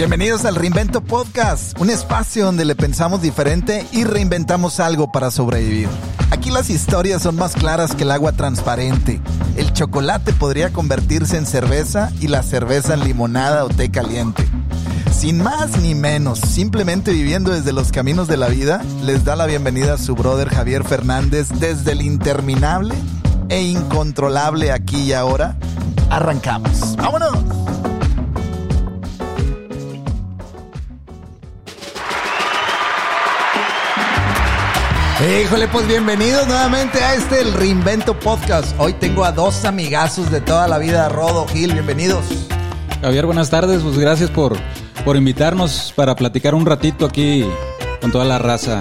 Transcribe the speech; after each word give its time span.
Bienvenidos 0.00 0.46
al 0.46 0.54
Reinvento 0.54 1.02
Podcast, 1.02 1.78
un 1.78 1.90
espacio 1.90 2.46
donde 2.46 2.64
le 2.64 2.74
pensamos 2.74 3.20
diferente 3.20 3.86
y 3.92 4.04
reinventamos 4.04 4.80
algo 4.80 5.12
para 5.12 5.30
sobrevivir. 5.30 5.90
Aquí 6.30 6.48
las 6.48 6.70
historias 6.70 7.20
son 7.20 7.36
más 7.36 7.52
claras 7.52 7.94
que 7.94 8.04
el 8.04 8.10
agua 8.10 8.32
transparente. 8.32 9.20
El 9.58 9.74
chocolate 9.74 10.32
podría 10.32 10.72
convertirse 10.72 11.36
en 11.36 11.44
cerveza 11.44 12.10
y 12.18 12.28
la 12.28 12.42
cerveza 12.42 12.94
en 12.94 13.04
limonada 13.04 13.62
o 13.62 13.68
té 13.68 13.90
caliente. 13.90 14.48
Sin 15.12 15.42
más 15.42 15.76
ni 15.82 15.94
menos, 15.94 16.40
simplemente 16.40 17.12
viviendo 17.12 17.50
desde 17.50 17.74
los 17.74 17.92
caminos 17.92 18.26
de 18.26 18.38
la 18.38 18.48
vida, 18.48 18.82
les 19.02 19.26
da 19.26 19.36
la 19.36 19.44
bienvenida 19.44 19.92
a 19.92 19.98
su 19.98 20.14
brother 20.14 20.48
Javier 20.48 20.82
Fernández 20.82 21.48
desde 21.58 21.92
el 21.92 22.00
interminable 22.00 22.94
e 23.50 23.60
incontrolable 23.60 24.72
aquí 24.72 24.96
y 25.02 25.12
ahora. 25.12 25.58
Arrancamos. 26.08 26.96
¡Vámonos! 26.96 27.69
Híjole, 35.20 35.68
pues 35.68 35.86
bienvenidos 35.86 36.46
nuevamente 36.46 37.02
a 37.02 37.14
este 37.14 37.40
El 37.42 37.52
Reinvento 37.52 38.18
Podcast. 38.18 38.74
Hoy 38.78 38.94
tengo 38.94 39.24
a 39.24 39.32
dos 39.32 39.64
amigazos 39.66 40.30
de 40.30 40.40
toda 40.40 40.66
la 40.66 40.78
vida, 40.78 41.08
Rodo 41.10 41.46
Gil, 41.46 41.72
bienvenidos. 41.74 42.24
Javier, 43.02 43.26
buenas 43.26 43.50
tardes, 43.50 43.82
pues 43.82 43.98
gracias 43.98 44.30
por, 44.30 44.56
por 45.04 45.16
invitarnos 45.16 45.92
para 45.94 46.16
platicar 46.16 46.54
un 46.54 46.64
ratito 46.64 47.04
aquí 47.04 47.44
con 48.00 48.10
toda 48.12 48.24
la 48.24 48.38
raza. 48.38 48.80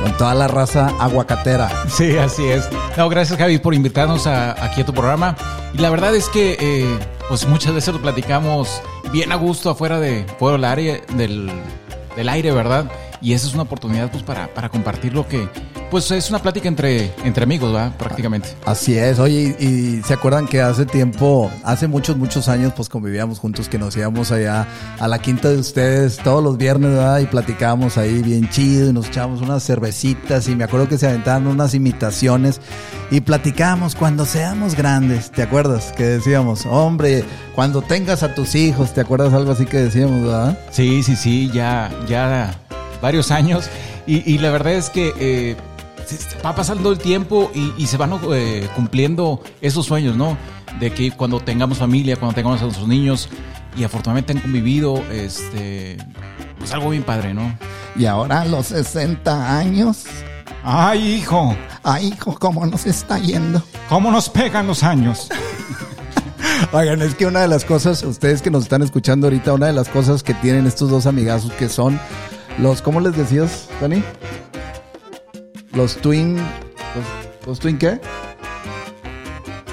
Con 0.00 0.16
toda 0.16 0.34
la 0.34 0.46
raza 0.48 0.88
aguacatera. 1.00 1.68
Sí, 1.88 2.16
así 2.16 2.44
es. 2.48 2.68
No, 2.96 3.08
gracias 3.08 3.38
Javi 3.38 3.58
por 3.58 3.72
invitarnos 3.74 4.26
a- 4.26 4.52
aquí 4.64 4.80
a 4.82 4.86
tu 4.86 4.92
programa. 4.92 5.36
Y 5.74 5.78
la 5.78 5.90
verdad 5.90 6.14
es 6.14 6.28
que 6.28 6.56
eh, 6.60 6.98
pues 7.28 7.46
muchas 7.46 7.72
veces 7.74 7.92
lo 7.94 8.00
platicamos 8.02 8.80
bien 9.12 9.30
a 9.32 9.36
gusto 9.36 9.70
afuera 9.70 9.98
de 10.00 10.26
fuera 10.38 10.56
del 10.56 10.64
aire, 10.64 11.04
del, 11.14 11.50
del 12.16 12.28
aire, 12.28 12.50
¿verdad? 12.52 12.86
Y 13.20 13.32
esa 13.34 13.46
es 13.46 13.54
una 13.54 13.62
oportunidad 13.62 14.10
pues 14.10 14.24
para, 14.24 14.48
para 14.48 14.68
compartir 14.68 15.12
lo 15.14 15.28
que 15.28 15.48
pues 15.92 16.10
es 16.10 16.30
una 16.30 16.38
plática 16.38 16.68
entre, 16.68 17.12
entre 17.22 17.44
amigos, 17.44 17.70
¿verdad? 17.70 17.94
Prácticamente. 17.98 18.48
Así 18.64 18.96
es, 18.96 19.18
oye, 19.18 19.54
y, 19.58 19.66
y 19.66 20.02
se 20.02 20.14
acuerdan 20.14 20.48
que 20.48 20.62
hace 20.62 20.86
tiempo, 20.86 21.50
hace 21.64 21.86
muchos, 21.86 22.16
muchos 22.16 22.48
años, 22.48 22.72
pues 22.74 22.88
convivíamos 22.88 23.38
juntos, 23.38 23.68
que 23.68 23.76
nos 23.76 23.94
íbamos 23.94 24.32
allá 24.32 24.66
a 24.98 25.06
la 25.06 25.18
quinta 25.18 25.50
de 25.50 25.58
ustedes 25.58 26.16
todos 26.16 26.42
los 26.42 26.56
viernes, 26.56 26.92
¿verdad? 26.92 27.18
Y 27.18 27.26
platicábamos 27.26 27.98
ahí 27.98 28.22
bien 28.22 28.48
chido 28.48 28.88
y 28.88 28.94
nos 28.94 29.08
echábamos 29.08 29.42
unas 29.42 29.64
cervecitas 29.64 30.48
y 30.48 30.56
me 30.56 30.64
acuerdo 30.64 30.88
que 30.88 30.96
se 30.96 31.08
aventaban 31.08 31.46
unas 31.46 31.74
imitaciones 31.74 32.62
y 33.10 33.20
platicábamos 33.20 33.94
cuando 33.94 34.24
seamos 34.24 34.74
grandes, 34.74 35.30
¿te 35.30 35.42
acuerdas? 35.42 35.92
Que 35.94 36.04
decíamos, 36.04 36.64
hombre, 36.64 37.22
cuando 37.54 37.82
tengas 37.82 38.22
a 38.22 38.34
tus 38.34 38.54
hijos, 38.54 38.94
¿te 38.94 39.02
acuerdas 39.02 39.34
algo 39.34 39.52
así 39.52 39.66
que 39.66 39.76
decíamos, 39.76 40.22
verdad? 40.22 40.58
Sí, 40.70 41.02
sí, 41.02 41.16
sí, 41.16 41.50
ya, 41.52 41.90
ya 42.08 42.54
varios 43.02 43.30
años. 43.30 43.68
Y, 44.06 44.28
y 44.32 44.38
la 44.38 44.50
verdad 44.50 44.72
es 44.72 44.88
que 44.90 45.12
eh, 45.20 45.56
va 46.44 46.54
pasando 46.54 46.90
el 46.90 46.98
tiempo 46.98 47.50
y, 47.54 47.72
y 47.76 47.86
se 47.86 47.96
van 47.96 48.18
eh, 48.32 48.68
cumpliendo 48.74 49.42
esos 49.60 49.86
sueños, 49.86 50.16
¿no? 50.16 50.36
De 50.80 50.92
que 50.92 51.10
cuando 51.12 51.40
tengamos 51.40 51.78
familia, 51.78 52.16
cuando 52.16 52.34
tengamos 52.34 52.60
a 52.60 52.64
nuestros 52.64 52.88
niños 52.88 53.28
y 53.76 53.84
afortunadamente 53.84 54.32
han 54.32 54.40
convivido, 54.40 54.96
este, 55.10 55.96
pues 56.58 56.72
algo 56.72 56.90
bien 56.90 57.02
padre, 57.02 57.34
¿no? 57.34 57.56
Y 57.96 58.06
ahora 58.06 58.42
a 58.42 58.44
los 58.44 58.66
60 58.66 59.58
años, 59.58 60.06
Ay, 60.64 61.16
hijo, 61.16 61.56
ay, 61.82 62.12
hijo, 62.14 62.38
¿cómo 62.38 62.64
nos 62.66 62.86
está 62.86 63.18
yendo? 63.18 63.60
¿cómo 63.88 64.12
nos 64.12 64.28
pegan 64.28 64.68
los 64.68 64.84
años? 64.84 65.28
Oigan, 66.72 67.02
es 67.02 67.16
que 67.16 67.26
una 67.26 67.40
de 67.40 67.48
las 67.48 67.64
cosas, 67.64 68.04
ustedes 68.04 68.42
que 68.42 68.50
nos 68.50 68.62
están 68.62 68.80
escuchando 68.80 69.26
ahorita, 69.26 69.52
una 69.52 69.66
de 69.66 69.72
las 69.72 69.88
cosas 69.88 70.22
que 70.22 70.34
tienen 70.34 70.66
estos 70.68 70.88
dos 70.88 71.06
amigazos 71.06 71.50
que 71.52 71.68
son 71.68 71.98
los, 72.58 72.80
¿cómo 72.80 73.00
les 73.00 73.16
decías, 73.16 73.68
Tony? 73.80 74.04
Los 75.74 75.96
twin, 75.96 76.36
los, 76.36 77.46
los 77.46 77.58
twin 77.58 77.78
qué? 77.78 78.00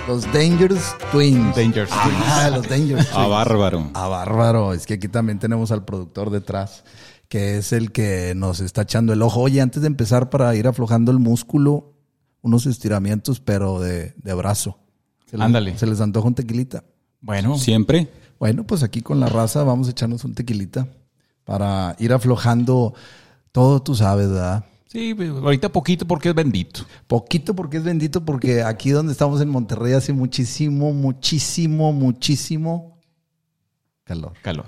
Los 0.08 0.24
Dangerous 0.34 0.96
Twins. 1.12 1.56
Dangerous 1.56 1.90
Ah, 1.92 2.50
los 2.54 2.68
Dangerous 2.68 3.08
Ah, 3.12 3.16
Twins. 3.16 3.30
bárbaro. 3.30 3.92
Ah, 3.94 4.08
bárbaro. 4.08 4.74
Es 4.74 4.86
que 4.88 4.96
aquí 4.96 5.08
también 5.08 5.38
tenemos 5.40 5.72
al 5.72 5.86
productor 5.86 6.32
detrás, 6.32 6.84
que 7.28 7.58
es 7.58 7.74
el 7.74 7.92
que 7.92 8.34
nos 8.36 8.60
está 8.60 8.84
echando 8.84 9.14
el 9.14 9.22
ojo. 9.22 9.42
Oye, 9.42 9.62
antes 9.62 9.82
de 9.82 9.88
empezar 9.88 10.30
para 10.32 10.56
ir 10.56 10.68
aflojando 10.68 11.12
el 11.12 11.20
músculo, 11.20 11.94
unos 12.42 12.66
estiramientos, 12.66 13.40
pero 13.40 13.80
de, 13.80 14.14
de 14.18 14.34
brazo. 14.34 14.80
Se 15.30 15.38
les- 15.38 15.46
Ándale. 15.46 15.78
Se 15.78 15.86
les 15.86 16.02
antoja 16.02 16.28
un 16.28 16.36
tequilita. 16.36 16.84
Bueno, 17.22 17.58
Siempre. 17.58 18.10
Bueno, 18.40 18.64
pues 18.66 18.82
aquí 18.84 19.02
con 19.02 19.20
la 19.20 19.28
raza 19.28 19.64
vamos 19.66 19.90
a 19.90 19.92
echarnos 19.92 20.24
un 20.24 20.34
tequilita 20.34 20.88
para 21.44 21.96
ir 22.00 22.14
aflojando 22.14 22.94
todo, 23.52 23.82
tú 23.84 23.94
sabes, 23.96 24.30
¿verdad? 24.30 24.64
Sí, 24.90 25.16
ahorita 25.18 25.72
poquito 25.72 26.06
porque 26.06 26.30
es 26.30 26.36
bendito. 26.36 26.82
Poquito 27.08 27.56
porque 27.56 27.78
es 27.78 27.84
bendito, 27.84 28.26
porque 28.26 28.64
aquí 28.64 28.90
donde 28.90 29.14
estamos 29.14 29.42
en 29.42 29.50
Monterrey 29.50 29.94
hace 29.94 30.12
muchísimo, 30.12 30.92
muchísimo, 30.94 31.94
muchísimo 31.94 33.00
calor. 34.04 34.34
Calor. 34.42 34.66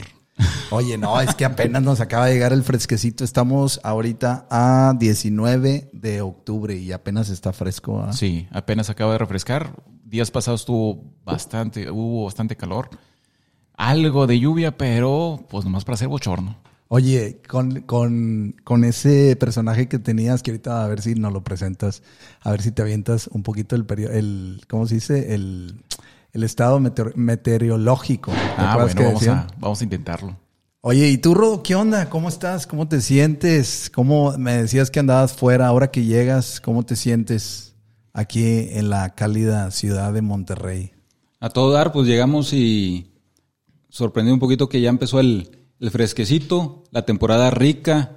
Oye, 0.71 0.97
no, 0.97 1.19
es 1.19 1.35
que 1.35 1.45
apenas 1.45 1.81
nos 1.81 1.99
acaba 1.99 2.27
de 2.27 2.33
llegar 2.33 2.53
el 2.53 2.63
fresquecito. 2.63 3.23
Estamos 3.23 3.79
ahorita 3.83 4.47
a 4.49 4.93
19 4.97 5.89
de 5.93 6.21
octubre 6.21 6.75
y 6.75 6.91
apenas 6.91 7.29
está 7.29 7.53
fresco. 7.53 8.07
Sí, 8.13 8.47
apenas 8.51 8.89
acaba 8.89 9.13
de 9.13 9.17
refrescar. 9.17 9.75
Días 10.03 10.31
pasados 10.31 10.61
estuvo 10.61 11.15
bastante, 11.23 11.89
hubo 11.89 12.25
bastante 12.25 12.55
calor. 12.55 12.89
Algo 13.73 14.27
de 14.27 14.39
lluvia, 14.39 14.77
pero 14.77 15.45
pues 15.49 15.65
nomás 15.65 15.85
para 15.85 15.95
hacer 15.95 16.07
bochorno. 16.07 16.57
Oye, 16.93 17.39
con, 17.47 17.83
con, 17.83 18.53
con 18.65 18.83
ese 18.83 19.37
personaje 19.37 19.87
que 19.87 19.97
tenías, 19.97 20.43
que 20.43 20.51
ahorita 20.51 20.83
a 20.83 20.87
ver 20.89 21.01
si 21.01 21.15
nos 21.15 21.31
lo 21.31 21.41
presentas, 21.41 22.03
a 22.41 22.51
ver 22.51 22.61
si 22.61 22.71
te 22.73 22.81
avientas 22.81 23.27
un 23.31 23.43
poquito 23.43 23.77
el 23.77 23.85
periodo, 23.85 24.11
el, 24.11 24.61
¿cómo 24.67 24.85
se 24.87 24.95
dice? 24.95 25.33
El, 25.33 25.85
el 26.33 26.43
estado 26.43 26.81
meteor- 26.81 27.15
meteorológico. 27.15 28.31
¿Te 28.31 28.37
Ah, 28.57 28.75
bueno, 28.75 28.93
que 28.93 29.03
vamos 29.05 29.25
a, 29.29 29.47
vamos 29.57 29.79
a 29.79 29.83
intentarlo. 29.85 30.35
Oye, 30.81 31.07
¿y 31.07 31.17
tú, 31.17 31.33
Rodo, 31.33 31.63
qué 31.63 31.75
onda? 31.75 32.09
¿Cómo 32.09 32.27
estás? 32.27 32.67
¿Cómo 32.67 32.89
te 32.89 32.99
sientes? 32.99 33.89
¿Cómo 33.95 34.37
me 34.37 34.57
decías 34.57 34.91
que 34.91 34.99
andabas 34.99 35.31
fuera? 35.31 35.67
Ahora 35.67 35.91
que 35.91 36.03
llegas, 36.03 36.59
¿cómo 36.59 36.83
te 36.83 36.97
sientes 36.97 37.73
aquí 38.11 38.43
en 38.71 38.89
la 38.89 39.11
cálida 39.15 39.71
ciudad 39.71 40.11
de 40.11 40.21
Monterrey? 40.23 40.91
A 41.39 41.47
todo 41.51 41.71
dar, 41.71 41.93
pues 41.93 42.05
llegamos 42.05 42.51
y 42.51 43.13
sorprendí 43.87 44.31
un 44.33 44.39
poquito 44.39 44.67
que 44.67 44.81
ya 44.81 44.89
empezó 44.89 45.21
el, 45.21 45.60
el 45.81 45.89
fresquecito, 45.89 46.83
la 46.91 47.05
temporada 47.05 47.49
rica 47.49 48.11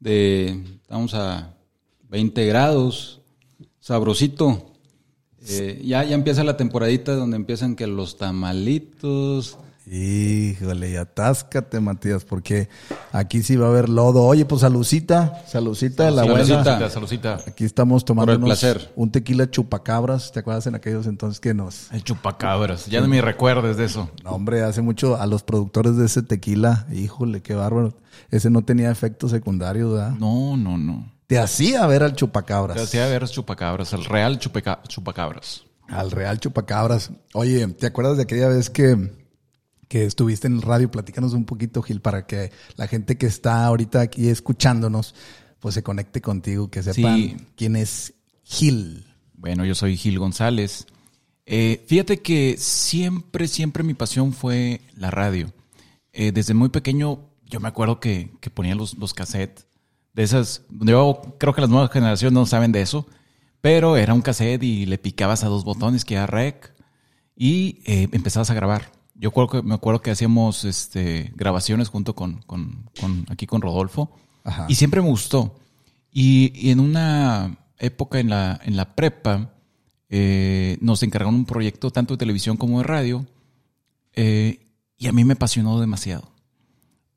de, 0.00 0.62
estamos 0.82 1.14
a 1.14 1.54
20 2.10 2.44
grados, 2.44 3.22
sabrosito. 3.80 4.72
Eh, 5.48 5.80
ya, 5.82 6.04
ya 6.04 6.14
empieza 6.14 6.44
la 6.44 6.58
temporadita 6.58 7.14
donde 7.14 7.36
empiezan 7.36 7.74
que 7.74 7.86
los 7.86 8.18
tamalitos. 8.18 9.56
Híjole, 9.88 10.90
y 10.90 10.96
atáscate, 10.96 11.78
Matías, 11.80 12.24
porque 12.24 12.68
aquí 13.12 13.42
sí 13.42 13.56
va 13.56 13.66
a 13.66 13.70
haber 13.70 13.88
lodo. 13.88 14.24
Oye, 14.24 14.44
pues 14.44 14.62
salucita, 14.62 15.42
salucita 15.46 16.04
de 16.06 16.10
la 16.10 16.24
buena. 16.24 16.44
Salucita. 16.44 16.90
Salucita. 16.90 17.38
Aquí 17.46 17.64
estamos 17.64 18.04
tomando 18.04 18.36
un 18.96 19.10
tequila 19.12 19.50
chupacabras, 19.50 20.32
¿te 20.32 20.40
acuerdas 20.40 20.66
en 20.66 20.74
aquellos 20.74 21.06
entonces 21.06 21.38
que 21.38 21.54
nos... 21.54 21.92
El 21.92 22.02
chupacabras. 22.02 22.86
Ya 22.86 23.00
no 23.00 23.08
me 23.08 23.20
recuerdes 23.20 23.76
de 23.76 23.84
eso. 23.84 24.10
No, 24.24 24.30
hombre, 24.32 24.62
hace 24.62 24.82
mucho 24.82 25.20
a 25.20 25.26
los 25.26 25.42
productores 25.44 25.96
de 25.96 26.06
ese 26.06 26.22
tequila, 26.22 26.86
híjole, 26.92 27.40
qué 27.42 27.54
bárbaro. 27.54 27.94
Ese 28.30 28.50
no 28.50 28.62
tenía 28.64 28.90
efectos 28.90 29.30
secundarios, 29.30 29.92
¿verdad? 29.92 30.10
No, 30.18 30.56
no, 30.56 30.78
no. 30.78 31.12
Te 31.28 31.38
hacía 31.38 31.86
ver 31.86 32.02
al 32.02 32.14
chupacabras. 32.16 32.76
Te 32.76 32.82
hacía 32.82 33.06
ver 33.06 33.26
chupacabras, 33.28 33.92
el 33.92 34.04
real 34.04 34.38
chupeca- 34.40 34.80
chupacabras. 34.88 35.62
Al 35.88 36.10
real 36.10 36.40
chupacabras. 36.40 37.10
Oye, 37.34 37.66
¿te 37.68 37.86
acuerdas 37.86 38.16
de 38.16 38.24
aquella 38.24 38.48
vez 38.48 38.70
que, 38.70 39.12
que 39.88 40.04
estuviste 40.04 40.46
en 40.46 40.56
el 40.56 40.62
radio? 40.62 40.90
Platícanos 40.90 41.32
un 41.32 41.44
poquito, 41.44 41.82
Gil, 41.82 42.00
para 42.00 42.26
que 42.26 42.50
la 42.76 42.86
gente 42.88 43.16
que 43.18 43.26
está 43.26 43.64
ahorita 43.66 44.00
aquí 44.00 44.28
escuchándonos, 44.28 45.14
pues 45.60 45.74
se 45.74 45.82
conecte 45.82 46.20
contigo, 46.20 46.70
que 46.70 46.82
sepan 46.82 47.16
Sí. 47.16 47.36
quién 47.56 47.76
es 47.76 48.14
Gil. 48.44 49.04
Bueno, 49.34 49.64
yo 49.64 49.74
soy 49.74 49.96
Gil 49.96 50.18
González. 50.18 50.86
Eh, 51.44 51.84
fíjate 51.86 52.20
que 52.22 52.56
siempre, 52.58 53.46
siempre 53.48 53.82
mi 53.84 53.94
pasión 53.94 54.32
fue 54.32 54.80
la 54.96 55.10
radio. 55.10 55.52
Eh, 56.12 56.32
desde 56.32 56.54
muy 56.54 56.70
pequeño 56.70 57.20
yo 57.48 57.60
me 57.60 57.68
acuerdo 57.68 58.00
que, 58.00 58.32
que 58.40 58.50
ponía 58.50 58.74
los, 58.74 58.98
los 58.98 59.14
cassettes 59.14 59.66
de 60.14 60.22
esas. 60.24 60.62
Yo 60.70 61.36
creo 61.38 61.54
que 61.54 61.60
las 61.60 61.70
nuevas 61.70 61.90
generaciones 61.92 62.32
no 62.32 62.46
saben 62.46 62.72
de 62.72 62.80
eso, 62.82 63.06
pero 63.60 63.96
era 63.96 64.14
un 64.14 64.22
cassette 64.22 64.62
y 64.64 64.86
le 64.86 64.98
picabas 64.98 65.44
a 65.44 65.48
dos 65.48 65.64
botones 65.64 66.04
que 66.04 66.14
era 66.14 66.26
rec 66.26 66.74
y 67.36 67.82
eh, 67.86 68.08
empezabas 68.12 68.50
a 68.50 68.54
grabar. 68.54 68.90
Yo 69.18 69.30
creo 69.32 69.48
que, 69.48 69.62
me 69.62 69.74
acuerdo 69.74 70.02
que 70.02 70.10
hacíamos 70.10 70.64
este, 70.64 71.32
grabaciones 71.36 71.88
junto 71.88 72.14
con, 72.14 72.42
con- 72.42 72.90
con- 73.00 73.24
aquí 73.30 73.46
con 73.46 73.62
Rodolfo 73.62 74.10
Ajá. 74.44 74.66
y 74.68 74.74
siempre 74.74 75.00
me 75.00 75.08
gustó. 75.08 75.58
Y, 76.12 76.52
y 76.54 76.70
en 76.70 76.80
una 76.80 77.58
época 77.78 78.20
en 78.20 78.28
la, 78.30 78.60
en 78.64 78.76
la 78.76 78.94
prepa 78.94 79.52
eh, 80.08 80.78
nos 80.80 81.02
encargaron 81.02 81.34
un 81.34 81.44
proyecto 81.46 81.90
tanto 81.90 82.14
de 82.14 82.18
televisión 82.18 82.56
como 82.56 82.78
de 82.78 82.84
radio 82.84 83.26
eh, 84.14 84.66
y 84.96 85.06
a 85.08 85.12
mí 85.12 85.24
me 85.24 85.34
apasionó 85.34 85.80
demasiado. 85.80 86.30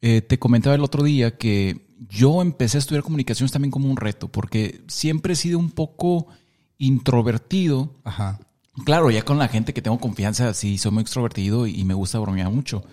eh, 0.01 0.21
te 0.21 0.39
comentaba 0.39 0.75
el 0.75 0.83
otro 0.83 1.03
día 1.03 1.37
que 1.37 1.85
yo 2.09 2.41
empecé 2.41 2.77
a 2.77 2.79
estudiar 2.79 3.03
comunicaciones 3.03 3.51
también 3.51 3.71
como 3.71 3.89
un 3.89 3.97
reto, 3.97 4.29
porque 4.29 4.81
siempre 4.87 5.33
he 5.33 5.35
sido 5.35 5.59
un 5.59 5.69
poco 5.71 6.27
introvertido. 6.77 7.93
Ajá. 8.03 8.39
Claro, 8.85 9.11
ya 9.11 9.23
con 9.23 9.37
la 9.37 9.47
gente 9.47 9.73
que 9.73 9.81
tengo 9.81 9.99
confianza, 9.99 10.53
sí, 10.53 10.77
soy 10.77 10.91
muy 10.91 11.01
extrovertido 11.01 11.67
y 11.67 11.83
me 11.83 11.93
gusta 11.93 12.19
bromear 12.19 12.49
mucho. 12.49 12.83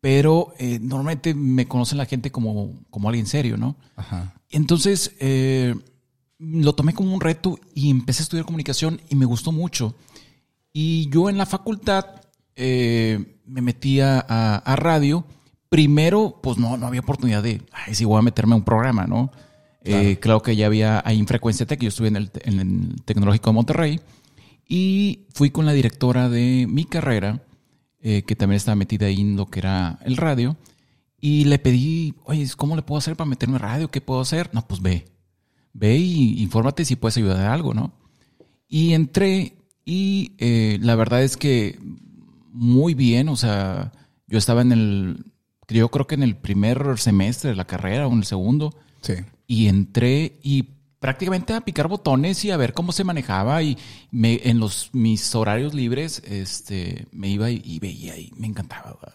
Pero 0.00 0.52
eh, 0.58 0.78
normalmente 0.80 1.34
me 1.34 1.66
conocen 1.68 1.98
la 1.98 2.06
gente 2.06 2.32
como, 2.32 2.80
como 2.90 3.08
alguien 3.08 3.26
serio, 3.26 3.56
¿no? 3.56 3.76
Ajá. 3.96 4.34
Entonces, 4.50 5.12
eh, 5.20 5.74
lo 6.38 6.74
tomé 6.74 6.92
como 6.92 7.14
un 7.14 7.20
reto 7.20 7.58
y 7.74 7.88
empecé 7.90 8.22
a 8.22 8.24
estudiar 8.24 8.44
comunicación 8.44 9.00
y 9.08 9.14
me 9.14 9.26
gustó 9.26 9.52
mucho. 9.52 9.94
Y 10.72 11.08
yo 11.10 11.30
en 11.30 11.38
la 11.38 11.46
facultad 11.46 12.04
eh, 12.56 13.38
me 13.46 13.62
metía 13.62 14.24
a, 14.28 14.56
a 14.56 14.76
radio. 14.76 15.24
Primero, 15.68 16.40
pues 16.42 16.58
no, 16.58 16.76
no 16.76 16.86
había 16.86 17.00
oportunidad 17.00 17.42
de, 17.42 17.62
ay, 17.72 17.94
sí, 17.94 18.04
voy 18.04 18.18
a 18.18 18.22
meterme 18.22 18.54
a 18.54 18.56
un 18.56 18.64
programa, 18.64 19.06
¿no? 19.06 19.30
Claro 20.20 20.42
que 20.42 20.54
ya 20.54 20.66
había 20.66 21.02
ahí 21.04 21.18
en 21.18 21.26
Frecuencia 21.26 21.66
Tech, 21.66 21.80
yo 21.80 21.88
estuve 21.88 22.06
en 22.08 22.16
el, 22.16 22.30
en 22.44 22.60
el 22.60 23.02
Tecnológico 23.04 23.50
de 23.50 23.54
Monterrey 23.54 24.00
y 24.74 25.26
fui 25.34 25.50
con 25.50 25.66
la 25.66 25.74
directora 25.74 26.30
de 26.30 26.66
mi 26.66 26.86
carrera, 26.86 27.42
eh, 28.00 28.22
que 28.22 28.34
también 28.34 28.56
estaba 28.56 28.74
metida 28.74 29.04
ahí 29.04 29.20
en 29.20 29.36
lo 29.36 29.50
que 29.50 29.58
era 29.60 29.98
el 30.02 30.16
radio, 30.16 30.56
y 31.20 31.44
le 31.44 31.58
pedí, 31.58 32.14
oye, 32.24 32.48
¿cómo 32.56 32.74
le 32.74 32.80
puedo 32.80 32.98
hacer 32.98 33.14
para 33.14 33.28
meterme 33.28 33.56
a 33.56 33.58
radio? 33.58 33.90
¿Qué 33.90 34.00
puedo 34.00 34.22
hacer? 34.22 34.48
No, 34.54 34.66
pues 34.66 34.80
ve, 34.80 35.04
ve 35.74 35.98
y 35.98 36.40
infórmate 36.42 36.86
si 36.86 36.96
puedes 36.96 37.18
ayudar 37.18 37.44
a 37.44 37.52
algo, 37.52 37.74
¿no? 37.74 37.92
Y 38.66 38.94
entré 38.94 39.58
y 39.84 40.32
eh, 40.38 40.78
la 40.80 40.94
verdad 40.94 41.22
es 41.22 41.36
que 41.36 41.78
muy 42.50 42.94
bien, 42.94 43.28
o 43.28 43.36
sea, 43.36 43.92
yo 44.26 44.38
estaba 44.38 44.62
en 44.62 44.72
el, 44.72 45.24
yo 45.68 45.90
creo 45.90 46.06
que 46.06 46.14
en 46.14 46.22
el 46.22 46.34
primer 46.38 46.98
semestre 46.98 47.50
de 47.50 47.56
la 47.56 47.66
carrera 47.66 48.06
o 48.08 48.12
en 48.12 48.20
el 48.20 48.24
segundo, 48.24 48.74
Sí. 49.02 49.14
y 49.46 49.66
entré 49.66 50.38
y 50.42 50.70
prácticamente 51.02 51.52
a 51.52 51.60
picar 51.60 51.88
botones 51.88 52.42
y 52.46 52.50
a 52.50 52.56
ver 52.56 52.72
cómo 52.72 52.92
se 52.92 53.04
manejaba 53.04 53.62
y 53.62 53.76
me, 54.10 54.40
en 54.44 54.58
los 54.58 54.88
mis 54.94 55.34
horarios 55.34 55.74
libres 55.74 56.22
este 56.24 57.06
me 57.12 57.28
iba 57.28 57.50
y, 57.50 57.60
y 57.62 57.78
veía 57.78 58.16
y 58.16 58.32
me 58.38 58.46
encantaba 58.46 58.92
¿verdad? 58.98 59.14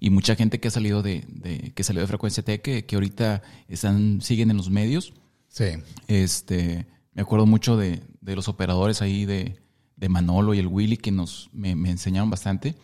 y 0.00 0.08
mucha 0.10 0.34
gente 0.36 0.60
que 0.60 0.68
ha 0.68 0.70
salido 0.70 1.02
de, 1.02 1.24
de- 1.28 1.72
que 1.74 1.82
salió 1.84 2.00
de 2.00 2.06
frecuencia 2.08 2.42
T 2.42 2.62
que, 2.62 2.86
que 2.86 2.96
ahorita 2.96 3.42
están 3.68 4.22
siguen 4.22 4.50
en 4.50 4.56
los 4.56 4.70
medios 4.70 5.12
Sí. 5.48 5.66
este 6.08 6.86
me 7.12 7.22
acuerdo 7.22 7.46
mucho 7.46 7.76
de, 7.76 8.00
de 8.20 8.36
los 8.36 8.48
operadores 8.48 9.02
ahí 9.02 9.24
de, 9.26 9.56
de 9.96 10.08
Manolo 10.08 10.54
y 10.54 10.58
el 10.60 10.66
Willy 10.68 10.96
que 10.96 11.10
nos 11.12 11.50
me, 11.52 11.74
me 11.74 11.90
enseñaron 11.90 12.30
bastante 12.30 12.74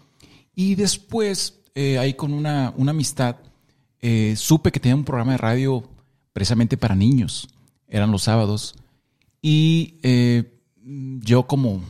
y 0.55 0.75
después 0.75 1.61
eh, 1.75 1.99
ahí 1.99 2.15
con 2.15 2.33
una, 2.33 2.75
una 2.77 2.91
amistad 2.91 3.37
eh, 4.03 4.35
supe 4.37 4.73
que 4.73 4.81
tenía 4.81 4.97
un 4.97 5.05
programa 5.05 5.33
de 5.33 5.39
radio 5.39 5.89
precisamente 6.33 6.77
para 6.77 6.95
niños 6.95 7.49
eran 7.91 8.11
los 8.11 8.23
sábados 8.23 8.75
y 9.43 9.99
eh, 10.03 10.59
yo 11.21 11.47
como 11.47 11.83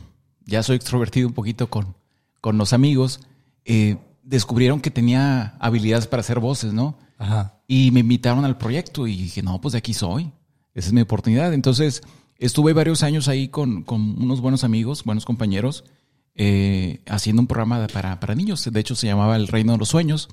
ya 0.45 0.63
soy 0.63 0.75
extrovertido 0.75 1.27
un 1.29 1.33
poquito 1.33 1.69
con, 1.69 1.95
con 2.41 2.57
los 2.57 2.73
amigos 2.73 3.21
eh, 3.63 3.97
descubrieron 4.23 4.81
que 4.81 4.91
tenía 4.91 5.55
habilidades 5.59 6.07
para 6.07 6.19
hacer 6.19 6.39
voces 6.39 6.73
no 6.73 6.97
Ajá. 7.21 7.53
y 7.67 7.91
me 7.91 7.99
invitaron 7.99 8.45
al 8.45 8.57
proyecto 8.57 9.05
y 9.05 9.15
dije, 9.15 9.43
no, 9.43 9.61
pues 9.61 9.73
de 9.73 9.77
aquí 9.77 9.93
soy. 9.93 10.31
Esa 10.73 10.87
es 10.87 10.93
mi 10.93 11.01
oportunidad. 11.01 11.53
Entonces, 11.53 12.01
estuve 12.39 12.73
varios 12.73 13.03
años 13.03 13.27
ahí 13.27 13.47
con, 13.47 13.83
con 13.83 14.21
unos 14.21 14.41
buenos 14.41 14.63
amigos, 14.63 15.03
buenos 15.03 15.23
compañeros, 15.23 15.83
eh, 16.33 17.01
haciendo 17.07 17.43
un 17.43 17.47
programa 17.47 17.85
para, 17.93 18.19
para 18.19 18.33
niños. 18.33 18.67
De 18.71 18.79
hecho, 18.79 18.95
se 18.95 19.05
llamaba 19.05 19.35
El 19.35 19.47
Reino 19.47 19.73
de 19.73 19.77
los 19.77 19.89
Sueños, 19.89 20.29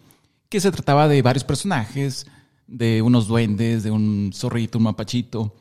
que 0.49 0.61
se 0.61 0.73
trataba 0.73 1.09
de 1.09 1.21
varios 1.21 1.45
personajes, 1.45 2.27
de 2.69 3.03
unos 3.03 3.27
duendes, 3.27 3.83
de 3.83 3.91
un 3.91 4.31
zorrito, 4.33 4.79
un 4.79 4.85
mapachito, 4.85 5.57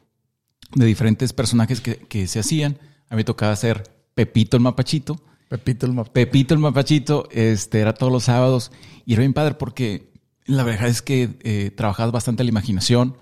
de 0.76 0.86
diferentes 0.86 1.34
personajes 1.34 1.82
que, 1.82 1.96
que 1.96 2.28
se 2.28 2.40
hacían. 2.40 2.78
A 3.10 3.16
mí 3.16 3.22
me 3.22 3.24
tocaba 3.24 3.54
hacer 3.54 3.84
Pepito 4.18 4.58
el 4.58 4.64
mapachito. 4.64 5.22
Pepito 5.48 5.86
el 5.86 5.94
mapa. 5.94 6.12
Pepito 6.12 6.56
el 6.56 6.60
mapachito, 6.60 7.30
este, 7.32 7.80
era 7.80 7.94
todos 7.94 8.12
los 8.12 8.24
sábados 8.24 8.72
y 9.06 9.14
era 9.14 9.22
bien 9.22 9.34
padre 9.34 9.54
porque 9.54 10.12
la 10.46 10.64
verdad 10.64 10.88
es 10.88 11.04
que 11.04 11.38
eh, 11.44 11.72
trabajabas 11.76 12.12
bastante 12.12 12.44
la 12.44 12.50
imaginación, 12.50 13.16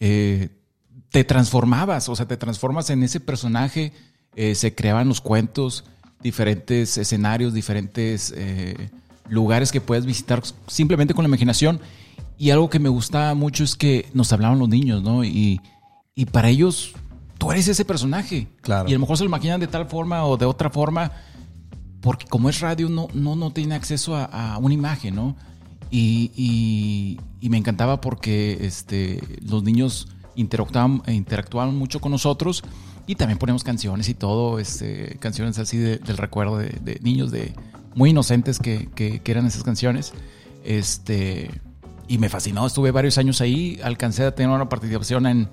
eh, 0.00 0.48
te 1.10 1.22
transformabas, 1.24 2.08
o 2.08 2.16
sea, 2.16 2.26
te 2.26 2.38
transformas 2.38 2.88
en 2.88 3.02
ese 3.02 3.20
personaje, 3.20 3.92
eh, 4.36 4.54
se 4.54 4.74
creaban 4.74 5.06
los 5.06 5.20
cuentos, 5.20 5.84
diferentes 6.22 6.96
escenarios, 6.96 7.52
diferentes 7.52 8.34
lugares 9.28 9.70
que 9.70 9.80
puedes 9.80 10.06
visitar 10.06 10.42
simplemente 10.66 11.14
con 11.14 11.24
la 11.24 11.28
imaginación. 11.28 11.80
Y 12.38 12.50
algo 12.50 12.70
que 12.70 12.78
me 12.78 12.88
gustaba 12.88 13.34
mucho 13.34 13.64
es 13.64 13.74
que 13.74 14.08
nos 14.14 14.32
hablaban 14.32 14.58
los 14.60 14.68
niños, 14.68 15.02
¿no? 15.02 15.24
Y, 15.24 15.60
y 16.14 16.26
para 16.26 16.48
ellos, 16.48 16.92
tú 17.36 17.50
eres 17.50 17.66
ese 17.68 17.84
personaje. 17.84 18.46
Claro. 18.60 18.88
Y 18.88 18.92
a 18.92 18.94
lo 18.94 19.00
mejor 19.00 19.16
se 19.18 19.24
lo 19.24 19.28
imaginan 19.28 19.58
de 19.60 19.66
tal 19.66 19.86
forma 19.86 20.24
o 20.24 20.36
de 20.36 20.46
otra 20.46 20.70
forma, 20.70 21.10
porque 22.00 22.26
como 22.26 22.48
es 22.48 22.60
radio, 22.60 22.88
no, 22.88 23.08
no, 23.12 23.34
no 23.34 23.50
tiene 23.52 23.74
acceso 23.74 24.14
a, 24.14 24.24
a 24.24 24.58
una 24.58 24.72
imagen, 24.74 25.16
¿no? 25.16 25.34
Y, 25.90 26.30
y- 26.36 27.20
y 27.40 27.48
me 27.50 27.56
encantaba 27.56 28.00
porque 28.00 28.58
este, 28.60 29.20
los 29.48 29.62
niños 29.64 30.08
interactuaban, 30.36 31.02
interactuaban 31.08 31.74
mucho 31.76 32.00
con 32.00 32.12
nosotros 32.12 32.62
y 33.06 33.14
también 33.16 33.38
ponemos 33.38 33.64
canciones 33.64 34.08
y 34.08 34.14
todo, 34.14 34.58
este, 34.60 35.16
canciones 35.18 35.58
así 35.58 35.76
de- 35.76 35.98
del 35.98 36.18
recuerdo 36.18 36.58
de, 36.58 36.68
de 36.82 37.00
niños 37.02 37.30
de 37.32 37.54
muy 37.96 38.10
inocentes 38.10 38.58
que, 38.60 38.88
que- 38.94 39.20
que 39.20 39.32
eran 39.32 39.46
esas 39.46 39.64
canciones. 39.64 40.12
Este, 40.64 41.50
y 42.08 42.18
me 42.18 42.28
fascinó, 42.28 42.66
estuve 42.66 42.90
varios 42.90 43.18
años 43.18 43.40
ahí, 43.40 43.78
alcancé 43.82 44.24
a 44.24 44.34
tener 44.34 44.50
una 44.50 44.68
participación 44.68 45.26
en, 45.26 45.48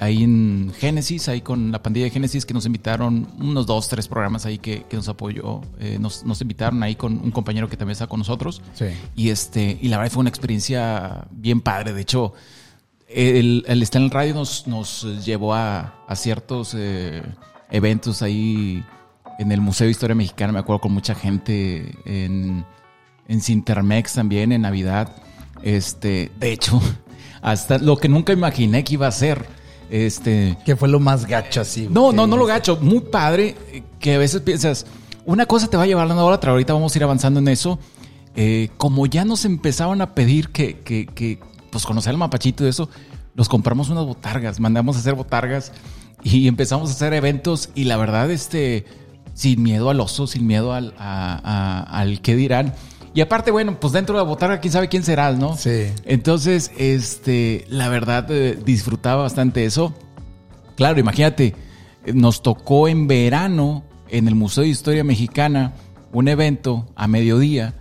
ahí 0.00 0.22
en 0.22 0.72
Génesis, 0.78 1.28
ahí 1.28 1.40
con 1.40 1.72
la 1.72 1.82
pandilla 1.82 2.04
de 2.04 2.10
Génesis, 2.10 2.46
que 2.46 2.54
nos 2.54 2.66
invitaron 2.66 3.26
unos 3.38 3.66
dos, 3.66 3.88
tres 3.88 4.06
programas 4.06 4.46
ahí 4.46 4.58
que, 4.58 4.84
que 4.84 4.96
nos 4.96 5.08
apoyó, 5.08 5.60
eh, 5.80 5.98
nos, 5.98 6.24
nos 6.24 6.40
invitaron 6.40 6.82
ahí 6.82 6.94
con 6.94 7.18
un 7.18 7.30
compañero 7.30 7.68
que 7.68 7.76
también 7.76 7.92
está 7.92 8.06
con 8.06 8.20
nosotros. 8.20 8.62
Sí. 8.74 8.86
Y 9.16 9.30
este, 9.30 9.76
y 9.80 9.88
la 9.88 9.98
verdad 9.98 10.12
fue 10.12 10.20
una 10.20 10.30
experiencia 10.30 11.26
bien 11.30 11.60
padre. 11.60 11.92
De 11.92 12.02
hecho, 12.02 12.32
el, 13.08 13.64
el 13.66 13.82
estar 13.82 14.00
en 14.00 14.06
el 14.06 14.10
radio 14.12 14.34
nos, 14.34 14.66
nos 14.66 15.24
llevó 15.24 15.54
a, 15.54 16.04
a 16.06 16.14
ciertos 16.14 16.74
eh, 16.76 17.22
eventos 17.70 18.22
ahí 18.22 18.84
en 19.38 19.52
el 19.52 19.60
Museo 19.60 19.86
de 19.86 19.92
Historia 19.92 20.14
Mexicana, 20.14 20.52
me 20.52 20.58
acuerdo 20.58 20.80
con 20.80 20.92
mucha 20.92 21.14
gente 21.14 21.94
en, 22.04 22.64
en 23.28 23.40
Cintermex 23.40 24.14
también, 24.14 24.52
en 24.52 24.62
Navidad. 24.62 25.10
Este, 25.62 26.30
de 26.38 26.52
hecho, 26.52 26.80
hasta 27.42 27.78
lo 27.78 27.96
que 27.96 28.08
nunca 28.08 28.32
imaginé 28.32 28.84
que 28.84 28.94
iba 28.94 29.06
a 29.06 29.12
ser. 29.12 29.46
Este, 29.90 30.58
¿Qué 30.66 30.76
fue 30.76 30.88
lo 30.88 31.00
más 31.00 31.26
gacho 31.26 31.62
así? 31.62 31.88
no, 31.90 32.10
que 32.10 32.16
no, 32.16 32.26
no 32.26 32.36
lo 32.36 32.44
gacho. 32.46 32.78
Muy 32.80 33.00
padre 33.00 33.56
eh, 33.72 33.82
que 33.98 34.14
a 34.14 34.18
veces 34.18 34.42
piensas, 34.42 34.84
una 35.24 35.46
cosa 35.46 35.68
te 35.68 35.76
va 35.78 35.84
a 35.84 35.86
llevar 35.86 36.10
a 36.10 36.14
la 36.14 36.24
otra, 36.24 36.50
ahorita 36.52 36.74
vamos 36.74 36.94
a 36.94 36.98
ir 36.98 37.04
avanzando 37.04 37.40
en 37.40 37.48
eso. 37.48 37.78
Eh, 38.36 38.68
como 38.76 39.06
ya 39.06 39.24
nos 39.24 39.44
empezaban 39.44 40.00
a 40.02 40.14
pedir 40.14 40.50
que, 40.50 40.78
que, 40.80 41.06
que, 41.06 41.40
pues 41.70 41.84
conocer 41.86 42.12
el 42.12 42.18
mapachito 42.18 42.64
y 42.64 42.68
eso, 42.68 42.88
nos 43.34 43.48
compramos 43.48 43.88
unas 43.88 44.04
botargas, 44.04 44.60
mandamos 44.60 44.96
a 44.96 45.00
hacer 45.00 45.14
botargas 45.14 45.72
y 46.22 46.46
empezamos 46.48 46.90
a 46.90 46.92
hacer 46.92 47.14
eventos 47.14 47.70
y 47.74 47.84
la 47.84 47.96
verdad, 47.96 48.30
este, 48.30 48.84
sin 49.34 49.62
miedo 49.62 49.90
al 49.90 50.00
oso, 50.00 50.26
sin 50.26 50.46
miedo 50.46 50.72
al, 50.72 50.94
a- 50.98 51.40
a- 51.42 51.98
al 52.00 52.20
qué 52.20 52.36
dirán. 52.36 52.74
Y 53.18 53.20
aparte, 53.20 53.50
bueno, 53.50 53.80
pues 53.80 53.92
dentro 53.92 54.14
de 54.14 54.22
la 54.22 54.28
botarga, 54.28 54.60
quién 54.60 54.72
sabe 54.72 54.88
quién 54.88 55.02
serás, 55.02 55.36
¿no? 55.36 55.56
Sí. 55.56 55.86
Entonces, 56.04 56.70
este, 56.78 57.64
la 57.68 57.88
verdad, 57.88 58.30
eh, 58.30 58.56
disfrutaba 58.64 59.24
bastante 59.24 59.64
eso. 59.64 59.92
Claro, 60.76 61.00
imagínate, 61.00 61.56
nos 62.14 62.42
tocó 62.42 62.86
en 62.86 63.08
verano 63.08 63.82
en 64.08 64.28
el 64.28 64.36
Museo 64.36 64.62
de 64.62 64.68
Historia 64.68 65.02
Mexicana 65.02 65.72
un 66.12 66.28
evento 66.28 66.86
a 66.94 67.08
mediodía 67.08 67.74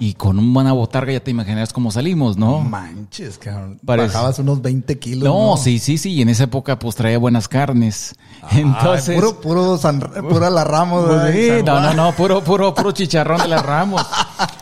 y 0.00 0.14
con 0.14 0.38
una 0.38 0.72
botarga 0.72 1.12
ya 1.12 1.20
te 1.20 1.30
imaginas 1.30 1.72
cómo 1.72 1.90
salimos, 1.90 2.36
No 2.36 2.60
manches, 2.60 3.36
cabrón. 3.38 3.80
Parece- 3.84 4.08
Bajabas 4.14 4.38
unos 4.38 4.62
20 4.62 4.98
kilos. 4.98 5.24
No, 5.24 5.56
sí, 5.56 5.78
sí, 5.78 5.98
sí, 5.98 6.12
y 6.12 6.22
en 6.22 6.28
esa 6.28 6.44
época 6.44 6.78
pues 6.78 6.94
traía 6.94 7.18
buenas 7.18 7.48
carnes. 7.48 8.14
Entonces, 8.52 9.08
Ay, 9.10 9.14
puro, 9.16 9.40
puro, 9.40 9.76
San, 9.78 9.98
pura 10.00 10.50
la 10.50 10.62
Ramos. 10.64 11.04
pues, 11.06 11.34
sí, 11.34 11.48
San 11.48 11.64
no, 11.64 11.80
no, 11.80 11.94
no, 11.94 12.12
puro, 12.12 12.42
puro, 12.44 12.74
puro 12.74 12.92
chicharrón 12.92 13.40
de 13.42 13.48
las 13.48 13.64
Ramos. 13.66 14.04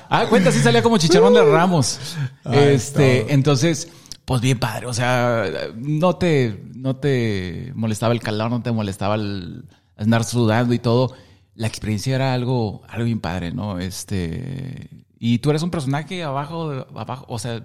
Ah, 0.09 0.25
cuenta, 0.29 0.51
sí 0.53 0.61
salía 0.61 0.83
como 0.83 0.97
chicharrón 0.99 1.35
de 1.35 1.45
Ramos. 1.45 1.99
Ay, 2.45 2.59
este, 2.75 3.21
todo. 3.23 3.31
entonces, 3.35 3.89
pues 4.25 4.41
bien 4.41 4.59
padre, 4.59 4.87
o 4.87 4.95
sea, 4.95 5.45
no 5.77 6.17
te, 6.17 6.65
no 6.75 6.97
te 6.97 7.73
molestaba 7.75 8.13
el 8.15 8.21
calor, 8.21 8.51
no 8.51 8.63
te 8.63 8.73
molestaba 8.73 9.17
el 9.17 9.65
andar 9.97 10.25
sudando 10.25 10.73
y 10.75 10.79
todo. 10.79 11.13
La 11.55 11.67
experiencia 11.67 12.15
era 12.15 12.33
algo, 12.35 12.83
algo 12.89 13.05
bien 13.05 13.21
padre, 13.21 13.53
¿no? 13.53 13.79
Este, 13.79 14.89
y 15.19 15.39
tú 15.39 15.51
eres 15.51 15.63
un 15.63 15.71
personaje 15.71 16.23
abajo, 16.23 16.87
abajo, 16.95 17.25
o 17.29 17.39
sea, 17.39 17.63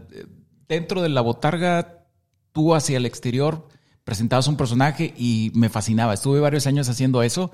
dentro 0.67 1.01
de 1.01 1.09
la 1.09 1.21
botarga, 1.21 2.05
tú 2.51 2.75
hacia 2.75 2.97
el 2.97 3.05
exterior 3.05 3.67
presentabas 4.03 4.47
un 4.47 4.57
personaje 4.57 5.13
y 5.17 5.51
me 5.53 5.69
fascinaba. 5.69 6.13
Estuve 6.13 6.39
varios 6.39 6.67
años 6.67 6.89
haciendo 6.89 7.23
eso 7.23 7.51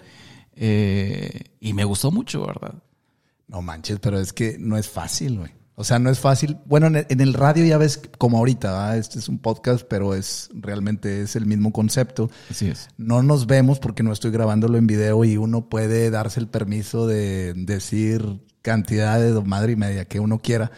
eh, 0.54 1.56
y 1.60 1.74
me 1.74 1.84
gustó 1.84 2.12
mucho, 2.12 2.46
¿verdad? 2.46 2.75
No 3.48 3.62
manches, 3.62 4.00
pero 4.00 4.20
es 4.20 4.34
que 4.34 4.58
no 4.60 4.77
es 4.77 4.89
fácil, 4.89 5.39
güey. 5.39 5.51
O 5.80 5.84
sea, 5.84 6.00
no 6.00 6.10
es 6.10 6.20
fácil. 6.20 6.58
Bueno, 6.66 6.88
en 6.88 6.96
el, 6.96 7.06
en 7.10 7.22
el 7.22 7.36
radio 7.36 7.63
ya 7.63 7.77
ves 7.77 8.01
como 8.18 8.39
ahorita, 8.39 8.72
¿verdad? 8.72 8.98
este 8.98 9.20
es 9.20 9.30
un 9.30 9.38
podcast, 9.38 9.86
pero 9.88 10.16
es 10.16 10.50
realmente 10.54 11.22
es 11.22 11.36
el 11.36 11.46
mismo 11.46 11.72
concepto. 11.72 12.32
Así 12.50 12.68
es. 12.68 12.89
No 12.98 13.22
nos 13.22 13.46
vemos 13.46 13.80
porque 13.80 14.01
no 14.01 14.12
estoy 14.12 14.32
grabándolo 14.32 14.80
en 14.80 14.88
video 14.88 15.24
y 15.24 15.38
uno 15.38 15.70
puede 15.70 16.10
darse 16.10 16.39
el 16.39 16.48
permiso 16.48 17.06
de 17.06 17.54
decir 17.54 18.42
cantidad 18.68 19.18
de 19.18 19.32
madre 19.44 19.72
y 19.72 19.76
media 19.78 20.04
que 20.04 20.20
uno 20.20 20.40
quiera. 20.40 20.72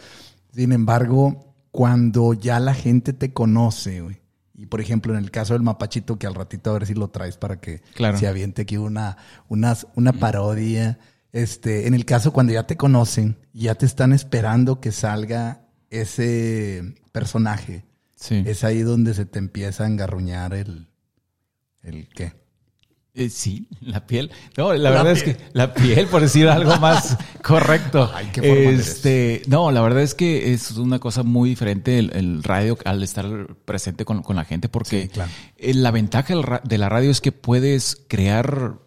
Sin 0.54 0.70
embargo, 0.70 1.54
cuando 1.72 2.34
ya 2.34 2.60
la 2.60 2.72
gente 2.72 3.12
te 3.12 3.32
conoce, 3.32 4.00
güey, 4.00 4.20
y 4.54 4.66
por 4.66 4.80
ejemplo, 4.80 5.12
en 5.12 5.18
el 5.24 5.32
caso 5.32 5.54
del 5.54 5.62
mapachito, 5.62 6.16
que 6.18 6.28
al 6.28 6.34
ratito 6.36 6.70
a 6.70 6.74
ver 6.74 6.86
si 6.86 6.94
lo 6.94 7.08
traes 7.08 7.36
para 7.36 7.58
que 7.60 7.82
Claro. 7.94 8.16
se 8.16 8.28
aviente 8.28 8.62
aquí 8.62 8.76
una, 8.76 9.16
una, 9.48 9.76
una 9.96 10.12
parodia. 10.12 10.98
Este, 11.32 11.88
en 11.88 11.94
el 11.94 12.04
caso 12.04 12.32
cuando 12.32 12.52
ya 12.52 12.66
te 12.66 12.76
conocen, 12.76 13.36
ya 13.52 13.74
te 13.74 13.86
están 13.86 14.12
esperando 14.12 14.80
que 14.80 14.92
salga 14.92 15.62
ese 15.88 16.94
personaje. 17.10 17.84
Sí. 18.14 18.42
Es 18.46 18.62
ahí 18.62 18.82
donde 18.82 19.14
se 19.14 19.24
te 19.26 19.38
empieza 19.40 19.84
a 19.84 19.86
engarruñar 19.88 20.54
el, 20.54 20.88
el 21.82 22.08
qué. 22.14 22.34
Eh, 23.20 23.28
sí, 23.30 23.66
la 23.80 24.06
piel. 24.06 24.30
No, 24.56 24.72
la, 24.72 24.90
verdad 24.90 25.12
es 25.12 25.22
que 25.22 25.36
la 25.52 25.74
piel, 25.74 26.06
por 26.06 26.22
decir 26.22 26.48
algo 26.48 26.76
más 26.78 27.16
correcto. 27.42 28.10
Ay, 28.14 28.30
qué 28.32 28.40
formal 28.42 28.74
este, 28.80 29.42
no, 29.46 29.70
la 29.70 29.82
verdad 29.82 30.02
es 30.02 30.14
que 30.14 30.52
es 30.52 30.70
una 30.72 30.98
cosa 30.98 31.22
muy 31.22 31.50
diferente 31.50 31.98
el, 31.98 32.10
el 32.14 32.42
radio 32.42 32.78
al 32.84 33.02
estar 33.02 33.26
presente 33.64 34.04
con, 34.04 34.22
con 34.22 34.36
la 34.36 34.44
gente, 34.44 34.68
porque 34.68 35.02
Sí, 35.02 35.08
claro. 35.08 35.30
eh, 35.58 35.74
la 35.74 35.90
ventaja 35.90 36.34
de 36.64 36.78
la 36.78 36.88
radio 36.88 37.10
es 37.10 37.20
que 37.20 37.32
puedes 37.32 38.00
crear 38.08 38.78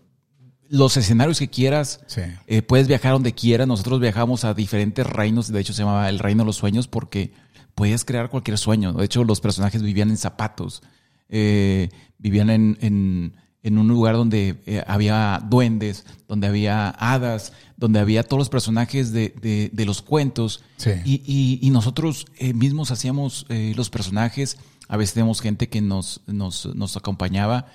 los 0.70 0.98
escenarios 0.98 1.38
que 1.38 1.50
quieras. 1.50 2.00
Sí. 2.08 2.22
Eh, 2.48 2.64
puedes 2.64 2.88
viajar 2.88 3.12
donde 3.14 3.34
quieras. 3.34 3.68
Nosotros 3.68 4.00
viajamos 4.00 4.44
a 4.46 4.56
diferentes 4.56 5.06
reinos. 5.06 5.52
De 5.52 5.60
hecho, 5.60 5.74
se 5.74 5.84
llamaba 5.84 6.10
el 6.10 6.18
reino 6.18 6.42
de 6.44 6.48
los 6.48 6.56
sueños 6.56 6.88
porque 6.88 7.32
podías 7.76 8.04
crear 8.06 8.30
cualquier 8.32 8.58
sueño. 8.58 8.94
De 8.94 9.06
hecho, 9.06 9.24
los 9.24 9.40
personajes 9.42 9.84
vivían 9.84 10.10
en 10.10 10.18
zapatos. 10.18 10.82
Eh, 11.30 11.90
vivían 12.18 12.50
en, 12.50 12.78
en- 12.82 13.36
en 13.64 13.78
un 13.78 13.88
lugar 13.88 14.16
donde 14.16 14.62
eh, 14.66 14.84
había 14.88 15.42
duendes, 15.50 16.06
donde 16.28 16.48
había 16.48 16.90
hadas, 16.90 17.54
donde 17.78 18.00
había 18.00 18.24
todos 18.24 18.40
los 18.40 18.50
personajes 18.50 19.12
de, 19.12 19.34
de- 19.42 19.70
de 19.74 19.86
los 19.86 20.02
cuentos. 20.02 20.64
Sí. 20.78 20.92
Y, 21.06 21.22
y- 21.26 21.60
y 21.66 21.70
nosotros 21.70 22.26
eh, 22.38 22.54
mismos 22.54 22.92
hacíamos 22.92 23.46
eh, 23.50 23.74
los 23.76 23.90
personajes. 23.90 24.58
A 24.90 24.98
veces 24.98 25.14
teníamos 25.14 25.40
gente 25.42 25.70
que 25.70 25.82
nos, 25.82 26.22
nos, 26.28 26.66
nos 26.76 26.98
acompañaba. 26.98 27.68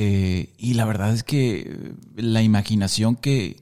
Y 0.00 0.74
la 0.74 0.84
verdad 0.84 1.12
es 1.12 1.24
que 1.24 1.92
la 2.14 2.40
imaginación 2.42 3.16
que, 3.16 3.56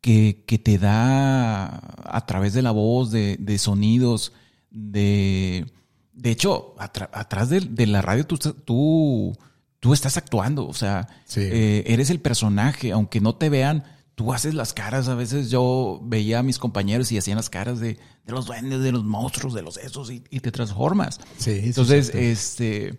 que, 0.00 0.44
que 0.46 0.58
te 0.58 0.78
da 0.78 1.66
a 2.04 2.26
través 2.26 2.52
de 2.54 2.62
la 2.62 2.70
voz, 2.70 3.10
de, 3.10 3.36
de 3.40 3.58
sonidos, 3.58 4.32
de... 4.70 5.66
De 6.12 6.30
hecho, 6.30 6.74
atrás 6.78 7.48
de, 7.48 7.60
de 7.60 7.86
la 7.88 8.02
radio 8.02 8.24
tú, 8.26 9.36
tú 9.80 9.92
estás 9.94 10.16
actuando, 10.16 10.66
o 10.66 10.74
sea, 10.74 11.06
Sí. 11.24 11.40
eh, 11.42 11.84
eres 11.86 12.10
el 12.10 12.20
personaje, 12.20 12.92
aunque 12.92 13.20
no 13.20 13.34
te 13.36 13.48
vean, 13.48 13.84
tú 14.14 14.32
haces 14.32 14.54
las 14.54 14.72
caras. 14.74 15.08
A 15.08 15.14
veces 15.14 15.50
yo 15.50 16.00
veía 16.02 16.40
a 16.40 16.42
mis 16.42 16.58
compañeros 16.58 17.12
y 17.12 17.18
hacían 17.18 17.36
las 17.36 17.48
caras 17.50 17.78
de, 17.78 17.94
de 18.26 18.32
los 18.32 18.46
duendes, 18.46 18.80
de 18.82 18.90
los 18.92 19.04
monstruos, 19.04 19.54
de 19.54 19.62
los 19.62 19.76
esos, 19.76 20.10
y, 20.10 20.24
y 20.30 20.40
te 20.40 20.50
transformas. 20.50 21.20
Sí, 21.36 21.60
sí, 21.60 21.66
Entonces, 21.68 22.10
este, 22.14 22.98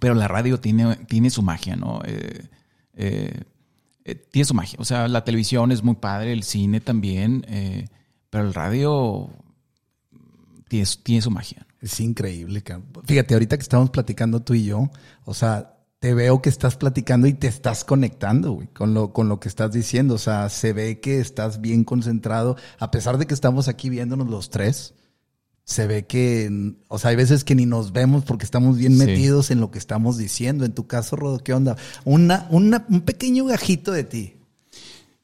pero 0.00 0.14
la 0.14 0.26
radio 0.26 0.58
tiene, 0.58 0.96
tiene 1.06 1.30
su 1.30 1.42
magia, 1.42 1.76
¿no? 1.76 2.00
Eh, 2.04 2.48
eh, 2.94 3.44
tiene 4.32 4.44
su 4.44 4.54
magia. 4.54 4.76
O 4.80 4.84
sea, 4.84 5.06
la 5.08 5.22
televisión 5.24 5.70
es 5.72 5.82
muy 5.84 5.94
padre, 5.94 6.32
el 6.32 6.42
cine 6.42 6.80
también, 6.80 7.46
pero 8.30 8.44
el 8.48 8.52
radio 8.54 9.30
tiene, 10.68 10.86
tiene 11.02 11.22
su 11.22 11.30
magia. 11.30 11.66
Es 11.80 12.00
increíble, 12.00 12.62
cabrón. 12.62 13.04
Fíjate, 13.04 13.34
ahorita 13.34 13.56
que 13.56 13.62
estamos 13.62 13.90
platicando 13.90 14.40
tú 14.40 14.54
y 14.54 14.64
yo, 14.64 14.90
o 15.24 15.34
sea, 15.34 15.73
te 16.04 16.12
veo 16.12 16.42
que 16.42 16.50
estás 16.50 16.76
platicando 16.76 17.26
y 17.26 17.32
te 17.32 17.46
estás 17.46 17.82
conectando, 17.82 18.52
güey, 18.52 18.68
con 18.68 18.92
lo, 18.92 19.14
con 19.14 19.30
lo 19.30 19.40
que 19.40 19.48
estás 19.48 19.72
diciendo. 19.72 20.16
O 20.16 20.18
sea, 20.18 20.50
se 20.50 20.74
ve 20.74 21.00
que 21.00 21.18
estás 21.18 21.62
bien 21.62 21.82
concentrado, 21.82 22.58
a 22.78 22.90
pesar 22.90 23.16
de 23.16 23.26
que 23.26 23.32
estamos 23.32 23.68
aquí 23.68 23.88
viéndonos 23.88 24.28
los 24.28 24.50
tres. 24.50 24.92
Se 25.64 25.86
ve 25.86 26.04
que, 26.04 26.74
o 26.88 26.98
sea, 26.98 27.08
hay 27.08 27.16
veces 27.16 27.42
que 27.42 27.54
ni 27.54 27.64
nos 27.64 27.92
vemos 27.92 28.22
porque 28.26 28.44
estamos 28.44 28.76
bien 28.76 28.92
Sí. 28.92 28.98
metidos 28.98 29.50
en 29.50 29.62
lo 29.62 29.70
que 29.70 29.78
estamos 29.78 30.18
diciendo. 30.18 30.66
En 30.66 30.74
tu 30.74 30.86
caso, 30.86 31.16
Rodo, 31.16 31.38
¿qué 31.38 31.54
onda? 31.54 31.78
Una, 32.04 32.48
una, 32.50 32.84
un 32.90 33.00
pequeño 33.00 33.46
gajito 33.46 33.90
de 33.90 34.04
ti. 34.04 34.34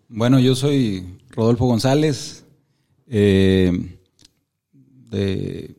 Bueno, 0.09 0.41
yo 0.41 0.55
soy 0.57 1.19
Rodolfo 1.29 1.67
González. 1.67 2.43
eh, 3.07 3.99
de 5.11 5.77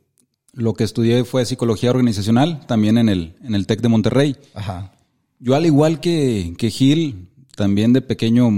lo 0.53 0.74
que 0.74 0.84
estudié 0.84 1.24
fue 1.24 1.46
psicología 1.46 1.89
organizacional, 1.91 2.65
también 2.67 2.98
en 2.98 3.10
el, 3.10 3.36
en 3.43 3.55
el 3.55 3.65
TEC 3.67 3.81
de 3.81 3.88
Monterrey. 3.88 4.36
Ajá. 4.53 4.91
Yo 5.39 5.55
al 5.55 5.65
igual 5.65 6.00
que, 6.00 6.53
que 6.58 6.70
Gil, 6.70 7.29
también 7.55 7.93
de 7.93 8.01
pequeño 8.01 8.50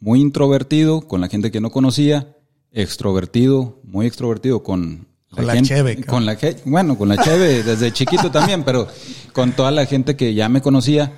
muy 0.00 0.20
introvertido 0.20 1.00
con 1.02 1.20
la 1.20 1.28
gente 1.28 1.50
que 1.50 1.60
no 1.60 1.70
conocía, 1.70 2.36
extrovertido, 2.72 3.80
muy 3.84 4.06
extrovertido 4.06 4.62
con 4.62 5.06
Con 5.30 5.46
la 5.46 5.54
gente- 5.54 5.68
cheve, 5.68 6.04
con 6.04 6.24
la 6.26 6.36
bueno, 6.64 6.96
con 6.98 7.08
la 7.08 7.22
cheve 7.22 7.62
desde 7.64 7.92
chiquito 7.92 8.30
también, 8.30 8.62
pero 8.64 8.86
con 9.32 9.52
toda 9.52 9.70
la 9.70 9.86
gente 9.86 10.16
que 10.16 10.34
ya 10.34 10.48
me 10.48 10.60
conocía. 10.62 11.12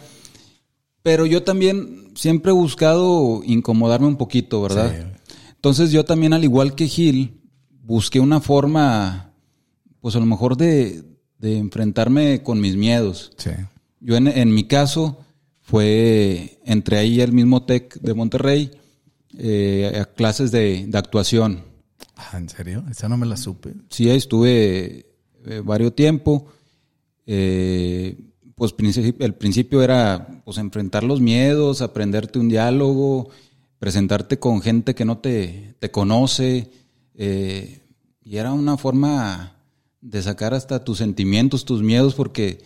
Pero 1.03 1.25
yo 1.27 1.43
también 1.43 2.11
siempre 2.15 2.51
he 2.51 2.55
buscado 2.55 3.43
incomodarme 3.45 4.07
un 4.07 4.17
poquito, 4.17 4.61
¿verdad? 4.63 4.93
Sí. 4.95 5.25
Entonces 5.55 5.91
yo 5.93 6.05
también, 6.05 6.33
al 6.33 6.45
igual 6.45 6.75
que 6.75 6.87
Gil, 6.89 7.41
busqué 7.83 8.21
una 8.21 8.41
forma, 8.41 9.30
pues 10.01 10.17
a 10.17 10.21
lo 10.21 10.27
mejor 10.27 10.57
de, 10.57 11.03
de 11.39 11.59
enfrentarme 11.59 12.43
con 12.43 12.61
mis 12.61 12.77
miedos. 12.77 13.33
Sí. 13.37 13.51
Yo 14.01 14.17
en, 14.17 14.29
en 14.29 14.55
mi 14.55 14.65
caso 14.65 15.19
fue, 15.63 16.59
entré 16.65 16.99
ahí 16.99 17.21
al 17.21 17.33
mismo 17.33 17.63
TEC 17.63 18.01
de 18.01 18.15
Monterrey 18.15 18.71
eh, 19.39 19.99
a 20.01 20.05
clases 20.07 20.51
de, 20.51 20.87
de 20.87 20.99
actuación. 20.99 21.63
Ah, 22.17 22.37
¿En 22.37 22.49
serio? 22.49 22.85
Esa 22.91 23.09
no 23.09 23.17
me 23.17 23.27
la 23.27 23.37
supe. 23.37 23.75
Sí, 23.89 24.11
ahí 24.11 24.17
estuve 24.17 25.07
eh, 25.47 25.63
varios 25.65 25.95
tiempo. 25.95 26.47
Eh, 27.27 28.19
pues 28.57 28.75
el 29.21 29.35
principio 29.35 29.83
era 29.83 30.43
pues 30.45 30.59
enfrentar 30.59 31.05
los 31.05 31.21
miedos, 31.21 31.81
aprenderte 31.81 32.39
un 32.39 32.49
diálogo, 32.49 33.31
presentarte 33.79 34.39
con 34.39 34.61
gente 34.61 34.95
que 34.95 35.05
no 35.05 35.19
te, 35.19 35.77
te 35.79 35.91
conoce. 35.91 36.71
y 37.17 38.37
era 38.37 38.53
una 38.53 38.77
forma 38.77 39.60
de 40.01 40.23
sacar 40.23 40.55
hasta 40.55 40.85
tus 40.85 40.99
sentimientos, 40.99 41.65
tus 41.65 41.83
miedos, 41.83 42.15
porque 42.15 42.63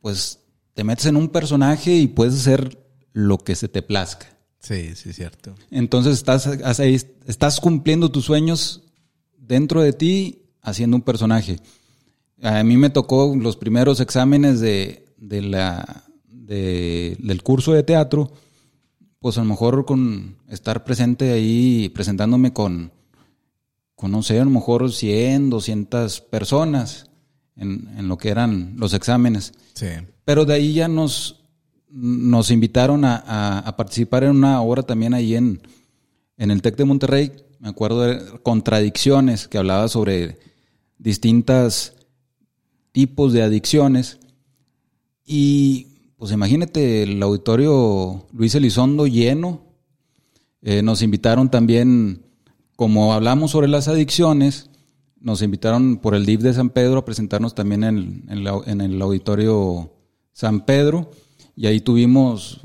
pues 0.00 0.40
te 0.74 0.84
metes 0.84 1.06
en 1.06 1.16
un 1.16 1.28
personaje 1.28 1.94
y 1.94 2.06
puedes 2.06 2.34
hacer 2.34 2.78
lo 3.12 3.38
que 3.38 3.56
se 3.56 3.68
te 3.68 3.82
plazca. 3.82 4.26
Sí, 4.60 4.94
sí, 4.94 5.12
cierto. 5.12 5.54
Entonces 5.70 6.14
estás, 6.14 6.46
ahí- 6.80 7.00
estás 7.26 7.60
cumpliendo 7.60 8.10
tus 8.10 8.24
sueños 8.24 8.82
dentro 9.36 9.82
de 9.82 9.92
ti 9.92 10.42
haciendo 10.62 10.96
un 10.96 11.02
personaje. 11.02 11.58
A 12.42 12.62
mí 12.62 12.76
me 12.76 12.90
tocó 12.90 13.34
los 13.36 13.56
primeros 13.56 13.98
exámenes 14.00 14.60
de, 14.60 15.06
de 15.16 15.42
la, 15.42 16.04
de- 16.28 17.16
del 17.20 17.42
curso 17.42 17.72
de 17.72 17.82
teatro, 17.82 18.32
pues 19.20 19.36
a 19.38 19.40
lo 19.42 19.46
mejor 19.48 19.84
con 19.84 20.36
estar 20.48 20.84
presente 20.84 21.32
ahí, 21.32 21.88
presentándome 21.88 22.52
con, 22.52 22.92
con 23.98 24.12
no 24.12 24.22
sé, 24.22 24.38
a 24.38 24.44
lo 24.44 24.50
mejor 24.50 24.92
100, 24.92 25.50
200 25.50 26.20
personas 26.20 27.06
en, 27.56 27.88
en 27.98 28.06
lo 28.06 28.16
que 28.16 28.28
eran 28.28 28.74
los 28.76 28.94
exámenes. 28.94 29.52
Sí. 29.74 29.86
Pero 30.24 30.44
de 30.44 30.54
ahí 30.54 30.72
ya 30.72 30.86
nos, 30.86 31.40
nos 31.90 32.52
invitaron 32.52 33.04
a, 33.04 33.16
a- 33.26 33.58
a 33.58 33.76
participar 33.76 34.22
en 34.22 34.30
una 34.30 34.60
obra 34.62 34.84
también 34.84 35.14
ahí 35.14 35.34
en, 35.34 35.60
en 36.36 36.50
el 36.52 36.62
TEC 36.62 36.76
de 36.76 36.84
Monterrey. 36.84 37.32
Me 37.58 37.70
acuerdo 37.70 38.02
de 38.02 38.38
Contradicciones, 38.44 39.48
que 39.48 39.58
hablaba 39.58 39.88
sobre 39.88 40.38
distintas 40.96 41.94
tipos 42.92 43.32
de 43.32 43.42
adicciones. 43.42 44.20
Y 45.26 46.12
pues 46.16 46.30
imagínate 46.32 47.02
el 47.02 47.20
auditorio 47.22 48.26
Luis 48.32 48.54
Elizondo 48.54 49.08
lleno. 49.08 49.62
Eh, 50.62 50.82
nos 50.82 51.02
invitaron 51.02 51.50
también, 51.50 52.22
como 52.78 53.12
hablamos 53.12 53.50
sobre 53.50 53.66
las 53.66 53.88
adicciones, 53.88 54.70
nos 55.20 55.42
invitaron 55.42 55.96
por 55.96 56.14
el 56.14 56.24
DIF 56.24 56.42
de 56.42 56.54
San 56.54 56.70
Pedro 56.70 56.98
a 56.98 57.04
presentarnos 57.04 57.56
también 57.56 57.82
en, 57.82 58.24
en 58.28 58.44
la- 58.44 58.60
en 58.66 58.80
el 58.80 59.02
auditorio 59.02 59.90
San 60.32 60.60
Pedro. 60.64 61.10
Y 61.56 61.66
ahí 61.66 61.80
tuvimos, 61.80 62.60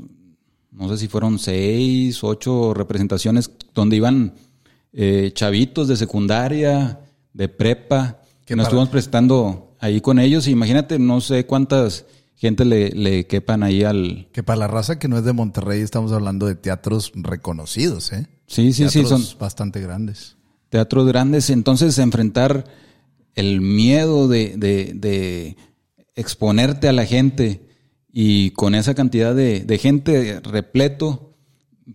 no 0.70 0.88
sé 0.88 0.98
si 0.98 1.08
fueron 1.08 1.40
seis, 1.40 2.22
ocho 2.22 2.74
representaciones 2.74 3.50
donde 3.74 3.96
iban 3.96 4.34
eh, 4.92 5.32
chavitos 5.34 5.88
de 5.88 5.96
secundaria, 5.96 7.00
de 7.32 7.48
prepa, 7.48 8.20
que 8.44 8.54
nos 8.54 8.66
para- 8.66 8.68
estuvimos 8.68 8.90
prestando 8.90 9.74
ahí 9.80 10.00
con 10.00 10.20
ellos. 10.20 10.46
Imagínate, 10.46 11.00
no 11.00 11.20
sé 11.20 11.44
cuántas 11.44 12.06
gente 12.36 12.64
le, 12.64 12.90
le 12.90 13.26
quepan 13.26 13.62
ahí 13.62 13.84
al... 13.84 14.28
Que 14.32 14.42
para 14.42 14.58
la 14.58 14.66
raza 14.68 14.98
que 14.98 15.08
no 15.08 15.16
es 15.18 15.24
de 15.24 15.32
Monterrey 15.32 15.80
estamos 15.80 16.12
hablando 16.12 16.46
de 16.46 16.54
teatros 16.54 17.12
reconocidos, 17.14 18.12
¿eh? 18.12 18.26
Sí, 18.46 18.72
sí, 18.72 18.88
sí, 18.88 19.04
son 19.06 19.24
bastante 19.38 19.80
grandes. 19.80 20.36
teatros 20.68 21.06
grandes. 21.06 21.48
Entonces, 21.50 21.98
enfrentar 21.98 22.64
el 23.34 23.60
miedo 23.60 24.28
de, 24.28 24.56
de, 24.56 24.92
de 24.94 25.56
exponerte 26.14 26.88
a 26.88 26.92
la 26.92 27.06
gente 27.06 27.68
y 28.12 28.50
con 28.50 28.74
esa 28.74 28.94
cantidad 28.94 29.34
de, 29.34 29.60
de 29.60 29.78
gente 29.78 30.40
repleto, 30.40 31.34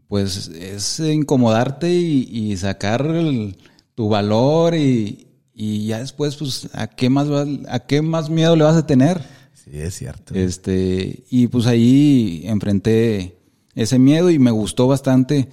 pues 0.08 0.48
es 0.50 1.00
incomodarte 1.00 1.94
y, 1.94 2.28
y 2.32 2.58
sacar 2.58 3.06
el- 3.06 3.58
tu 3.96 4.10
valor 4.10 4.76
y, 4.76 5.28
y 5.54 5.88
ya 5.88 6.00
después, 6.00 6.36
pues, 6.38 6.70
¿a 6.74 6.88
qué 6.88 7.10
más 7.10 7.28
a 7.68 7.80
qué 7.82 8.02
más 8.02 8.30
miedo 8.30 8.56
le 8.56 8.64
vas 8.64 8.78
a 8.78 8.88
tener? 8.88 9.22
Sí, 9.70 9.80
es 9.80 9.94
cierto. 9.96 10.34
Este, 10.36 11.24
y 11.30 11.48
pues 11.48 11.68
ahí 11.68 12.42
enfrenté 12.46 13.38
ese 13.76 14.00
miedo 14.00 14.30
y 14.32 14.40
me 14.40 14.52
gustó 14.52 14.88
bastante. 14.88 15.50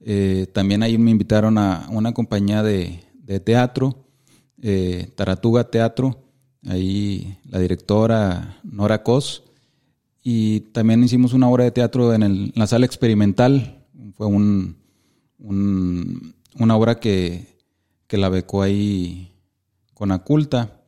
Eh, 0.00 0.46
también 0.52 0.82
ahí 0.82 0.96
me 0.96 1.10
invitaron 1.10 1.58
a 1.58 1.86
una 1.90 2.12
compañía 2.14 2.62
de, 2.62 3.00
de 3.22 3.38
teatro, 3.40 4.06
eh, 4.62 5.12
Taratuga 5.14 5.64
Teatro, 5.70 6.24
ahí 6.66 7.38
la 7.44 7.58
directora 7.58 8.58
Nora 8.64 9.02
Cos, 9.02 9.44
y 10.22 10.60
también 10.72 11.04
hicimos 11.04 11.34
una 11.34 11.48
obra 11.48 11.64
de 11.64 11.70
teatro 11.70 12.14
en, 12.14 12.22
el- 12.22 12.52
la 12.54 12.66
sala 12.66 12.86
experimental. 12.86 13.84
Fue 14.14 14.26
un, 14.26 14.76
un- 15.38 16.34
una 16.58 16.76
obra 16.76 16.98
que, 16.98 17.58
que 18.06 18.16
la 18.16 18.30
becó 18.30 18.62
ahí 18.62 19.32
con 19.94 20.12
Aculta 20.12 20.79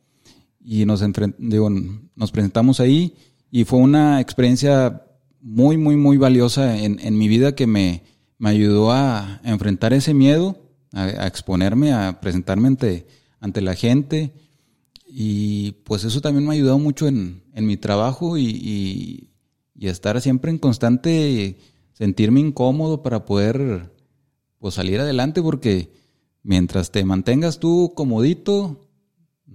y 0.63 0.85
nos, 0.85 1.03
digo, 1.37 1.69
nos 2.15 2.31
presentamos 2.31 2.79
ahí 2.79 3.15
y 3.51 3.65
fue 3.65 3.79
una 3.79 4.21
experiencia 4.21 5.03
muy, 5.41 5.77
muy, 5.77 5.97
muy 5.97 6.17
valiosa 6.17 6.77
en, 6.77 6.99
en 6.99 7.17
mi 7.17 7.27
vida 7.27 7.53
que 7.53 7.67
me, 7.67 8.03
me 8.37 8.49
ayudó 8.49 8.91
a 8.91 9.41
enfrentar 9.43 9.93
ese 9.93 10.13
miedo, 10.13 10.57
a, 10.93 11.03
a 11.03 11.27
exponerme, 11.27 11.91
a 11.91 12.19
presentarme 12.21 12.69
ante, 12.69 13.07
ante 13.39 13.61
la 13.61 13.75
gente. 13.75 14.33
Y 15.05 15.73
pues 15.83 16.05
eso 16.05 16.21
también 16.21 16.45
me 16.45 16.51
ha 16.51 16.53
ayudado 16.53 16.79
mucho 16.79 17.07
en, 17.07 17.43
en 17.53 17.67
mi 17.67 17.77
trabajo 17.77 18.37
y, 18.37 18.45
y, 18.45 19.29
y 19.75 19.87
estar 19.87 20.19
siempre 20.21 20.49
en 20.49 20.57
constante, 20.57 21.57
sentirme 21.93 22.39
incómodo 22.39 23.03
para 23.03 23.25
poder 23.25 23.91
pues 24.59 24.75
salir 24.75 24.99
adelante 25.01 25.41
porque 25.41 25.91
mientras 26.41 26.91
te 26.91 27.03
mantengas 27.03 27.59
tú 27.59 27.91
comodito, 27.95 28.82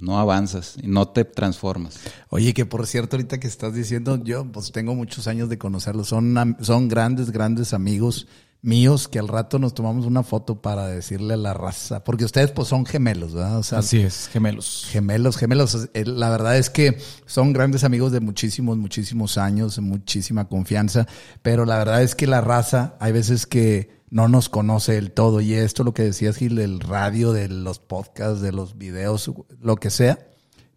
no 0.00 0.18
avanzas 0.18 0.76
y 0.82 0.88
no 0.88 1.08
te 1.08 1.24
transformas. 1.24 1.98
Oye, 2.30 2.54
que 2.54 2.66
por 2.66 2.86
cierto, 2.86 3.16
ahorita 3.16 3.38
que 3.40 3.46
estás 3.48 3.74
diciendo, 3.74 4.22
yo 4.22 4.50
pues 4.50 4.72
tengo 4.72 4.94
muchos 4.94 5.26
años 5.26 5.48
de 5.48 5.58
conocerlos. 5.58 6.08
Son, 6.08 6.56
son 6.60 6.88
grandes, 6.88 7.30
grandes 7.30 7.74
amigos 7.74 8.26
míos 8.60 9.06
que 9.06 9.18
al 9.18 9.28
rato 9.28 9.58
nos 9.58 9.72
tomamos 9.72 10.04
una 10.04 10.22
foto 10.22 10.60
para 10.60 10.88
decirle 10.88 11.34
a 11.34 11.36
la 11.36 11.54
raza. 11.54 12.02
Porque 12.02 12.24
ustedes 12.24 12.50
pues 12.50 12.68
son 12.68 12.86
gemelos, 12.86 13.34
¿verdad? 13.34 13.58
O 13.58 13.62
sea, 13.62 13.78
Así 13.78 14.00
es, 14.00 14.28
gemelos. 14.32 14.86
Gemelos, 14.90 15.36
gemelos. 15.36 15.88
Eh, 15.94 16.04
La 16.04 16.30
verdad 16.30 16.58
es 16.58 16.70
que 16.70 16.98
son 17.26 17.52
grandes 17.52 17.84
amigos 17.84 18.12
de 18.12 18.20
muchísimos, 18.20 18.76
muchísimos 18.76 19.38
años, 19.38 19.78
muchísima 19.78 20.48
confianza, 20.48 21.06
pero 21.42 21.64
la 21.64 21.78
verdad 21.78 22.02
es 22.02 22.14
que 22.14 22.26
la 22.26 22.40
raza, 22.40 22.96
hay 23.00 23.12
veces 23.12 23.46
que 23.46 23.97
no 24.10 24.28
nos 24.28 24.48
conoce 24.48 24.92
del 24.92 25.12
todo 25.12 25.40
y 25.40 25.54
esto 25.54 25.84
lo 25.84 25.94
que 25.94 26.02
decías 26.04 26.36
Gil, 26.36 26.56
del 26.56 26.80
radio, 26.80 27.32
de 27.32 27.48
los 27.48 27.78
podcasts, 27.78 28.40
de 28.40 28.52
los 28.52 28.78
videos, 28.78 29.30
lo 29.60 29.76
que 29.76 29.90
sea, 29.90 30.18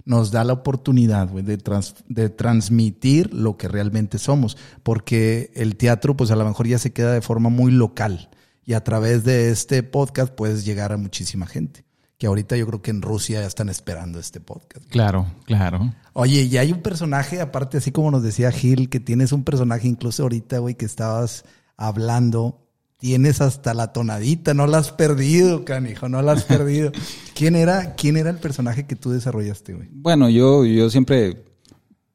nos 0.04 0.32
da 0.32 0.44
la 0.44 0.54
oportunidad 0.54 1.28
de, 1.30 1.58
trans- 1.58 1.96
de 2.08 2.30
transmitir 2.30 3.34
lo 3.34 3.58
que 3.58 3.68
realmente 3.68 4.18
somos, 4.18 4.58
porque 4.84 5.52
el 5.56 5.76
teatro 5.78 6.18
pues 6.18 6.32
a 6.32 6.36
lo 6.36 6.46
mejor 6.46 6.68
ya 6.68 6.80
se 6.80 6.92
queda 6.94 7.14
de 7.14 7.22
forma 7.22 7.50
muy 7.50 7.72
local 7.72 8.30
y 8.66 8.74
a 8.74 8.84
través 8.84 9.24
de 9.24 9.52
este 9.52 9.84
podcast 9.84 10.34
puedes 10.34 10.66
llegar 10.66 10.92
a 10.92 10.98
muchísima 10.98 11.46
gente 11.46 11.86
que 12.18 12.28
ahorita 12.28 12.56
yo 12.56 12.68
creo 12.68 12.82
que 12.84 12.92
en 12.92 13.02
Rusia 13.02 13.42
ya 13.42 13.48
están 13.48 13.68
esperando 13.70 14.20
este 14.20 14.40
podcast. 14.40 14.86
Claro, 14.90 15.26
claro. 15.46 15.96
Oye, 16.14 16.44
y 16.44 16.58
hay 16.58 16.72
un 16.72 16.84
personaje, 16.84 17.42
aparte, 17.42 17.78
así 17.78 17.92
como 17.92 18.12
nos 18.12 18.22
decía 18.22 18.52
Gil, 18.52 18.90
que 18.90 19.00
tienes 19.00 19.32
un 19.32 19.44
personaje 19.44 19.88
incluso 19.88 20.22
ahorita, 20.22 20.60
güey, 20.60 20.76
que 20.76 20.86
estabas 20.86 21.46
hablando, 21.78 22.68
tienes 23.02 23.42
hasta 23.42 23.74
la 23.74 23.94
tonadita, 23.94 24.54
no 24.54 24.68
la 24.68 24.78
has 24.78 24.92
perdido, 24.92 25.66
canijo, 25.66 26.08
no 26.08 26.22
la 26.22 26.34
has 26.34 26.44
perdido. 26.46 26.92
¿Quién 27.34 27.56
era, 27.56 27.96
quién 27.96 28.16
era 28.16 28.30
el 28.30 28.38
personaje 28.38 28.86
que 28.86 28.96
tú 28.96 29.10
desarrollaste, 29.10 29.74
güey? 29.74 29.88
Bueno, 29.92 30.30
yo, 30.30 30.64
yo 30.66 30.88
siempre 30.92 31.44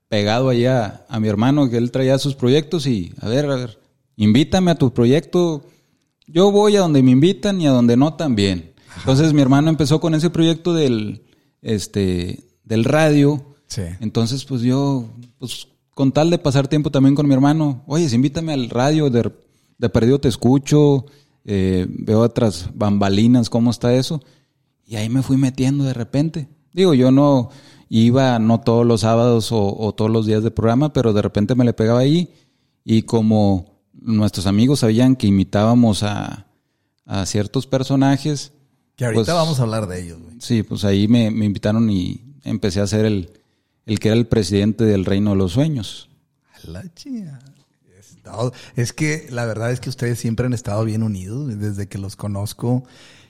pegado 0.09 0.49
allá 0.49 1.05
a 1.09 1.19
mi 1.19 1.27
hermano, 1.27 1.69
que 1.69 1.77
él 1.77 1.91
traía 1.91 2.17
sus 2.21 2.37
proyectos 2.37 2.87
y, 2.87 3.13
a 3.21 3.29
ver, 3.29 3.51
a 3.51 3.57
ver, 3.57 3.81
invítame 4.15 4.71
a 4.71 4.77
tu 4.77 4.95
proyecto. 4.95 5.65
Yo 6.29 6.53
voy 6.53 6.77
a 6.77 6.81
donde 6.81 7.03
me 7.03 7.11
invitan 7.11 7.61
y 7.61 7.67
a 7.67 7.73
donde 7.73 7.97
no 7.97 8.15
también. 8.15 8.73
Entonces 8.99 9.33
mi 9.33 9.43
hermano 9.43 9.69
empezó 9.69 10.01
con 10.01 10.15
ese 10.15 10.31
proyecto 10.31 10.73
del, 10.73 11.25
este, 11.63 12.45
del 12.63 12.85
radio. 12.85 13.57
Sí. 13.67 13.83
Entonces, 13.99 14.45
pues 14.45 14.63
yo, 14.63 15.09
pues 15.39 15.67
con 15.91 16.13
tal 16.13 16.31
de 16.31 16.39
pasar 16.39 16.69
tiempo 16.69 16.93
también 16.93 17.17
con 17.17 17.27
mi 17.27 17.35
hermano, 17.35 17.83
oye, 17.89 18.09
invítame 18.15 18.53
al 18.53 18.71
radio, 18.71 19.11
de, 19.11 19.33
de 19.79 19.89
perdido 19.89 20.19
te 20.19 20.29
escucho, 20.29 21.07
eh, 21.45 21.87
veo 21.89 22.21
otras 22.21 22.71
bambalinas, 22.75 23.51
cómo 23.51 23.71
está 23.71 23.95
eso. 23.95 24.23
Y 24.87 24.97
ahí 24.97 25.09
me 25.09 25.23
fui 25.23 25.37
metiendo 25.37 25.85
de 25.85 25.95
repente. 25.95 26.49
Digo, 26.73 26.95
yo 26.95 27.11
no 27.11 27.51
iba, 27.89 28.39
no 28.39 28.61
todos 28.61 28.87
los 28.87 29.01
sábados 29.03 29.53
o, 29.53 29.77
o 29.79 29.95
todos 29.95 30.11
los 30.11 30.27
días 30.27 30.43
de 30.43 30.51
programa, 30.51 30.93
pero 30.93 31.13
de 31.13 31.23
repente 31.23 31.55
me 31.55 31.65
le 31.65 31.73
pegaba 31.73 32.01
ahí. 32.01 32.33
Y 32.85 33.03
como 33.03 33.81
nuestros 33.93 34.47
amigos 34.47 34.81
sabían 34.81 35.17
que 35.17 35.27
imitábamos 35.27 36.03
a, 36.03 36.47
a 37.05 37.27
ciertos 37.27 37.67
personajes, 37.67 38.53
Que 38.97 39.05
ahorita 39.05 39.25
Pues- 39.25 39.35
vamos 39.37 39.59
a 39.59 39.63
hablar 39.63 39.87
de 39.89 40.03
ellos, 40.03 40.21
güey. 40.23 40.37
Sí, 40.41 40.63
pues 40.63 40.85
ahí 40.85 41.09
me, 41.09 41.31
me 41.31 41.45
invitaron 41.47 41.91
y 41.91 42.23
empecé 42.45 42.81
a 42.81 42.87
ser 42.87 43.05
el, 43.05 43.31
el 43.87 43.99
que 43.99 44.09
era 44.09 44.17
el 44.17 44.27
presidente 44.27 44.85
del 44.85 45.05
Reino 45.05 45.31
de 45.31 45.37
los 45.37 45.53
Sueños. 45.53 46.09
A 46.65 46.71
la 46.71 46.95
chingada. 46.95 47.41
Es 48.77 48.93
que 48.93 49.27
la 49.31 49.45
verdad 49.47 49.71
es 49.73 49.81
que 49.81 49.89
ustedes 49.91 50.19
siempre 50.19 50.47
han 50.47 50.53
estado 50.53 50.85
bien 50.85 51.03
unidos 51.03 51.59
desde 51.59 51.87
que 51.89 51.99
los 51.99 52.17
conozco 52.17 52.85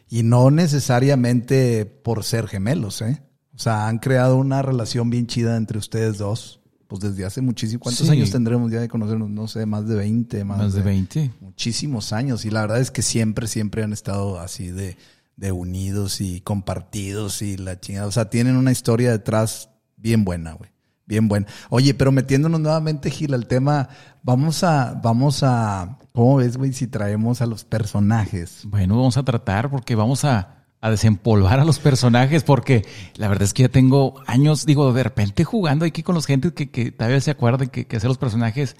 y 0.09 0.23
no 0.23 0.51
necesariamente 0.51 1.85
por 1.87 2.25
ser 2.25 2.47
gemelos, 2.49 3.03
¿eh? 3.03 3.23
O 3.55 3.59
sea, 3.59 3.89
han 3.89 3.99
creado 3.99 4.37
una 4.37 4.63
relación 4.63 5.09
bien 5.11 5.27
chida 5.27 5.57
entre 5.57 5.79
ustedes 5.79 6.19
dos, 6.19 6.61
pues 6.89 7.01
desde 7.01 7.25
hace 7.25 7.41
muchísimo. 7.41 7.81
¿Cuántos 7.81 8.07
Sí. 8.07 8.13
años 8.13 8.31
tendremos 8.31 8.71
ya 8.71 8.81
de 8.81 8.89
conocernos? 8.89 9.31
No 9.31 9.49
sé, 9.49 9.65
más 9.67 9.89
de 9.89 9.95
20, 9.97 10.45
más, 10.45 10.59
Más 10.59 10.75
de 10.75 10.83
20. 10.83 11.31
Muchísimos 11.41 12.13
años 12.13 12.45
y 12.45 12.51
la 12.51 12.61
verdad 12.63 12.81
es 12.81 12.91
que 12.91 13.03
siempre, 13.03 13.47
siempre 13.49 13.83
han 13.83 13.93
estado 13.93 14.39
así 14.39 14.69
de, 14.69 14.97
de 15.37 15.53
unidos 15.53 16.21
y 16.21 16.41
compartidos 16.43 17.41
y 17.43 17.57
la 17.57 17.81
chingada. 17.81 18.07
O 18.07 18.13
sea, 18.13 18.29
tienen 18.31 18.57
una 18.57 18.73
historia 18.73 19.11
detrás 19.11 19.71
bien 19.97 20.25
buena, 20.25 20.53
güey. 20.53 20.71
Bien 21.07 21.29
buena. 21.29 21.47
Oye, 21.71 21.95
pero 21.95 22.11
metiéndonos 22.11 22.61
nuevamente, 22.61 23.11
Gil, 23.11 23.33
al 23.33 23.47
tema, 23.47 23.89
vamos 24.23 24.65
a, 24.65 25.01
vamos 25.03 25.43
a, 25.45 25.99
¿cómo 26.13 26.37
ves, 26.37 26.57
güey, 26.57 26.73
si 26.73 26.89
traemos 26.89 27.41
a 27.41 27.47
los 27.47 27.65
personajes? 27.65 28.63
Bueno, 28.65 28.97
vamos 28.97 29.17
a 29.17 29.23
tratar 29.23 29.71
porque 29.71 29.95
vamos 29.95 30.25
a, 30.25 30.65
a 30.81 30.91
desempolvar 30.91 31.61
a 31.61 31.65
los 31.65 31.79
personajes 31.79 32.43
porque 32.43 32.85
la 33.17 33.29
verdad 33.29 33.45
es 33.45 33.55
que 33.55 33.63
ya 33.63 33.69
tengo 33.69 34.21
años, 34.27 34.67
digo, 34.67 34.93
de 34.93 35.05
repente 35.05 35.45
jugando 35.45 35.85
aquí 35.85 36.03
con 36.03 36.17
los 36.17 36.27
gentes 36.27 36.53
que, 36.53 36.71
que 36.71 36.91
todavía 36.91 37.21
se 37.21 37.31
acuerdan 37.31 37.69
que, 37.69 37.87
que 37.87 37.97
hacer 37.97 38.09
los 38.09 38.19
personajes 38.19 38.77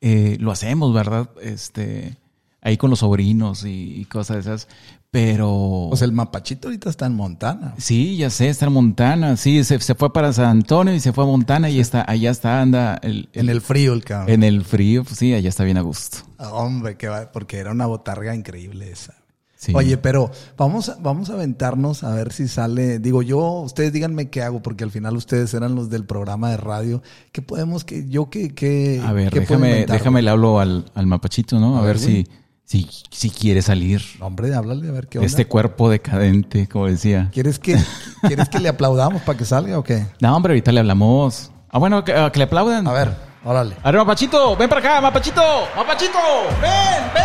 eh, 0.00 0.36
lo 0.40 0.50
hacemos, 0.50 0.92
¿verdad? 0.92 1.30
Este, 1.42 2.16
ahí 2.60 2.76
con 2.76 2.90
los 2.90 3.00
sobrinos 3.00 3.64
y, 3.64 4.00
y 4.00 4.04
cosas 4.04 4.36
de 4.36 4.40
esas, 4.40 4.68
pero... 5.10 5.86
Pues 5.90 6.02
el 6.02 6.12
mapachito 6.12 6.68
ahorita 6.68 6.90
está 6.90 7.06
en 7.06 7.14
Montana. 7.14 7.74
Sí, 7.78 8.16
ya 8.16 8.30
sé, 8.30 8.48
está 8.48 8.66
en 8.66 8.72
Montana, 8.72 9.36
sí, 9.36 9.64
se, 9.64 9.78
se 9.80 9.94
fue 9.94 10.12
para 10.12 10.32
San 10.32 10.46
Antonio 10.46 10.94
y 10.94 11.00
se 11.00 11.12
fue 11.12 11.24
a 11.24 11.26
Montana 11.26 11.70
y 11.70 11.80
está, 11.80 12.04
allá 12.08 12.30
está, 12.30 12.60
anda 12.60 12.98
el, 13.02 13.28
En 13.32 13.48
el 13.48 13.60
frío, 13.60 13.94
el 13.94 14.04
cabrón. 14.04 14.30
en 14.34 14.42
el 14.42 14.64
frío, 14.64 15.04
pues 15.04 15.18
sí, 15.18 15.32
allá 15.34 15.48
está 15.48 15.64
bien 15.64 15.78
a 15.78 15.82
gusto. 15.82 16.18
Ah, 16.38 16.52
Hombre, 16.52 16.96
que 16.96 17.08
va, 17.08 17.32
porque 17.32 17.58
era 17.58 17.70
una 17.70 17.86
botarga 17.86 18.34
increíble 18.34 18.90
esa. 18.90 19.14
Sí. 19.56 19.72
Oye, 19.74 19.96
pero 19.98 20.30
vamos 20.56 20.88
a, 20.88 20.98
vamos 21.00 21.30
a 21.30 21.32
aventarnos 21.32 22.04
a 22.04 22.14
ver 22.14 22.32
si 22.32 22.46
sale. 22.46 23.00
Digo, 23.00 23.22
yo, 23.22 23.40
ustedes 23.62 23.92
díganme 23.92 24.30
qué 24.30 24.42
hago, 24.42 24.62
porque 24.62 24.84
al 24.84 24.92
final 24.92 25.16
ustedes 25.16 25.52
eran 25.52 25.74
los 25.74 25.90
del 25.90 26.04
programa 26.04 26.50
de 26.52 26.58
radio. 26.58 27.02
¿Qué 27.32 27.42
podemos, 27.42 27.84
que 27.84 28.08
yo 28.08 28.30
qué, 28.30 28.54
qué 28.54 29.02
A 29.04 29.12
ver, 29.12 29.32
déjame, 29.32 29.84
déjame 29.86 30.22
le 30.22 30.30
hablo 30.30 30.60
al, 30.60 30.84
al 30.94 31.06
mapachito, 31.08 31.58
¿no? 31.58 31.76
A, 31.76 31.80
A 31.80 31.82
ver, 31.82 31.98
si, 31.98 32.24
si, 32.68 32.86
si 33.10 33.30
quiere 33.30 33.62
salir 33.62 34.02
Hombre, 34.20 34.54
háblale 34.54 34.90
a 34.90 34.92
ver 34.92 35.06
qué 35.08 35.18
de 35.18 35.20
onda. 35.20 35.26
este 35.26 35.46
cuerpo 35.46 35.88
decadente, 35.88 36.68
como 36.68 36.86
decía. 36.86 37.30
¿Quieres 37.32 37.58
que, 37.58 37.82
¿Quieres 38.26 38.50
que 38.50 38.58
le 38.60 38.68
aplaudamos 38.68 39.22
para 39.22 39.38
que 39.38 39.46
salga 39.46 39.78
o 39.78 39.82
qué? 39.82 40.06
No, 40.20 40.36
hombre, 40.36 40.52
ahorita 40.52 40.70
le 40.72 40.80
hablamos. 40.80 41.50
Ah, 41.70 41.78
bueno, 41.78 42.04
que, 42.04 42.12
ah, 42.12 42.30
que 42.30 42.38
le 42.38 42.44
aplaudan. 42.44 42.86
A 42.86 42.92
ver, 42.92 43.16
órale. 43.42 43.74
A 43.82 43.90
ver, 43.90 44.00
mapachito, 44.00 44.54
ven 44.54 44.68
para 44.68 44.80
acá, 44.82 45.00
mapachito. 45.00 45.40
Mapachito, 45.76 46.18
ven, 46.60 47.04
ven. 47.14 47.24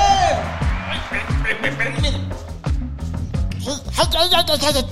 Ay, 0.90 1.00
ay, 4.16 4.30
ay, 4.32 4.46
ay, 4.48 4.60
ay, 4.62 4.74
ay. 4.76 4.86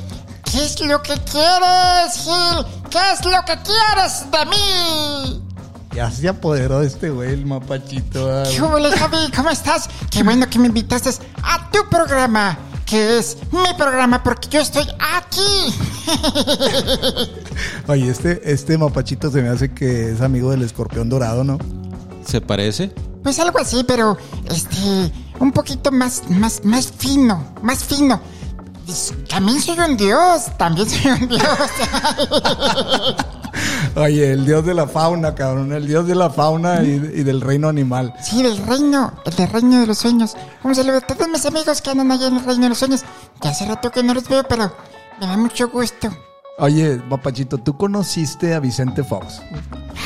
¿Qué 0.43 0.57
es 0.65 0.81
lo 0.81 1.01
que 1.01 1.13
quieres, 1.13 2.25
Gil? 2.25 2.65
¿Qué 2.89 2.99
es 3.13 3.23
lo 3.25 3.45
que 3.45 3.57
quieres 3.63 4.25
de 4.29 4.45
mí? 4.47 5.50
Ya 5.93 6.09
se 6.09 6.29
apoderó 6.29 6.79
de 6.79 6.87
este 6.87 7.09
güey, 7.09 7.33
el 7.33 7.45
mapachito. 7.45 8.31
ah, 8.31 8.43
¿Qué 8.49 8.61
hubo, 8.61 8.77
Javi? 8.97 9.17
¿Cómo 9.35 9.49
estás? 9.49 9.89
Qué 10.09 10.23
bueno 10.23 10.49
que 10.49 10.57
me 10.59 10.67
invitaste 10.67 11.09
a 11.43 11.69
tu 11.71 11.79
programa. 11.89 12.57
que 12.85 13.19
es 13.19 13.37
mi 13.51 13.73
programa 13.77 14.21
porque 14.23 14.49
yo 14.49 14.59
estoy 14.59 14.85
aquí. 14.99 15.73
Oye, 17.87 18.09
este, 18.09 18.41
este 18.51 18.77
mapachito 18.77 19.29
se 19.31 19.41
me 19.41 19.49
hace 19.49 19.73
que 19.73 20.11
es 20.11 20.21
amigo 20.21 20.51
del 20.51 20.61
escorpión 20.63 21.07
dorado, 21.09 21.43
¿no? 21.43 21.57
¿Se 22.25 22.41
parece? 22.41 22.93
Pues 23.23 23.39
algo 23.39 23.59
así, 23.59 23.83
pero 23.85 24.17
este, 24.49 25.11
un 25.39 25.51
poquito 25.53 25.91
más, 25.91 26.23
más, 26.29 26.65
más 26.65 26.91
fino, 26.97 27.53
más 27.61 27.83
fino. 27.83 28.19
También 29.29 29.61
soy 29.61 29.79
un 29.79 29.95
dios, 29.95 30.47
también 30.57 30.89
soy 30.89 31.11
un 31.11 31.27
dios. 31.29 31.41
Oye, 33.95 34.33
el 34.33 34.45
dios 34.45 34.65
de 34.65 34.73
la 34.73 34.87
fauna, 34.87 35.35
cabrón. 35.35 35.71
El 35.73 35.87
dios 35.87 36.07
de 36.07 36.15
la 36.15 36.29
fauna 36.29 36.83
y, 36.83 36.89
y 36.89 37.23
del 37.23 37.41
reino 37.41 37.67
animal. 37.67 38.13
Sí, 38.21 38.41
del 38.41 38.57
reino, 38.65 39.13
el 39.25 39.35
del 39.35 39.49
reino 39.49 39.79
de 39.81 39.87
los 39.87 39.97
sueños. 39.97 40.35
Un 40.63 40.75
saludo 40.75 40.97
a 40.97 41.01
todos 41.01 41.27
mis 41.27 41.45
amigos 41.45 41.81
que 41.81 41.89
andan 41.89 42.11
allá 42.11 42.27
en 42.27 42.37
el 42.37 42.45
reino 42.45 42.63
de 42.63 42.69
los 42.69 42.77
sueños. 42.77 43.03
Ya 43.41 43.49
hace 43.49 43.65
rato 43.65 43.91
que 43.91 44.03
no 44.03 44.13
los 44.13 44.27
veo, 44.27 44.43
pero 44.47 44.73
me 45.19 45.27
da 45.27 45.37
mucho 45.37 45.69
gusto. 45.69 46.09
Oye, 46.59 47.01
mapachito, 47.09 47.57
¿tú 47.57 47.75
conociste 47.75 48.53
a 48.53 48.59
Vicente 48.59 49.03
Fox? 49.03 49.41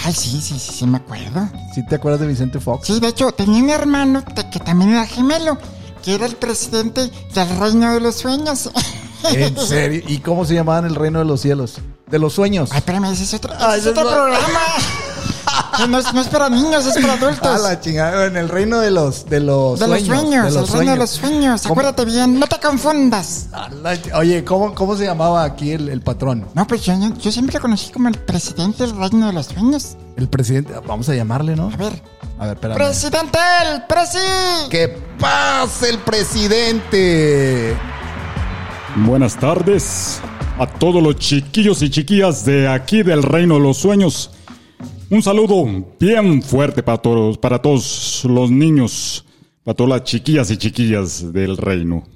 Ay, 0.06 0.13
sí, 0.13 0.39
sí, 0.41 0.58
sí, 0.58 0.72
sí, 0.74 0.88
me 0.88 0.98
acuerdo. 0.98 1.50
¿Sí 1.74 1.86
te 1.86 1.96
acuerdas 1.96 2.22
de 2.22 2.28
Vicente 2.28 2.60
Fox? 2.60 2.88
Sí, 2.88 3.00
de 3.00 3.10
hecho, 3.10 3.32
tenía 3.32 3.62
un 3.62 3.70
hermano 3.70 4.24
que 4.52 4.60
también 4.60 4.91
era 4.91 5.06
gemelo, 5.06 5.58
que 6.02 6.15
era 6.15 6.26
el 6.26 6.36
presidente 6.36 7.12
del 7.34 7.60
reino 7.60 7.94
de 7.94 8.00
los 8.00 8.15
sueños. 8.15 8.70
¿En 9.34 9.58
serio? 9.58 10.04
¿Y 10.08 10.20
cómo 10.20 10.46
se 10.46 10.54
llamaba 10.54 10.80
en 10.80 10.86
el 10.86 10.96
reino 10.96 11.20
de 11.20 11.26
los 11.26 11.41
cielos? 11.41 11.82
De 12.08 12.20
los 12.20 12.34
sueños. 12.34 12.70
Ay, 12.72 12.80
espérame, 12.80 13.06
ese 13.06 13.24
es 13.24 13.34
otro, 13.34 13.54
ese 13.54 13.63
Ay, 13.63 13.80
es 13.80 13.88
otro 13.88 14.04
es- 14.08 14.13
programa. 14.15 14.60
Que 15.78 15.88
no, 15.88 15.98
es, 16.00 16.13
no 16.13 16.22
es 16.22 16.28
para 16.28 16.50
niños, 16.50 16.86
es 16.86 16.94
para 17.02 17.13
Ah, 17.13 17.18
adultos. 17.22 17.62
la 17.62 17.80
chingada, 17.82 18.26
en 18.28 18.38
el 18.38 18.48
reino 18.50 18.80
de 18.80 18.91
los 18.91 19.26
de 19.26 19.39
los 19.39 19.80
de 19.80 19.88
los 19.88 20.00
sueños. 20.02 20.20
sueños, 20.22 20.46
de 20.54 20.60
los 20.60 20.70
el 20.70 20.78
reino 20.78 20.91
de 20.91 20.98
los 21.00 21.10
sueños. 21.10 21.62
¿Cómo- 21.63 21.74
Acuérdate 21.74 22.06
bien, 22.06 22.39
no 22.39 22.46
te 22.48 22.60
confundas. 22.60 23.48
Ah, 23.54 23.70
la 23.82 23.98
Oye, 24.20 24.44
¿cómo, 24.44 24.76
cómo 24.76 24.96
se 24.96 25.06
llamaba 25.06 25.44
aquí 25.44 25.72
el, 25.72 25.89
el 25.89 26.02
patrón? 26.02 26.46
No, 26.54 26.68
pues 26.68 26.84
yo, 26.84 26.94
yo 27.20 27.32
siempre 27.32 27.56
lo 27.56 27.62
conocí 27.62 27.91
como 27.91 28.08
el 28.10 28.20
presidente 28.20 28.86
del 28.86 28.96
reino 28.96 29.28
de 29.28 29.34
los 29.34 29.48
sueños. 29.48 29.96
El 30.15 30.30
presidente, 30.30 30.74
vamos 30.88 31.10
a 31.10 31.15
llamarle, 31.15 31.56
¿no? 31.56 31.70
A 31.74 31.78
ver, 31.78 32.02
A 32.39 32.46
ver, 32.46 32.54
espérame. 32.56 32.78
presidente, 32.78 33.39
el 33.74 33.84
presi. 33.84 34.18
¡Que 34.70 34.88
pase 35.20 35.89
el 35.89 35.98
presidente! 36.00 37.76
Buenas 38.98 39.36
tardes 39.38 40.22
a 40.58 40.68
todos 40.68 41.04
los 41.04 41.18
chiquillos 41.18 41.82
y 41.82 41.89
chiquillas 41.89 42.46
de 42.46 42.68
aquí 42.68 43.04
del 43.04 43.24
Reino 43.24 43.56
de 43.56 43.62
los 43.62 43.78
Sueños. 43.78 44.32
Un 45.10 45.22
saludo 45.22 45.65
bien 46.00 46.41
fuerte 46.41 46.82
para 46.82 46.98
todos, 47.00 47.38
para 47.38 47.62
todos 47.62 48.24
los 48.24 48.50
niños, 48.50 49.26
para 49.63 49.76
todas 49.76 49.89
las 50.00 50.04
chiquillas 50.04 50.50
y 50.52 50.58
chiquillas 50.58 51.34
del 51.34 51.58
reino. 51.58 52.08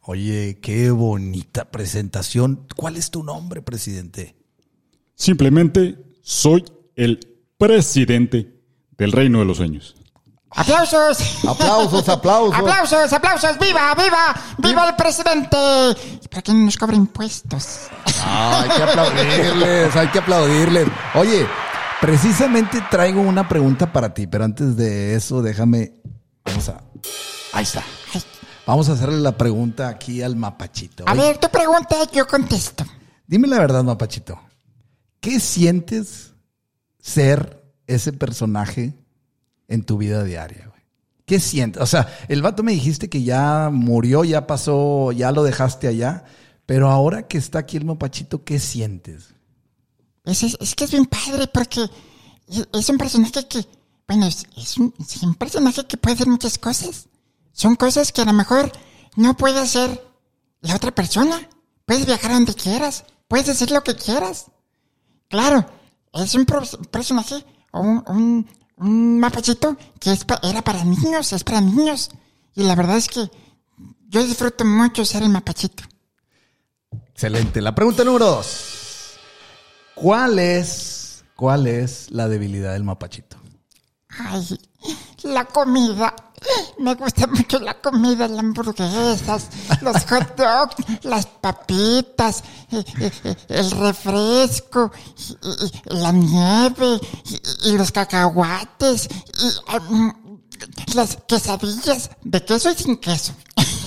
Oye, 0.00 0.58
qué 0.62 0.90
bonita 0.90 1.70
presentación. 1.70 2.66
¿Cuál 2.74 2.96
es 2.96 3.10
tu 3.10 3.22
nombre, 3.22 3.60
presidente? 3.60 4.34
Simplemente 5.14 5.96
soy 6.22 6.64
el 6.96 7.20
presidente 7.58 8.60
del 8.96 9.12
Reino 9.12 9.40
de 9.40 9.44
los 9.44 9.58
Sueños. 9.58 9.94
¡Aplausos! 10.56 11.44
Aplausos, 11.48 12.08
aplausos. 12.08 12.54
¡Aplausos, 12.54 13.12
aplausos! 13.12 13.58
¡Viva, 13.58 13.94
viva! 13.94 14.34
¡Viva 14.58 14.88
el 14.88 14.94
presidente! 14.94 15.56
Para 16.30 16.42
que 16.42 16.52
no 16.52 16.60
nos 16.60 16.76
cobre 16.76 16.96
impuestos. 16.96 17.88
Ah, 18.20 18.60
hay 18.62 18.70
que 18.70 18.82
aplaudirles, 18.82 19.96
hay 19.96 20.08
que 20.08 20.18
aplaudirles. 20.20 20.88
Oye, 21.14 21.46
precisamente 22.00 22.80
traigo 22.88 23.20
una 23.20 23.48
pregunta 23.48 23.92
para 23.92 24.14
ti, 24.14 24.28
pero 24.28 24.44
antes 24.44 24.76
de 24.76 25.16
eso, 25.16 25.42
déjame. 25.42 25.94
Vamos 26.44 26.68
a. 26.68 26.80
Ahí 27.52 27.64
está. 27.64 27.82
Vamos 28.66 28.88
a 28.88 28.92
hacerle 28.92 29.20
la 29.20 29.36
pregunta 29.36 29.88
aquí 29.88 30.22
al 30.22 30.36
mapachito. 30.36 31.04
A 31.06 31.14
ver, 31.14 31.38
tu 31.38 31.48
pregunta, 31.48 31.96
yo 32.12 32.26
contesto. 32.26 32.84
Dime 33.26 33.48
la 33.48 33.58
verdad, 33.58 33.82
mapachito. 33.82 34.40
¿Qué 35.20 35.40
sientes 35.40 36.32
ser 37.00 37.62
ese 37.86 38.12
personaje 38.12 39.03
en 39.68 39.84
tu 39.84 39.96
vida 39.98 40.24
diaria, 40.24 40.66
güey? 40.68 40.82
¿Qué 41.26 41.40
sientes? 41.40 41.82
O 41.82 41.86
sea, 41.86 42.06
el 42.28 42.42
vato 42.42 42.62
me 42.62 42.72
dijiste 42.72 43.08
que 43.08 43.22
ya 43.22 43.70
murió, 43.72 44.24
ya 44.24 44.46
pasó, 44.46 45.10
ya 45.12 45.32
lo 45.32 45.42
dejaste 45.42 45.88
allá, 45.88 46.24
pero 46.66 46.90
ahora 46.90 47.26
que 47.28 47.38
está 47.38 47.60
aquí 47.60 47.76
el 47.76 47.84
mapachito, 47.86 48.44
¿qué 48.44 48.58
sientes? 48.60 49.34
Es, 50.24 50.42
es, 50.42 50.74
que 50.74 50.84
es 50.84 50.90
bien 50.90 51.06
padre 51.06 51.46
porque 51.46 51.88
es- 52.72 52.88
un 52.88 52.98
personaje 52.98 53.46
que, 53.48 53.66
bueno, 54.06 54.26
es, 54.26 54.76
un, 54.78 54.94
es 54.98 55.22
un 55.22 55.34
personaje 55.34 55.86
que 55.86 55.96
puede 55.96 56.14
hacer 56.14 56.28
muchas 56.28 56.58
cosas. 56.58 57.08
Son 57.52 57.76
cosas 57.76 58.12
que 58.12 58.22
a 58.22 58.26
lo 58.26 58.32
mejor 58.32 58.70
no 59.16 59.36
puede 59.36 59.60
hacer 59.60 60.02
la 60.60 60.76
otra 60.76 60.94
persona. 60.94 61.48
Puedes 61.86 62.06
viajar 62.06 62.32
donde 62.32 62.54
quieras, 62.54 63.04
puedes 63.28 63.46
decir 63.46 63.70
lo 63.70 63.82
que 63.84 63.94
quieras. 63.94 64.46
Claro, 65.28 65.66
es 66.12 66.34
un 66.34 66.46
personaje 66.46 67.44
un, 67.72 68.46
un 68.76 69.18
mapachito 69.20 69.76
que 70.00 70.12
es 70.12 70.24
pa- 70.24 70.40
era 70.42 70.62
para 70.62 70.84
niños, 70.84 71.32
es 71.32 71.44
para 71.44 71.60
niños. 71.60 72.10
Y 72.54 72.62
la 72.64 72.74
verdad 72.74 72.96
es 72.96 73.08
que 73.08 73.30
yo 74.08 74.24
disfruto 74.24 74.64
mucho 74.64 75.04
ser 75.04 75.22
el 75.22 75.28
mapachito. 75.30 75.82
Excelente. 77.10 77.60
La 77.60 77.74
pregunta 77.74 78.04
número 78.04 78.26
dos. 78.26 79.14
¿Cuál 79.94 80.38
es, 80.38 81.24
cuál 81.36 81.66
es 81.66 82.10
la 82.10 82.28
debilidad 82.28 82.72
del 82.72 82.84
mapachito? 82.84 83.36
Ay, 84.08 84.58
la 85.22 85.44
comida. 85.44 86.14
Me 86.78 86.94
gusta 86.94 87.26
mucho 87.26 87.58
la 87.58 87.74
comida, 87.74 88.28
las 88.28 88.38
hamburguesas, 88.38 89.48
los 89.80 90.04
hot 90.04 90.36
dogs, 90.36 91.04
las 91.04 91.26
papitas, 91.26 92.42
eh, 92.70 92.84
eh, 93.00 93.10
eh, 93.24 93.36
el 93.48 93.70
refresco, 93.70 94.92
la 95.86 96.12
nieve, 96.12 97.00
y, 97.64 97.72
los 97.72 97.92
cacahuates, 97.92 99.08
y 99.08 100.94
las 100.94 101.16
quesadillas 101.28 102.10
de 102.22 102.44
queso 102.44 102.70
y 102.70 102.74
sin 102.74 102.96
queso. 102.98 103.34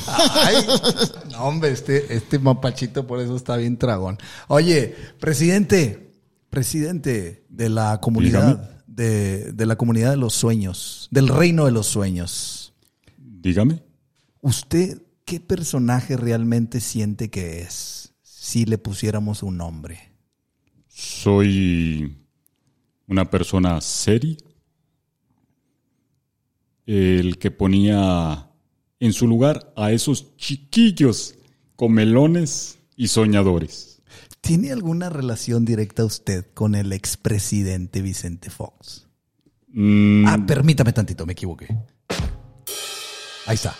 Ay, 0.07 0.65
no, 1.31 1.43
hombre, 1.43 1.71
este, 1.71 2.15
este 2.15 2.39
mapachito 2.39 3.05
por 3.05 3.19
eso 3.19 3.35
está 3.35 3.57
bien 3.57 3.77
tragón. 3.77 4.17
Oye, 4.47 4.95
presidente, 5.19 6.13
presidente 6.49 7.45
de 7.49 7.69
la 7.69 7.99
comunidad, 7.99 8.76
de, 8.97 9.53
de 9.53 9.65
la 9.65 9.77
comunidad 9.77 10.11
de 10.11 10.17
los 10.17 10.33
sueños, 10.33 11.07
del 11.11 11.29
reino 11.29 11.65
de 11.65 11.71
los 11.71 11.87
sueños. 11.87 12.73
Dígame. 13.17 13.83
¿Usted 14.41 15.01
qué 15.23 15.39
personaje 15.39 16.17
realmente 16.17 16.81
siente 16.81 17.29
que 17.29 17.61
es 17.61 18.13
si 18.23 18.65
le 18.65 18.77
pusiéramos 18.77 19.43
un 19.43 19.57
nombre? 19.57 20.11
Soy 20.87 22.17
una 23.07 23.29
persona 23.29 23.79
seria. 23.81 24.37
El 26.85 27.37
que 27.37 27.51
ponía 27.51 28.49
en 28.99 29.13
su 29.13 29.27
lugar 29.27 29.73
a 29.75 29.91
esos 29.91 30.35
chiquillos 30.37 31.35
comelones 31.75 32.79
y 32.95 33.07
soñadores. 33.09 33.86
¿Tiene 34.47 34.71
alguna 34.71 35.09
relación 35.09 35.65
directa 35.65 36.05
usted 36.05 36.45
con 36.53 36.73
el 36.75 36.93
expresidente 36.93 38.01
Vicente 38.01 38.49
Fox? 38.49 39.05
Mm, 39.67 40.25
Ah, 40.25 40.37
permítame 40.47 40.93
tantito, 40.93 41.25
me 41.25 41.33
equivoqué. 41.33 41.67
Ahí 43.45 43.55
está. 43.55 43.75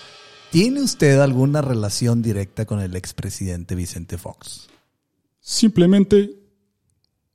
¿Tiene 0.52 0.82
usted 0.82 1.20
alguna 1.22 1.62
relación 1.62 2.22
directa 2.22 2.66
con 2.66 2.82
el 2.82 2.96
expresidente 2.96 3.76
Vicente 3.76 4.18
Fox? 4.18 4.68
simplemente 5.40 6.32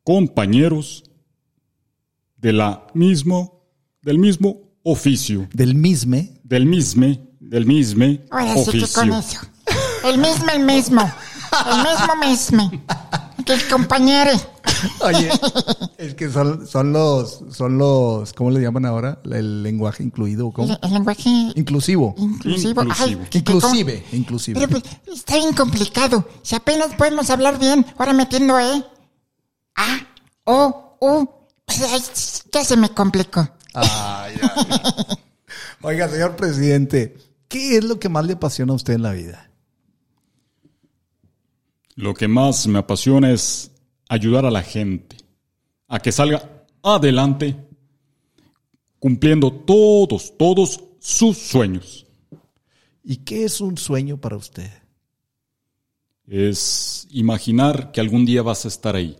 compañeros 0.04 1.04
de 2.36 2.52
la 2.52 2.86
mismo, 2.92 3.64
del 4.02 4.18
mismo 4.18 4.76
oficio, 4.82 5.48
Del 5.54 5.74
misme. 5.74 6.38
del 6.44 6.66
misme, 6.66 7.22
del 7.40 7.64
misme 7.64 8.20
Ahora 8.30 8.54
sí 8.58 8.72
que 8.80 8.86
con 8.92 9.12
eso. 9.14 9.40
El 10.04 10.18
mismo, 10.18 10.46
el 10.52 10.64
mismo. 10.66 11.10
El 11.66 11.76
mismo, 11.78 12.70
mismo. 12.70 12.82
Que 13.44 13.54
el 13.54 13.68
compañero. 13.68 14.30
Oye, 15.00 15.30
es 15.98 16.14
que 16.14 16.30
son, 16.30 16.66
son 16.66 16.92
los, 16.92 17.40
son 17.52 17.78
los, 17.78 18.32
¿cómo 18.32 18.50
le 18.50 18.60
llaman 18.60 18.86
ahora? 18.86 19.20
El 19.24 19.62
lenguaje 19.62 20.02
incluido, 20.02 20.46
El, 20.48 20.52
¿cómo? 20.52 20.78
el 20.80 20.92
lenguaje 20.92 21.28
Inclusivo. 21.54 22.14
inclusivo. 22.18 22.82
Ay, 22.98 23.16
que- 23.30 23.38
Inclusive, 23.38 24.04
inclusive. 24.12 24.60
Pero 24.60 24.70
pues, 24.80 24.84
está 25.18 25.36
bien 25.36 25.52
complicado. 25.54 26.26
Si 26.42 26.54
apenas 26.54 26.94
podemos 26.94 27.30
hablar 27.30 27.58
bien, 27.58 27.84
ahora 27.98 28.12
metiendo 28.12 28.58
E, 28.58 28.84
A, 29.76 29.98
O, 30.44 30.96
U, 31.00 31.28
pues 31.64 31.80
ya 32.52 32.64
se 32.64 32.76
me 32.76 32.90
complicó. 32.90 33.48
Ay, 33.74 34.36
ay, 34.42 34.66
ay. 34.68 35.16
Oiga, 35.82 36.08
señor 36.08 36.36
presidente, 36.36 37.16
¿qué 37.48 37.76
es 37.78 37.84
lo 37.84 37.98
que 37.98 38.08
más 38.08 38.24
le 38.24 38.34
apasiona 38.34 38.72
a 38.72 38.76
usted 38.76 38.94
en 38.94 39.02
la 39.02 39.12
vida? 39.12 39.50
Lo 41.94 42.14
que 42.14 42.28
más 42.28 42.66
me 42.66 42.78
apasiona 42.78 43.30
es 43.30 43.70
ayudar 44.08 44.46
a 44.46 44.50
la 44.50 44.62
gente 44.62 45.16
a 45.88 46.00
que 46.00 46.12
salga 46.12 46.64
adelante 46.82 47.56
cumpliendo 48.98 49.52
todos, 49.52 50.36
todos 50.36 50.82
sus 51.00 51.36
sueños. 51.36 52.06
¿Y 53.04 53.16
qué 53.16 53.44
es 53.44 53.60
un 53.60 53.76
sueño 53.76 54.16
para 54.16 54.36
usted? 54.36 54.70
es 56.32 57.06
imaginar 57.10 57.92
que 57.92 58.00
algún 58.00 58.24
día 58.24 58.42
vas 58.42 58.64
a 58.64 58.68
estar 58.68 58.96
ahí. 58.96 59.18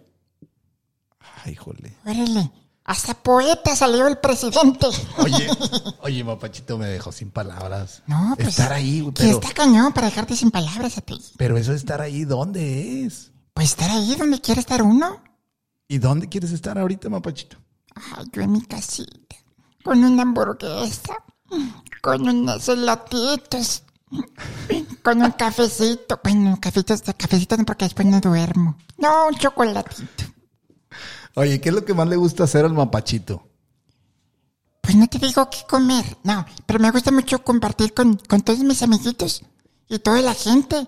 Ay, 1.44 1.54
jole. 1.54 1.92
Órale. 2.06 2.50
Hasta 2.84 3.14
poeta 3.14 3.76
salió 3.76 4.08
el 4.08 4.18
presidente. 4.18 4.86
Oye, 5.18 5.48
oye, 6.02 6.24
Mapachito 6.24 6.76
me 6.78 6.86
dejó 6.86 7.12
sin 7.12 7.30
palabras. 7.30 8.02
No, 8.06 8.34
pues. 8.36 8.48
Estar 8.48 8.72
ahí, 8.72 9.00
güey, 9.00 9.14
Que 9.14 9.22
pero, 9.24 9.38
está 9.40 9.54
cañón 9.54 9.92
para 9.92 10.08
dejarte 10.08 10.34
sin 10.36 10.50
palabras 10.50 10.98
a 10.98 11.00
ti. 11.00 11.20
pero 11.36 11.56
eso 11.56 11.70
de 11.70 11.76
estar 11.76 12.00
ahí, 12.00 12.24
¿dónde 12.24 13.04
es? 13.04 13.30
Pues 13.54 13.70
estar 13.70 13.90
ahí 13.90 14.14
donde 14.16 14.40
quiere 14.40 14.60
estar 14.60 14.82
uno. 14.82 15.22
¿Y 15.86 15.98
dónde 15.98 16.28
quieres 16.28 16.50
estar 16.52 16.76
ahorita, 16.78 17.08
Mapachito? 17.08 17.56
Ay, 17.94 18.24
yo 18.32 18.42
en 18.42 18.52
mi 18.52 18.62
casita. 18.62 19.36
Con 19.84 20.02
una 20.02 20.22
hamburguesa. 20.22 21.14
Con 22.00 22.28
unos 22.28 22.68
elotitos. 22.68 23.84
Con 25.02 25.22
un 25.22 25.30
cafecito. 25.32 26.18
Bueno, 26.24 26.58
cafecitos, 26.60 27.02
cafecitos 27.16 27.58
porque 27.66 27.84
después 27.84 28.06
no 28.08 28.20
duermo. 28.20 28.76
No, 28.98 29.28
un 29.28 29.34
chocolatito. 29.36 30.24
Oye, 31.34 31.60
¿qué 31.60 31.70
es 31.70 31.74
lo 31.74 31.84
que 31.84 31.94
más 31.94 32.08
le 32.08 32.16
gusta 32.16 32.44
hacer 32.44 32.64
al 32.64 32.74
Mapachito? 32.74 33.48
Pues 34.80 34.96
no 34.96 35.06
te 35.06 35.18
digo 35.18 35.48
qué 35.48 35.58
comer. 35.68 36.18
No, 36.24 36.44
pero 36.66 36.78
me 36.78 36.90
gusta 36.90 37.10
mucho 37.10 37.42
compartir 37.42 37.94
con, 37.94 38.16
con 38.16 38.42
todos 38.42 38.58
mis 38.60 38.82
amiguitos. 38.82 39.42
Y 39.88 39.98
toda 39.98 40.20
la 40.20 40.34
gente. 40.34 40.86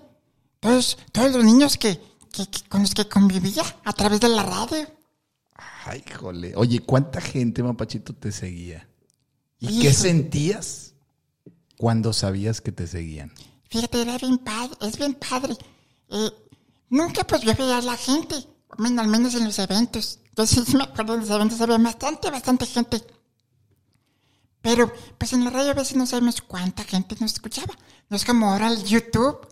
Todos, 0.61 0.99
todos 1.13 1.33
los 1.35 1.45
niños 1.45 1.77
que, 1.79 2.01
que- 2.33 2.47
que- 2.49 2.69
con 2.69 2.83
los 2.83 2.95
que 2.95 3.09
convivía 3.09 3.63
a 3.85 3.93
través 3.93 4.21
de 4.21 4.29
la 4.29 4.43
radio. 4.43 4.87
Ay, 5.87 6.03
jole. 6.19 6.53
Oye, 6.57 6.81
¿cuánta 6.81 7.21
gente, 7.21 7.63
Mapachito, 7.63 8.15
te 8.15 8.33
seguía? 8.33 8.89
¿Y 9.61 9.69
Hijo. 9.69 9.83
qué 9.83 9.93
sentías 9.93 10.95
cuando 11.77 12.13
sabías 12.13 12.61
que 12.61 12.73
te 12.73 12.87
seguían? 12.87 13.33
Fíjate, 13.71 14.03
era 14.03 14.17
bien 14.19 14.39
padre, 14.39 14.77
es 14.83 14.97
bien 14.99 15.15
padre. 15.15 15.57
Eh, 16.11 16.31
nunca 16.91 17.25
pues 17.25 17.43
yo 17.43 17.55
veía 17.55 17.79
a 17.79 17.83
la 17.83 17.97
gente, 17.97 18.35
al 18.79 19.09
menos 19.09 19.35
en 19.35 19.45
los 19.45 19.59
eventos. 19.59 20.19
Yo 20.37 20.47
sí 20.47 20.63
me 20.77 20.85
acuerdo 20.85 21.17
los 21.17 21.31
eventos 21.31 21.61
había 21.61 21.79
bastante, 21.79 22.31
bastante 22.31 22.67
gente. 22.67 23.05
Pero 24.63 24.93
pues 25.19 25.33
en 25.33 25.45
la 25.45 25.51
radio 25.51 25.73
a 25.73 25.75
veces 25.75 25.97
no 25.97 26.07
sabemos 26.07 26.41
cuánta 26.41 26.85
gente 26.85 27.17
nos 27.21 27.33
escuchaba. 27.35 27.75
No 28.09 28.17
es 28.17 28.25
como 28.25 28.51
ahora 28.51 28.69
el 28.69 28.83
YouTube 28.85 29.47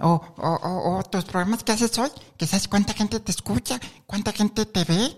o, 0.00 0.08
o, 0.36 0.98
o- 0.98 1.02
tus 1.04 1.24
programas 1.24 1.64
que 1.64 1.72
haces 1.72 1.98
hoy, 1.98 2.10
que 2.36 2.46
sabes 2.46 2.68
cuánta 2.68 2.92
gente 2.92 3.18
te 3.20 3.32
escucha, 3.32 3.80
cuánta 4.06 4.32
gente 4.32 4.64
te 4.66 4.84
ve. 4.84 5.16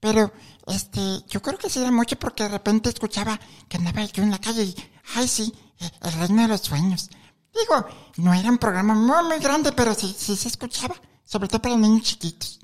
Pero 0.00 0.32
este, 0.66 1.00
yo 1.28 1.40
creo 1.40 1.56
que 1.58 1.70
sí 1.70 1.78
era 1.80 1.90
mucho 1.90 2.18
porque 2.18 2.42
de 2.42 2.48
repente 2.50 2.88
escuchaba 2.90 3.38
que 3.68 3.76
andaba 3.76 4.04
yo 4.04 4.22
en 4.22 4.30
la 4.30 4.38
calle 4.38 4.64
y, 4.64 4.74
ay 5.14 5.28
sí, 5.28 5.54
eh, 5.80 5.90
el 6.02 6.12
reino 6.12 6.42
de 6.42 6.48
los 6.48 6.60
sueños. 6.60 7.10
Digo, 7.54 7.86
no 8.16 8.34
era 8.34 8.50
un 8.50 8.58
programa 8.58 8.94
muy, 8.94 9.24
muy 9.28 9.38
grande, 9.38 9.72
pero 9.72 9.94
sí, 9.94 10.14
sí 10.18 10.36
se 10.36 10.48
escuchaba, 10.48 10.96
sobre 11.24 11.48
todo 11.48 11.62
para 11.62 11.76
niños 11.76 12.02
chiquitos. 12.02 12.58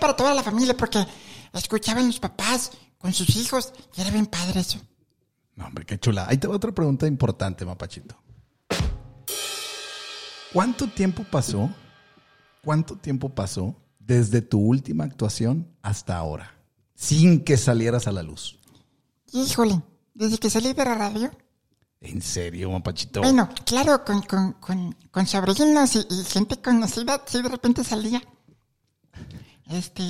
Para 0.00 0.16
toda 0.16 0.34
la 0.34 0.42
familia 0.42 0.76
porque 0.76 1.04
escuchaban 1.52 2.06
los 2.06 2.20
papás 2.20 2.72
con 2.98 3.12
sus 3.12 3.36
hijos 3.36 3.72
y 3.96 4.00
era 4.00 4.10
bien 4.10 4.26
padre 4.26 4.60
eso. 4.60 4.78
No, 5.54 5.66
hombre, 5.66 5.84
qué 5.86 5.98
chula. 5.98 6.26
Ahí 6.28 6.36
te 6.38 6.46
va 6.46 6.56
otra 6.56 6.72
pregunta 6.72 7.06
importante, 7.06 7.64
Mapachito. 7.64 8.16
¿Cuánto 10.52 10.88
tiempo 10.88 11.24
pasó? 11.30 11.70
¿Cuánto 12.64 12.96
tiempo 12.96 13.28
pasó 13.28 13.76
desde 13.98 14.42
tu 14.42 14.58
última 14.60 15.04
actuación 15.04 15.68
hasta 15.82 16.16
ahora? 16.16 16.54
Sin 16.94 17.44
que 17.44 17.56
salieras 17.56 18.06
a 18.06 18.12
la 18.12 18.22
luz. 18.22 18.58
Híjole, 19.32 19.82
desde 20.14 20.38
que 20.38 20.50
salí 20.50 20.72
de 20.72 20.84
la 20.84 20.94
radio, 20.94 21.30
¿En 22.00 22.20
serio, 22.20 22.70
Mapachito? 22.70 23.22
Bueno, 23.22 23.48
claro, 23.64 24.04
con, 24.04 24.22
con, 24.22 24.52
con, 24.54 24.94
con 25.10 25.26
sobrinos 25.26 25.96
y, 25.96 26.06
y 26.10 26.24
gente 26.24 26.60
conocida, 26.60 27.22
sí, 27.26 27.42
de 27.42 27.48
repente 27.48 27.82
salía. 27.82 28.22
Este, 29.68 30.02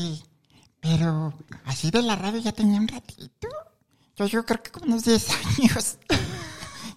pero 0.81 1.33
así 1.65 1.91
de 1.91 2.03
la 2.03 2.17
radio 2.17 2.41
ya 2.41 2.53
tenía 2.53 2.81
un 2.81 2.89
ratito. 2.89 3.49
Yo, 4.17 4.27
yo 4.27 4.45
creo 4.45 4.63
que 4.63 4.71
como 4.71 4.87
unos 4.87 5.05
10 5.05 5.29
años. 5.59 5.99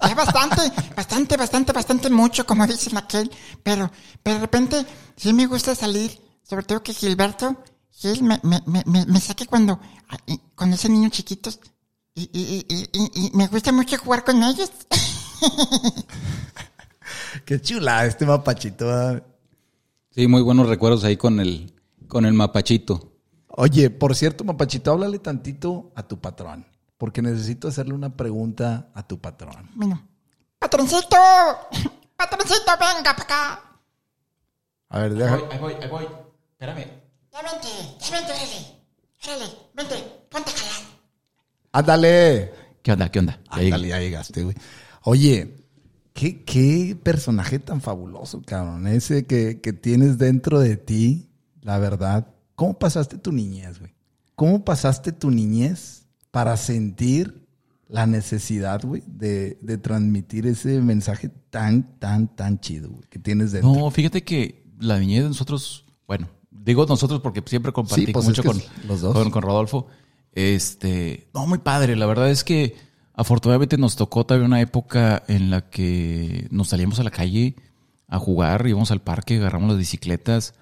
ya 0.01 0.15
bastante, 0.15 0.61
bastante, 0.95 1.37
bastante, 1.37 1.71
bastante 1.71 2.09
mucho, 2.09 2.45
como 2.45 2.67
dicen 2.67 2.97
aquel. 2.97 3.31
Pero, 3.63 3.91
pero 4.23 4.35
de 4.35 4.41
repente 4.41 4.85
sí 5.15 5.33
me 5.33 5.47
gusta 5.47 5.75
salir, 5.75 6.19
sobre 6.43 6.65
todo 6.65 6.83
que 6.83 6.93
Gilberto, 6.93 7.63
Gil 7.91 8.23
me, 8.23 8.39
me, 8.43 8.61
me, 8.65 8.83
me, 8.85 9.05
me 9.05 9.19
saque 9.19 9.45
cuando, 9.45 9.79
cuando 10.55 10.75
ese 10.75 10.89
niños 10.89 11.11
chiquitos. 11.11 11.59
Y, 12.15 12.29
y, 12.33 12.65
y, 12.67 12.89
y, 12.91 13.27
y 13.27 13.31
me 13.33 13.47
gusta 13.47 13.71
mucho 13.71 13.97
jugar 13.97 14.23
con 14.23 14.43
ellos. 14.43 14.71
Qué 17.45 17.61
chula 17.61 18.05
este 18.05 18.25
Mapachito. 18.25 19.21
Sí, 20.11 20.27
muy 20.27 20.41
buenos 20.41 20.67
recuerdos 20.67 21.03
ahí 21.03 21.17
con 21.17 21.39
el, 21.39 21.73
con 22.09 22.25
el 22.25 22.33
mapachito. 22.33 23.13
Oye, 23.47 23.89
por 23.89 24.15
cierto, 24.15 24.43
Mapachito, 24.43 24.91
háblale 24.91 25.19
tantito 25.19 25.91
a 25.95 26.03
tu 26.03 26.19
patrón. 26.19 26.65
Porque 26.97 27.21
necesito 27.21 27.69
hacerle 27.69 27.93
una 27.93 28.15
pregunta 28.15 28.89
a 28.93 29.07
tu 29.07 29.19
patrón. 29.19 29.69
Bueno, 29.75 30.05
patroncito, 30.57 31.17
patroncito, 32.17 32.71
venga 32.79 33.13
para 33.15 33.23
acá. 33.23 33.63
A 34.89 34.99
ver, 34.99 35.13
deja. 35.13 35.35
ahí 35.49 35.59
voy, 35.59 35.73
ahí 35.73 35.89
voy. 35.89 36.07
Espérame. 36.51 36.85
Ya 37.31 37.41
vente, 37.41 37.67
ya 37.99 38.17
vente, 38.17 38.31
órale. 38.33 38.79
Órale, 39.23 39.45
vente, 39.73 40.25
ponte 40.29 40.51
a 40.51 40.53
jalar. 40.53 40.81
Ándale. 41.71 42.53
¿Qué 42.81 42.91
onda? 42.91 43.09
¿Qué 43.09 43.19
onda? 43.19 43.39
Ya. 43.51 43.57
Ándale, 43.57 43.87
ya 43.87 43.99
llegaste, 43.99 44.43
güey. 44.43 44.55
Oye, 45.03 45.65
¿qué, 46.13 46.43
qué 46.43 46.97
personaje 47.01 47.59
tan 47.59 47.81
fabuloso, 47.81 48.41
cabrón. 48.41 48.87
Ese 48.87 49.25
que, 49.25 49.61
que 49.61 49.73
tienes 49.73 50.17
dentro 50.17 50.59
de 50.59 50.75
ti, 50.75 51.28
la 51.61 51.77
verdad. 51.79 52.27
¿Cómo 52.55 52.77
pasaste 52.77 53.17
tu 53.17 53.31
niñez, 53.31 53.79
güey? 53.79 53.93
¿Cómo 54.35 54.63
pasaste 54.63 55.11
tu 55.11 55.31
niñez 55.31 56.05
para 56.31 56.55
sentir 56.57 57.47
la 57.87 58.05
necesidad, 58.05 58.81
güey, 58.83 59.03
de, 59.07 59.57
de 59.61 59.77
transmitir 59.77 60.45
ese 60.45 60.79
mensaje 60.81 61.29
tan, 61.49 61.97
tan, 61.99 62.27
tan 62.35 62.59
chido, 62.59 62.89
güey, 62.89 63.03
que 63.09 63.19
tienes 63.19 63.51
dentro? 63.51 63.73
No, 63.73 63.89
fíjate 63.91 64.23
que 64.23 64.63
la 64.79 64.99
niñez 64.99 65.23
de 65.23 65.29
nosotros, 65.29 65.85
bueno, 66.07 66.29
digo 66.51 66.85
nosotros 66.85 67.21
porque 67.21 67.43
siempre 67.45 67.71
compartí 67.71 68.05
Sí, 68.05 68.11
pues 68.13 68.25
mucho 68.25 68.43
con, 68.43 68.61
los 68.87 69.01
dos. 69.01 69.13
con, 69.13 69.31
con 69.31 69.41
Rodolfo. 69.41 69.87
Este, 70.33 71.27
no, 71.33 71.47
muy 71.47 71.57
padre. 71.59 71.95
La 71.95 72.05
verdad 72.05 72.29
es 72.29 72.43
que 72.43 72.75
afortunadamente 73.13 73.77
nos 73.77 73.95
tocó 73.95 74.25
todavía 74.25 74.47
una 74.47 74.61
época 74.61 75.23
en 75.27 75.49
la 75.49 75.69
que 75.69 76.47
nos 76.51 76.69
salíamos 76.69 76.99
a 76.99 77.03
la 77.03 77.11
calle 77.11 77.55
a 78.07 78.19
jugar, 78.19 78.65
íbamos 78.67 78.91
al 78.91 79.01
parque, 79.01 79.37
agarramos 79.37 79.69
las 79.69 79.77
bicicletas. 79.77 80.53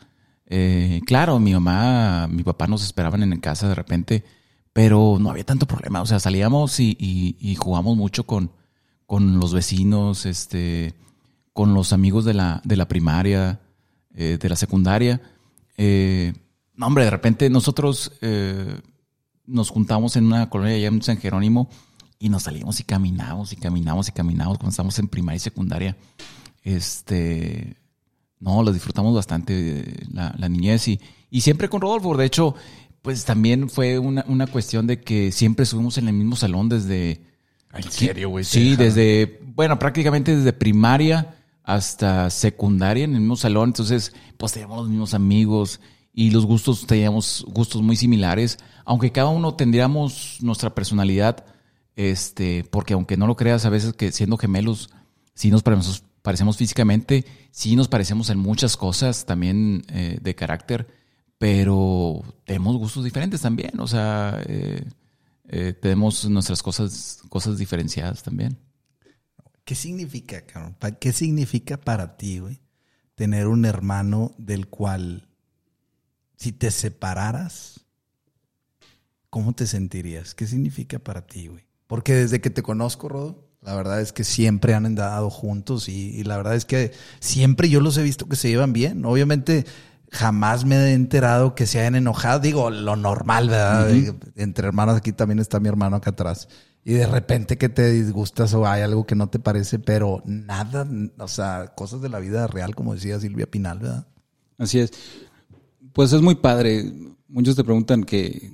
Eh, 0.49 1.01
claro, 1.05 1.39
mi 1.39 1.53
mamá, 1.53 2.27
mi 2.27 2.43
papá 2.43 2.67
nos 2.67 2.83
esperaban 2.83 3.21
en 3.21 3.39
casa 3.39 3.67
de 3.67 3.75
repente, 3.75 4.23
pero 4.73 5.17
no 5.19 5.29
había 5.29 5.43
tanto 5.43 5.67
problema. 5.67 6.01
O 6.01 6.05
sea, 6.05 6.19
salíamos 6.19 6.79
y, 6.79 6.95
y, 6.99 7.37
y 7.39 7.55
jugamos 7.55 7.97
mucho 7.97 8.25
con, 8.25 8.51
con 9.05 9.39
los 9.39 9.53
vecinos, 9.53 10.25
este, 10.25 10.93
con 11.53 11.73
los 11.73 11.93
amigos 11.93 12.25
de 12.25 12.33
la, 12.33 12.61
de 12.63 12.77
la 12.77 12.87
primaria, 12.87 13.61
eh, 14.13 14.37
de 14.39 14.49
la 14.49 14.55
secundaria. 14.55 15.21
Eh, 15.77 16.33
no, 16.75 16.87
hombre, 16.87 17.05
de 17.05 17.09
repente 17.09 17.49
nosotros 17.49 18.11
eh, 18.21 18.79
nos 19.45 19.69
juntamos 19.69 20.15
en 20.15 20.25
una 20.25 20.49
colonia 20.49 20.75
allá 20.75 20.87
en 20.87 21.01
San 21.01 21.17
Jerónimo 21.17 21.69
y 22.19 22.29
nos 22.29 22.43
salíamos 22.43 22.79
y 22.79 22.83
caminamos 22.83 23.53
y 23.53 23.55
caminamos 23.55 24.09
y 24.09 24.11
caminamos 24.11 24.57
cuando 24.57 24.71
estábamos 24.71 24.99
en 24.99 25.07
primaria 25.07 25.37
y 25.37 25.39
secundaria. 25.39 25.97
Este, 26.63 27.77
no, 28.39 28.63
lo 28.63 28.71
disfrutamos 28.71 29.15
bastante 29.15 30.05
la, 30.11 30.33
la 30.37 30.49
niñez 30.49 30.87
y, 30.87 30.99
y 31.29 31.41
siempre 31.41 31.69
con 31.69 31.81
Rodolfo. 31.81 32.15
De 32.15 32.25
hecho, 32.25 32.55
pues 33.01 33.25
también 33.25 33.69
fue 33.69 33.99
una, 33.99 34.25
una 34.27 34.47
cuestión 34.47 34.87
de 34.87 35.01
que 35.01 35.31
siempre 35.31 35.63
estuvimos 35.63 35.97
en 35.97 36.07
el 36.07 36.13
mismo 36.13 36.35
salón 36.35 36.69
desde... 36.69 37.21
¿En 37.73 37.91
serio, 37.91 38.29
güey? 38.29 38.43
Sí, 38.43 38.75
desde, 38.75 39.39
bueno, 39.55 39.77
prácticamente 39.77 40.35
desde 40.35 40.53
primaria 40.53 41.35
hasta 41.63 42.29
secundaria 42.29 43.03
en 43.03 43.13
el 43.13 43.19
mismo 43.19 43.35
salón. 43.35 43.69
Entonces, 43.69 44.13
pues 44.37 44.53
teníamos 44.53 44.79
los 44.79 44.89
mismos 44.89 45.13
amigos 45.13 45.79
y 46.13 46.31
los 46.31 46.45
gustos, 46.45 46.87
teníamos 46.87 47.45
gustos 47.47 47.81
muy 47.81 47.95
similares, 47.95 48.57
aunque 48.85 49.11
cada 49.11 49.27
uno 49.27 49.53
tendríamos 49.53 50.37
nuestra 50.41 50.73
personalidad, 50.73 51.45
este, 51.95 52.63
porque 52.71 52.93
aunque 52.93 53.17
no 53.17 53.27
lo 53.27 53.35
creas, 53.35 53.65
a 53.65 53.69
veces 53.69 53.93
que 53.93 54.11
siendo 54.11 54.37
gemelos, 54.37 54.89
sí 55.35 55.51
nos 55.51 55.61
parecemos, 56.27 56.57
físicamente, 56.57 57.23
sí 57.51 57.77
nos 57.77 57.87
parecemos 57.87 58.29
en 58.29 58.37
muchas 58.37 58.75
cosas 58.75 59.25
también 59.25 59.85
eh, 59.87 60.19
de 60.21 60.35
carácter, 60.35 60.85
pero 61.37 62.21
tenemos 62.43 62.75
gustos 62.75 63.05
diferentes 63.05 63.39
también, 63.39 63.79
o 63.79 63.87
sea, 63.87 64.43
eh, 64.45 64.83
eh, 65.47 65.71
tenemos 65.81 66.29
nuestras 66.29 66.61
cosas, 66.61 67.21
cosas 67.29 67.57
diferenciadas 67.57 68.23
también. 68.23 68.57
¿Qué 69.63 69.73
significa, 69.73 70.45
cabrón? 70.45 70.75
¿Qué 70.99 71.13
significa 71.13 71.77
para 71.77 72.17
ti, 72.17 72.39
güey, 72.39 72.59
tener 73.15 73.47
un 73.47 73.63
hermano 73.63 74.35
del 74.37 74.67
cual, 74.67 75.29
si 76.35 76.51
te 76.51 76.71
separaras, 76.71 77.85
¿cómo 79.29 79.55
te 79.55 79.65
sentirías? 79.65 80.35
¿Qué 80.35 80.45
significa 80.45 80.99
para 80.99 81.25
ti, 81.25 81.47
güey? 81.47 81.63
Porque 81.87 82.15
desde 82.15 82.41
que 82.41 82.49
te 82.49 82.63
conozco, 82.63 83.07
Rodo, 83.07 83.46
La 83.61 83.75
verdad 83.75 84.01
es 84.01 84.13
que 84.13 84.23
siempre 84.23 84.73
han 84.73 84.85
andado 84.85 85.29
juntos 85.29 85.89
y, 85.89 86.11
y 86.11 86.23
la 86.23 86.37
verdad 86.37 86.55
es 86.55 86.65
que 86.65 86.91
siempre 87.19 87.69
yo 87.69 87.81
los 87.81 87.97
he 87.97 88.03
visto 88.03 88.27
que 88.27 88.35
se 88.35 88.49
llevan 88.49 88.71
bien. 88.71 89.03
Obviamente 89.05 89.65
jamás 90.11 90.65
me 90.65 90.75
he 90.75 90.93
enterado 90.93 91.55
que 91.55 91.65
se 91.65 91.79
hayan 91.79 91.95
enojado. 91.95 92.39
Digo, 92.39 92.69
lo 92.69 92.95
normal, 92.95 93.49
¿verdad? 93.49 93.89
Entre 94.35 94.67
hermanos, 94.67 94.97
aquí 94.97 95.11
también 95.11 95.39
está 95.39 95.59
mi 95.59 95.69
hermano 95.69 95.97
acá 95.97 96.11
atrás. 96.11 96.47
Y 96.83 96.93
de 96.93 97.07
repente 97.07 97.57
que 97.57 97.67
te 97.67 97.91
disgustas 97.91 98.53
o 98.53 98.65
hay 98.65 98.81
algo 98.81 99.05
que 99.05 99.15
no 99.15 99.27
te 99.27 99.39
parece, 99.39 99.77
pero 99.77 100.21
nada, 100.25 100.87
o 101.19 101.27
sea, 101.27 101.73
cosas 101.75 102.01
de 102.01 102.09
la 102.09 102.19
vida 102.19 102.47
real, 102.47 102.75
como 102.75 102.93
decía 102.93 103.19
Silvia 103.19 103.49
Pinal, 103.49 103.79
¿verdad? 103.79 104.07
Así 104.57 104.79
es. 104.79 104.91
Pues 105.91 106.13
es 106.13 106.21
muy 106.21 106.35
padre. 106.35 106.93
Muchos 107.27 107.55
te 107.55 107.63
preguntan 107.63 108.03
que, 108.03 108.53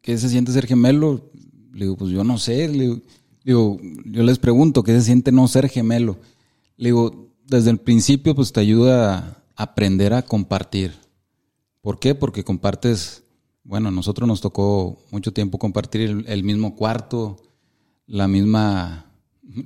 qué 0.00 0.16
se 0.16 0.30
siente 0.30 0.52
ser 0.52 0.66
gemelo. 0.66 1.30
Le 1.72 1.84
digo, 1.84 1.96
pues 1.96 2.10
yo 2.10 2.24
no 2.24 2.38
sé. 2.38 2.68
Le 2.68 2.84
digo, 2.84 3.00
digo, 3.44 3.78
yo 4.04 4.22
les 4.22 4.38
pregunto 4.38 4.82
qué 4.82 4.92
se 4.92 5.02
siente 5.02 5.30
no 5.30 5.46
ser 5.46 5.68
gemelo. 5.68 6.16
Le 6.76 6.88
digo, 6.88 7.28
desde 7.46 7.70
el 7.70 7.78
principio 7.78 8.34
pues 8.34 8.52
te 8.52 8.60
ayuda 8.60 9.42
a 9.54 9.62
aprender 9.62 10.14
a 10.14 10.22
compartir. 10.22 10.92
¿Por 11.80 11.98
qué? 11.98 12.14
Porque 12.14 12.42
compartes, 12.44 13.22
bueno, 13.62 13.90
nosotros 13.90 14.26
nos 14.26 14.40
tocó 14.40 14.98
mucho 15.10 15.32
tiempo 15.32 15.58
compartir 15.58 16.00
el, 16.00 16.24
el 16.26 16.42
mismo 16.42 16.74
cuarto, 16.74 17.36
la 18.06 18.26
misma, 18.26 19.06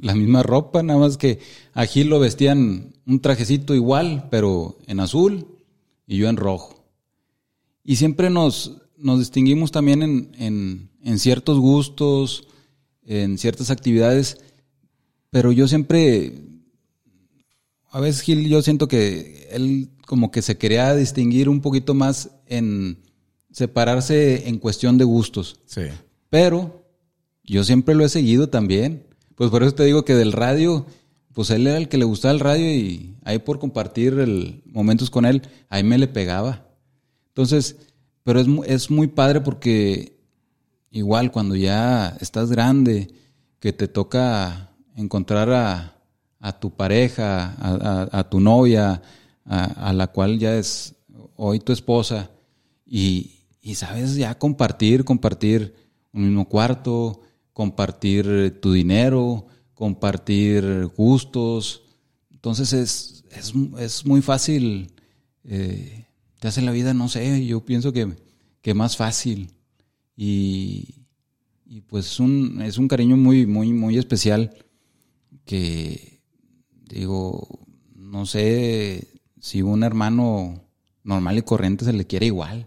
la 0.03 0.15
misma 0.15 0.43
ropa, 0.43 0.83
nada 0.83 0.99
más 0.99 1.17
que 1.17 1.39
a 1.75 1.87
Gil 1.87 2.09
lo 2.09 2.19
vestían 2.19 2.93
un 3.07 3.21
trajecito 3.21 3.75
igual, 3.75 4.29
pero 4.31 4.79
en 4.87 5.01
azul 5.01 5.47
y 6.07 6.19
yo 6.19 6.29
en 6.29 6.37
rojo. 6.37 6.85
Y 7.85 7.97
siempre 7.97 8.31
nos, 8.31 8.83
nos 8.97 9.21
distinguimos 9.21 9.71
también 9.71 10.03
en, 10.03 10.33
en, 10.39 10.91
en 11.03 11.19
ciertos 11.19 11.59
gustos, 11.59 12.49
en 13.09 13.39
ciertas 13.39 13.71
actividades, 13.71 14.37
pero 15.31 15.51
yo 15.51 15.67
siempre, 15.67 16.35
a 17.91 18.01
veces 18.01 18.21
Gil, 18.21 18.47
yo 18.49 18.61
siento 18.61 18.87
que 18.87 19.49
él 19.51 19.89
como 20.07 20.31
que 20.31 20.43
se 20.43 20.59
quería 20.59 20.95
distinguir 20.95 21.49
un 21.49 21.61
poquito 21.61 21.95
más 21.95 22.31
en 22.47 22.99
separarse 23.51 24.49
en 24.49 24.59
cuestión 24.59 24.99
de 24.99 25.05
gustos. 25.05 25.61
Sí. 25.65 25.83
Pero 26.29 26.85
yo 27.45 27.65
siempre 27.65 27.95
lo 27.95 28.05
he 28.05 28.09
seguido 28.11 28.49
también. 28.49 29.07
Pues 29.35 29.51
por 29.51 29.63
eso 29.63 29.75
te 29.75 29.85
digo 29.85 30.05
que 30.05 30.15
del 30.15 30.33
radio, 30.33 30.87
pues 31.33 31.51
él 31.51 31.67
era 31.67 31.79
el 31.79 31.89
que 31.89 31.99
le 31.99 32.05
gustaba 32.05 32.35
el 32.35 32.41
radio 32.41 32.71
y 32.71 33.15
ahí 33.25 33.39
por 33.39 33.59
compartir 33.59 34.19
el, 34.19 34.63
momentos 34.67 35.09
con 35.09 35.25
él, 35.25 35.43
ahí 35.71 35.83
me 35.83 35.97
le 35.97 36.09
pegaba. 36.09 36.67
Entonces, 37.29 37.77
pero 38.23 38.41
es, 38.41 38.47
es 38.67 38.91
muy 38.91 39.07
padre 39.07 39.41
porque 39.41 40.18
igual 40.91 41.31
cuando 41.33 41.57
ya 41.57 42.17
estás 42.21 42.51
grande, 42.51 43.09
que 43.61 43.73
te 43.73 43.89
toca 43.89 44.71
encontrar 44.97 45.51
a, 45.51 45.97
a 46.41 46.59
tu 46.59 46.71
pareja, 46.71 47.55
a, 48.13 48.29
tu 48.29 48.41
novia, 48.41 49.03
a, 49.45 49.93
la 49.93 50.09
cual 50.09 50.39
ya 50.39 50.57
es 50.57 50.95
hoy 51.37 51.61
tu 51.61 51.73
esposa, 51.73 52.31
y, 52.87 53.33
y 53.61 53.75
sabes 53.75 54.17
ya 54.17 54.39
compartir, 54.39 55.05
compartir 55.05 55.75
un 56.13 56.25
mismo 56.25 56.49
cuarto, 56.49 57.21
compartir 57.53 58.61
tu 58.61 58.73
dinero, 58.73 59.47
compartir 59.75 60.87
gustos. 60.97 61.83
Entonces 62.31 62.73
es, 62.73 63.25
es, 63.31 63.53
es 63.79 64.07
muy 64.07 64.23
fácil, 64.23 64.93
eh, 65.45 66.07
te 66.39 66.49
hace 66.49 66.63
la 66.63 66.71
vida, 66.71 66.95
no 66.95 67.09
sé, 67.09 67.45
yo 67.47 67.65
pienso 67.65 67.93
que, 67.93 68.17
que 68.63 68.75
más 68.75 68.97
fácil. 68.97 69.51
Y, 70.21 71.07
y 71.65 71.83
pues 71.83 72.07
es 72.07 72.19
un, 72.19 72.61
es 72.61 72.77
un 72.77 72.89
cariño 72.89 73.17
muy, 73.17 73.47
muy, 73.47 73.73
muy 73.73 73.99
especial 73.99 74.53
que, 75.45 76.21
digo, 76.89 77.61
no 77.95 78.27
sé 78.27 79.07
si 79.39 79.63
un 79.63 79.85
hermano 79.85 80.61
normal 81.05 81.39
y 81.39 81.43
corriente 81.43 81.85
se 81.85 81.93
le 81.93 82.05
quiere 82.05 82.27
igual. 82.27 82.67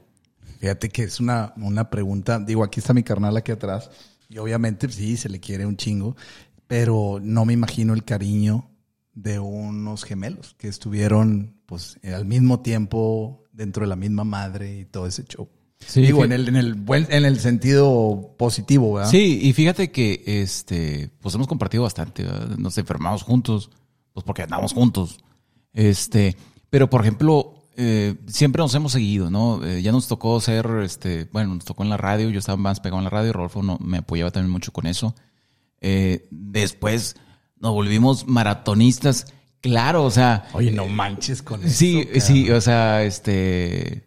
Fíjate 0.59 0.87
que 0.87 1.03
es 1.03 1.19
una, 1.19 1.53
una 1.57 1.89
pregunta. 1.89 2.39
Digo, 2.39 2.63
aquí 2.63 2.79
está 2.79 2.93
mi 2.93 3.03
carnal 3.03 3.35
aquí 3.35 3.51
atrás. 3.51 3.91
Y 4.29 4.37
obviamente 4.37 4.89
sí, 4.89 5.17
se 5.17 5.27
le 5.27 5.41
quiere 5.41 5.65
un 5.65 5.75
chingo. 5.75 6.15
Pero 6.67 7.19
no 7.21 7.43
me 7.43 7.51
imagino 7.51 7.93
el 7.93 8.05
cariño 8.05 8.71
de 9.13 9.39
unos 9.39 10.05
gemelos 10.05 10.55
que 10.57 10.69
estuvieron 10.69 11.59
pues 11.65 11.99
al 12.01 12.23
mismo 12.23 12.61
tiempo 12.61 13.43
dentro 13.51 13.83
de 13.83 13.89
la 13.89 13.97
misma 13.97 14.23
madre 14.23 14.79
y 14.79 14.85
todo 14.85 15.05
ese 15.05 15.25
show. 15.25 15.49
Sí, 15.85 16.01
Digo, 16.01 16.23
en 16.23 16.31
el, 16.31 16.47
en 16.47 16.55
el 16.55 16.73
buen, 16.75 17.07
en 17.09 17.25
el 17.25 17.39
sentido 17.39 18.35
positivo, 18.37 18.93
¿verdad? 18.93 19.09
Sí, 19.09 19.39
y 19.41 19.53
fíjate 19.53 19.91
que 19.91 20.23
este, 20.25 21.09
pues 21.19 21.35
hemos 21.35 21.47
compartido 21.47 21.83
bastante, 21.83 22.23
¿verdad? 22.23 22.57
nos 22.57 22.77
enfermamos 22.77 23.23
juntos, 23.23 23.71
pues 24.13 24.23
porque 24.23 24.43
andamos 24.43 24.73
juntos. 24.73 25.19
Este, 25.73 26.37
pero 26.69 26.89
por 26.89 27.01
ejemplo, 27.01 27.61
eh, 27.75 28.15
siempre 28.27 28.61
nos 28.61 28.73
hemos 28.75 28.91
seguido, 28.91 29.29
¿no? 29.29 29.65
Eh, 29.65 29.81
ya 29.81 29.91
nos 29.91 30.07
tocó 30.07 30.39
ser, 30.39 30.67
este, 30.83 31.27
bueno, 31.31 31.55
nos 31.55 31.65
tocó 31.65 31.83
en 31.83 31.89
la 31.89 31.97
radio, 31.97 32.29
yo 32.29 32.39
estaba 32.39 32.57
más 32.57 32.79
pegado 32.79 32.99
en 32.99 33.05
la 33.05 33.09
radio, 33.09 33.33
Rodolfo 33.33 33.63
no, 33.63 33.77
me 33.81 33.97
apoyaba 33.97 34.31
también 34.31 34.51
mucho 34.51 34.71
con 34.71 34.85
eso. 34.87 35.15
Eh, 35.79 36.27
después 36.29 37.15
nos 37.59 37.73
volvimos 37.73 38.27
maratonistas, 38.27 39.33
claro, 39.61 40.03
o 40.03 40.11
sea, 40.11 40.47
Oye, 40.53 40.71
no 40.71 40.87
manches 40.87 41.41
con 41.41 41.63
eso. 41.63 41.73
Sí, 41.73 42.07
sí, 42.19 42.51
o 42.51 42.61
sea, 42.61 43.03
este. 43.03 44.05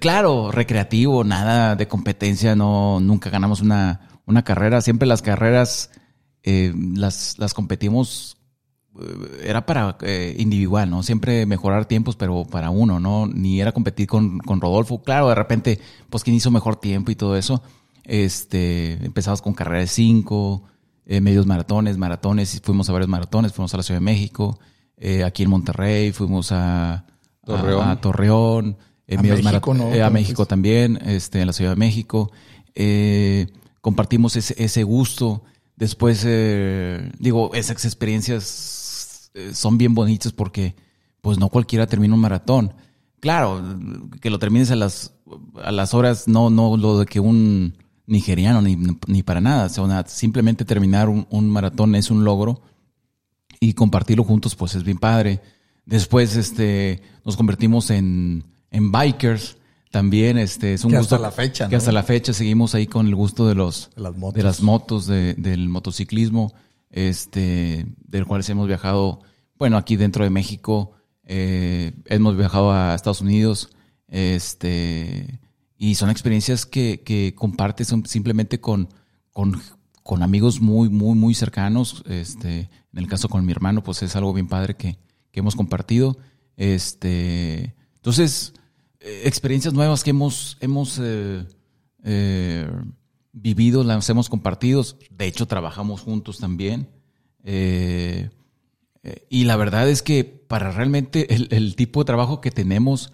Claro, 0.00 0.50
recreativo, 0.52 1.24
nada 1.24 1.76
de 1.76 1.88
competencia, 1.88 2.54
no, 2.54 3.00
nunca 3.00 3.30
ganamos 3.30 3.60
una, 3.60 4.08
una 4.26 4.44
carrera. 4.44 4.80
Siempre 4.80 5.08
las 5.08 5.22
carreras 5.22 5.90
eh, 6.42 6.72
las, 6.94 7.36
las 7.38 7.54
competimos. 7.54 8.36
eh, 9.00 9.42
Era 9.44 9.66
para 9.66 9.96
eh, 10.02 10.36
individual, 10.38 10.88
¿no? 10.90 11.02
Siempre 11.02 11.46
mejorar 11.46 11.86
tiempos, 11.86 12.16
pero 12.16 12.44
para 12.44 12.70
uno, 12.70 13.00
¿no? 13.00 13.26
Ni 13.26 13.60
era 13.60 13.72
competir 13.72 14.06
con, 14.06 14.38
con 14.38 14.60
Rodolfo. 14.60 15.02
Claro, 15.02 15.28
de 15.28 15.34
repente, 15.34 15.80
pues 16.10 16.22
quién 16.24 16.36
hizo 16.36 16.50
mejor 16.50 16.76
tiempo 16.76 17.10
y 17.10 17.16
todo 17.16 17.36
eso. 17.36 17.62
Este, 18.04 19.04
empezamos 19.04 19.42
con 19.42 19.52
carreras 19.52 19.82
de 19.82 19.94
cinco, 19.94 20.62
medios 21.04 21.46
maratones, 21.46 21.98
maratones, 21.98 22.54
y 22.54 22.60
fuimos 22.60 22.88
a 22.88 22.92
varios 22.92 23.08
maratones, 23.08 23.52
fuimos 23.52 23.74
a 23.74 23.78
la 23.78 23.82
Ciudad 23.82 24.00
de 24.00 24.04
México, 24.04 24.58
aquí 25.26 25.42
en 25.42 25.50
Monterrey, 25.50 26.12
fuimos 26.12 26.50
a 26.52 27.04
Torreón. 27.44 27.82
a, 27.82 27.90
a 27.92 28.00
Torreón, 28.00 28.78
A 29.16 29.22
medios 29.22 29.42
México, 29.42 29.72
marat- 29.74 29.78
¿no? 29.78 29.84
eh, 29.88 30.02
a 30.02 30.06
Entonces- 30.06 30.12
México 30.12 30.46
también, 30.46 30.98
este, 31.06 31.40
en 31.40 31.46
la 31.46 31.52
Ciudad 31.52 31.70
de 31.70 31.76
México. 31.76 32.30
Eh, 32.74 33.46
compartimos 33.80 34.36
ese, 34.36 34.54
ese 34.62 34.82
gusto. 34.82 35.42
Después, 35.76 36.22
eh, 36.26 37.10
digo, 37.18 37.54
esas 37.54 37.84
experiencias 37.84 39.30
eh, 39.34 39.50
son 39.54 39.78
bien 39.78 39.94
bonitas 39.94 40.32
porque, 40.32 40.74
pues, 41.20 41.38
no 41.38 41.48
cualquiera 41.48 41.86
termina 41.86 42.14
un 42.14 42.20
maratón. 42.20 42.74
Claro, 43.20 43.62
que 44.20 44.30
lo 44.30 44.38
termines 44.38 44.70
a 44.70 44.76
las, 44.76 45.12
a 45.62 45.72
las 45.72 45.94
horas, 45.94 46.28
no, 46.28 46.50
no 46.50 46.76
lo 46.76 46.98
de 47.00 47.06
que 47.06 47.18
un 47.20 47.74
nigeriano, 48.06 48.62
ni, 48.62 48.76
ni 49.06 49.22
para 49.22 49.40
nada. 49.40 49.66
O 49.66 49.68
sea, 49.68 50.04
simplemente 50.06 50.64
terminar 50.64 51.08
un, 51.08 51.26
un 51.30 51.50
maratón 51.50 51.94
es 51.94 52.10
un 52.10 52.24
logro 52.24 52.62
y 53.60 53.72
compartirlo 53.74 54.22
juntos 54.24 54.54
pues 54.54 54.74
es 54.76 54.84
bien 54.84 54.98
padre. 54.98 55.40
Después 55.84 56.36
este 56.36 57.02
nos 57.24 57.36
convertimos 57.36 57.90
en, 57.90 58.44
en 58.70 58.90
bikers 58.92 59.56
también 59.90 60.36
este 60.38 60.74
es 60.74 60.84
un 60.84 60.90
Que 60.90 60.98
gusto 60.98 61.14
hasta 61.16 61.26
la 61.26 61.32
fecha, 61.32 61.68
que 61.68 61.74
¿no? 61.74 61.78
hasta 61.78 61.92
la 61.92 62.02
fecha 62.02 62.32
seguimos 62.32 62.74
ahí 62.74 62.86
con 62.86 63.06
el 63.06 63.14
gusto 63.14 63.48
de 63.48 63.54
los 63.54 63.90
De 63.96 64.02
las 64.02 64.16
motos. 64.16 64.34
de 64.34 64.42
las 64.42 64.60
motos 64.62 65.06
de- 65.06 65.34
del 65.34 65.68
motociclismo 65.68 66.52
este 66.90 67.86
del 68.06 68.26
cual 68.26 68.42
hemos 68.48 68.66
viajado 68.68 69.20
bueno 69.58 69.76
aquí 69.76 69.96
dentro 69.96 70.24
de 70.24 70.30
México 70.30 70.92
eh, 71.24 71.92
hemos 72.06 72.36
viajado 72.36 72.72
a 72.72 72.94
Estados 72.94 73.20
Unidos 73.22 73.70
este 74.08 75.40
y 75.80 75.94
son 75.94 76.10
experiencias 76.10 76.66
que, 76.66 77.02
que 77.04 77.34
compartes 77.36 77.94
simplemente 78.06 78.60
con, 78.60 78.88
con, 79.30 79.60
con 80.02 80.22
amigos 80.24 80.60
muy, 80.60 80.88
muy, 80.88 81.14
muy 81.16 81.34
cercanos. 81.34 82.02
Este, 82.08 82.68
en 82.92 82.98
el 82.98 83.06
caso 83.06 83.28
con 83.28 83.46
mi 83.46 83.52
hermano, 83.52 83.84
pues 83.84 84.02
es 84.02 84.16
algo 84.16 84.32
bien 84.34 84.48
padre 84.48 84.74
que, 84.74 84.98
que 85.30 85.38
hemos 85.38 85.54
compartido. 85.54 86.18
Este, 86.56 87.76
entonces, 87.94 88.54
experiencias 89.00 89.74
nuevas 89.74 90.04
que 90.04 90.10
hemos, 90.10 90.56
hemos 90.60 90.98
eh, 91.02 91.46
eh, 92.04 92.70
vivido, 93.32 93.84
las 93.84 94.08
hemos 94.10 94.28
compartido. 94.28 94.84
De 95.10 95.26
hecho, 95.26 95.46
trabajamos 95.46 96.00
juntos 96.00 96.38
también. 96.38 96.88
Eh, 97.44 98.30
eh, 99.02 99.26
y 99.30 99.44
la 99.44 99.56
verdad 99.56 99.88
es 99.88 100.02
que 100.02 100.24
para 100.24 100.70
realmente 100.70 101.34
el, 101.34 101.48
el 101.50 101.76
tipo 101.76 102.00
de 102.00 102.06
trabajo 102.06 102.40
que 102.40 102.50
tenemos, 102.50 103.12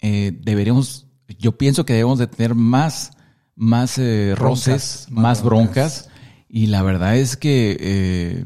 eh, 0.00 0.38
deberíamos, 0.42 1.06
yo 1.38 1.58
pienso 1.58 1.84
que 1.84 1.94
debemos 1.94 2.18
de 2.18 2.26
tener 2.26 2.54
más, 2.54 3.12
más 3.56 3.98
eh, 3.98 4.34
roces, 4.36 5.06
más 5.10 5.22
más, 5.22 5.42
broncas. 5.42 5.74
broncas. 5.74 6.10
Y 6.48 6.66
la 6.66 6.82
verdad 6.82 7.16
es 7.16 7.36
que 7.36 7.76
eh, 7.80 8.44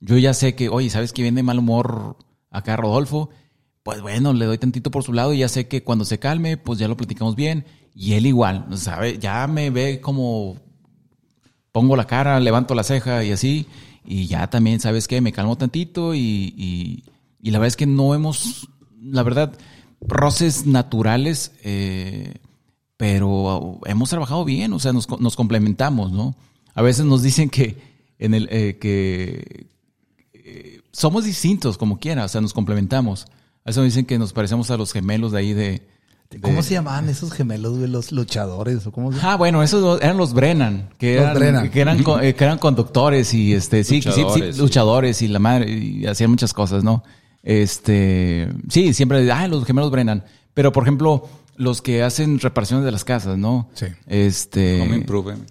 yo 0.00 0.16
ya 0.16 0.32
sé 0.32 0.54
que, 0.54 0.68
oye, 0.70 0.88
¿sabes 0.88 1.12
que 1.12 1.22
viene 1.22 1.36
de 1.36 1.42
mal 1.42 1.58
humor 1.58 2.16
acá 2.50 2.76
Rodolfo? 2.76 3.30
Pues 3.90 4.02
bueno, 4.02 4.32
le 4.32 4.44
doy 4.44 4.56
tantito 4.56 4.92
por 4.92 5.02
su 5.02 5.12
lado 5.12 5.34
y 5.34 5.38
ya 5.38 5.48
sé 5.48 5.66
que 5.66 5.82
cuando 5.82 6.04
se 6.04 6.20
calme, 6.20 6.56
pues 6.56 6.78
ya 6.78 6.86
lo 6.86 6.96
platicamos 6.96 7.34
bien. 7.34 7.64
Y 7.92 8.12
él 8.12 8.24
igual, 8.24 8.66
¿sabe? 8.76 9.18
Ya 9.18 9.44
me 9.48 9.70
ve 9.70 10.00
como 10.00 10.58
pongo 11.72 11.96
la 11.96 12.06
cara, 12.06 12.38
levanto 12.38 12.76
la 12.76 12.84
ceja 12.84 13.24
y 13.24 13.32
así. 13.32 13.66
y 14.04 14.28
ya 14.28 14.48
también, 14.48 14.78
¿sabes 14.78 15.08
qué? 15.08 15.20
Me 15.20 15.32
calmo 15.32 15.58
tantito 15.58 16.14
y, 16.14 16.54
y, 17.40 17.50
la 17.50 17.58
verdad 17.58 17.66
es 17.66 17.76
que 17.76 17.86
no 17.86 18.14
hemos, 18.14 18.68
la 19.02 19.24
verdad, 19.24 19.58
roces 20.00 20.66
naturales, 20.66 21.50
eh, 21.64 22.34
pero 22.96 23.80
hemos 23.86 24.08
trabajado 24.08 24.44
bien, 24.44 24.72
o 24.72 24.78
sea, 24.78 24.92
nos, 24.92 25.08
nos 25.18 25.34
complementamos, 25.34 26.12
¿no? 26.12 26.36
A 26.74 26.82
veces 26.82 27.06
nos 27.06 27.22
dicen 27.22 27.50
que 27.50 27.76
en 28.20 28.34
el 28.34 28.48
eh, 28.52 28.78
que 28.80 29.66
eh, 30.32 30.80
somos 30.92 31.24
distintos 31.24 31.76
como 31.76 31.98
quiera, 31.98 32.24
o 32.24 32.28
sea, 32.28 32.40
nos 32.40 32.52
complementamos. 32.52 33.26
A 33.64 33.70
eso 33.70 33.82
dicen 33.82 34.04
que 34.06 34.18
nos 34.18 34.32
parecemos 34.32 34.70
a 34.70 34.76
los 34.76 34.92
gemelos 34.92 35.32
de 35.32 35.38
ahí 35.38 35.52
de, 35.52 35.86
¿Cómo 36.42 36.62
se 36.62 36.74
llamaban 36.74 37.08
esos 37.08 37.32
gemelos, 37.32 37.76
güey? 37.76 37.90
Los 37.90 38.12
luchadores 38.12 38.86
o 38.86 38.92
cómo 38.92 39.12
se 39.12 39.18
Ah, 39.20 39.36
bueno, 39.36 39.64
esos 39.64 40.00
eran 40.00 40.16
los 40.16 40.32
Brennan, 40.32 40.88
que 40.96 41.16
Los 41.16 41.24
eran, 41.24 41.34
Brennan. 41.34 41.70
Que, 41.70 41.80
eran, 41.80 42.02
co- 42.04 42.20
eh, 42.20 42.34
que 42.36 42.44
eran 42.44 42.58
conductores 42.58 43.34
y 43.34 43.52
este, 43.52 43.82
sí, 43.82 44.00
sí, 44.00 44.10
sí, 44.12 44.20
Luchadores, 44.20 44.54
sí. 44.56 44.60
luchadores 44.62 45.22
y 45.22 45.28
la 45.28 45.38
madre, 45.40 45.70
y 45.72 46.06
hacían 46.06 46.30
muchas 46.30 46.52
cosas, 46.54 46.84
¿no? 46.84 47.02
Este, 47.42 48.48
sí, 48.68 48.94
siempre, 48.94 49.30
ah, 49.32 49.48
los 49.48 49.64
gemelos 49.64 49.90
Brennan. 49.90 50.24
Pero, 50.54 50.72
por 50.72 50.84
ejemplo, 50.84 51.28
los 51.56 51.82
que 51.82 52.02
hacen 52.04 52.38
reparaciones 52.38 52.84
de 52.84 52.92
las 52.92 53.04
casas, 53.04 53.36
¿no? 53.36 53.68
Sí. 53.74 53.86
Este. 54.06 54.80
Home 54.82 54.96
Improvement. 54.96 55.50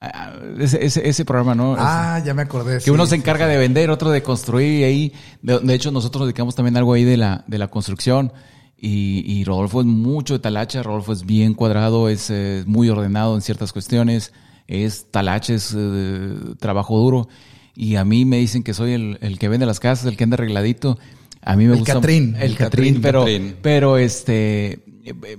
Ah, 0.00 0.34
Ese, 0.58 0.84
ese, 0.84 1.08
ese 1.08 1.24
programa, 1.24 1.54
¿no? 1.54 1.74
Ah, 1.78 2.20
ya 2.24 2.34
me 2.34 2.42
acordé. 2.42 2.74
que 2.74 2.80
sí, 2.80 2.90
uno 2.90 3.06
se 3.06 3.10
sí, 3.16 3.20
encarga 3.20 3.46
de 3.46 3.56
vender, 3.56 3.90
otro 3.90 4.10
de 4.10 4.22
construir 4.22 4.80
y 4.80 4.84
ahí. 4.84 5.12
De, 5.42 5.58
de 5.60 5.74
hecho, 5.74 5.90
nosotros 5.90 6.24
dedicamos 6.26 6.54
también 6.54 6.76
algo 6.76 6.92
ahí 6.92 7.04
de 7.04 7.16
la, 7.16 7.44
de 7.46 7.58
la 7.58 7.68
construcción. 7.68 8.32
Y, 8.78 9.24
y 9.26 9.44
Rodolfo 9.44 9.80
es 9.80 9.86
mucho 9.86 10.34
de 10.34 10.40
talacha, 10.40 10.82
Rodolfo 10.82 11.12
es 11.12 11.24
bien 11.24 11.54
cuadrado, 11.54 12.10
es 12.10 12.28
eh, 12.30 12.62
muy 12.66 12.90
ordenado 12.90 13.34
en 13.34 13.40
ciertas 13.40 13.72
cuestiones, 13.72 14.34
es 14.66 15.10
talacha, 15.10 15.54
es 15.54 15.74
eh, 15.76 16.34
trabajo 16.58 16.98
duro. 16.98 17.28
Y 17.74 17.96
a 17.96 18.04
mí 18.04 18.24
me 18.26 18.36
dicen 18.36 18.62
que 18.62 18.74
soy 18.74 18.92
el, 18.92 19.18
el 19.22 19.38
que 19.38 19.48
vende 19.48 19.64
las 19.64 19.80
casas, 19.80 20.04
el 20.06 20.16
que 20.18 20.24
anda 20.24 20.34
arregladito. 20.34 20.98
A 21.42 21.56
mí 21.56 21.64
me 21.64 21.72
El 21.72 21.78
gusta. 21.78 21.94
Catrín, 21.94 22.34
El, 22.36 22.42
el 22.50 22.56
Catrín, 22.56 22.94
Catrín, 22.96 23.02
pero, 23.02 23.20
Catrín. 23.20 23.56
pero 23.62 23.96
este, 23.98 24.80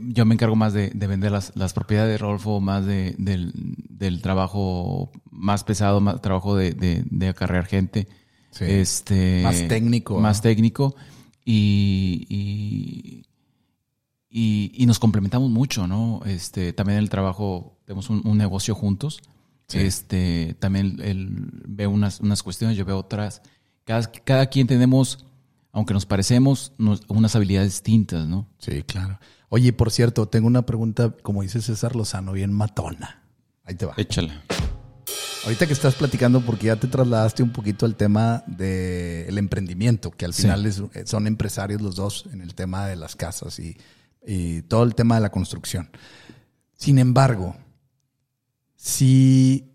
yo 0.10 0.26
me 0.26 0.36
encargo 0.36 0.56
más 0.56 0.74
de, 0.74 0.90
de 0.90 1.08
vender 1.08 1.32
las, 1.32 1.52
las 1.56 1.74
propiedades 1.74 2.12
de 2.12 2.18
Rodolfo, 2.18 2.60
más 2.62 2.86
de, 2.86 3.16
del, 3.18 3.52
del 3.90 4.22
trabajo 4.22 5.12
más 5.32 5.64
pesado, 5.64 6.02
más 6.02 6.22
trabajo 6.22 6.56
de, 6.56 7.06
acarrear 7.30 7.66
gente. 7.66 8.08
Sí. 8.52 8.66
Este, 8.66 9.42
Más 9.44 9.68
técnico, 9.68 10.20
Más 10.20 10.38
¿no? 10.38 10.42
técnico. 10.44 10.96
Y, 11.46 12.26
y, 12.30 13.26
y, 14.30 14.72
y 14.76 14.86
nos 14.86 15.00
complementamos 15.00 15.50
mucho, 15.50 15.88
¿no? 15.88 16.22
Este, 16.26 16.74
también 16.74 17.00
el 17.00 17.10
trabajo, 17.10 17.78
tenemos 17.86 18.10
un, 18.10 18.22
un 18.26 18.38
negocio 18.38 18.76
juntos. 18.76 19.22
Este, 19.74 20.56
también 20.60 21.00
él 21.02 21.30
ve 21.68 21.88
unas, 21.88 22.22
unas 22.22 22.42
cuestiones, 22.42 22.78
yo 22.78 22.86
veo 22.86 22.98
otras. 22.98 23.42
Cada, 23.84 24.10
cada 24.12 24.46
quien 24.48 24.66
tenemos, 24.66 25.26
aunque 25.78 25.94
nos 25.94 26.08
parecemos, 26.08 26.74
nos- 26.80 27.04
unas 27.08 27.36
habilidades 27.36 27.72
distintas, 27.74 28.28
¿no? 28.28 28.48
Sí, 28.58 28.82
claro. 28.82 29.20
Oye, 29.50 29.72
por 29.74 29.92
cierto, 29.92 30.28
tengo 30.28 30.48
una 30.48 30.66
pregunta, 30.66 31.14
como 31.22 31.44
dice 31.44 31.62
César 31.62 31.96
Lozano, 31.96 32.32
bien 32.32 32.52
matona. 32.52 33.22
Ahí 33.64 33.76
te 33.76 33.86
va. 33.86 33.94
Échala. 33.98 34.42
Ahorita 35.46 35.68
que 35.68 35.74
estás 35.74 35.94
platicando, 35.94 36.42
porque 36.42 36.66
ya 36.68 36.76
te 36.78 36.88
trasladaste 36.88 37.44
un 37.44 37.52
poquito 37.52 37.86
al 37.86 37.96
tema 37.96 38.44
del 38.48 39.38
emprendimiento, 39.38 40.10
que 40.12 40.26
al 40.26 40.34
Sí. 40.34 40.42
final 40.42 40.66
es- 40.66 40.82
son 41.06 41.28
empresarios 41.28 41.80
los 41.82 41.96
dos 41.96 42.26
en 42.34 42.42
el 42.42 42.56
tema 42.56 42.88
de 42.88 42.96
las 42.96 43.16
casas 43.16 43.60
y, 43.60 43.78
y 44.26 44.64
todo 44.64 44.84
el 44.84 44.96
tema 44.96 45.16
de 45.16 45.22
la 45.22 45.30
construcción. 45.30 45.90
Sin 46.74 46.98
embargo, 46.98 47.56
si 48.76 49.67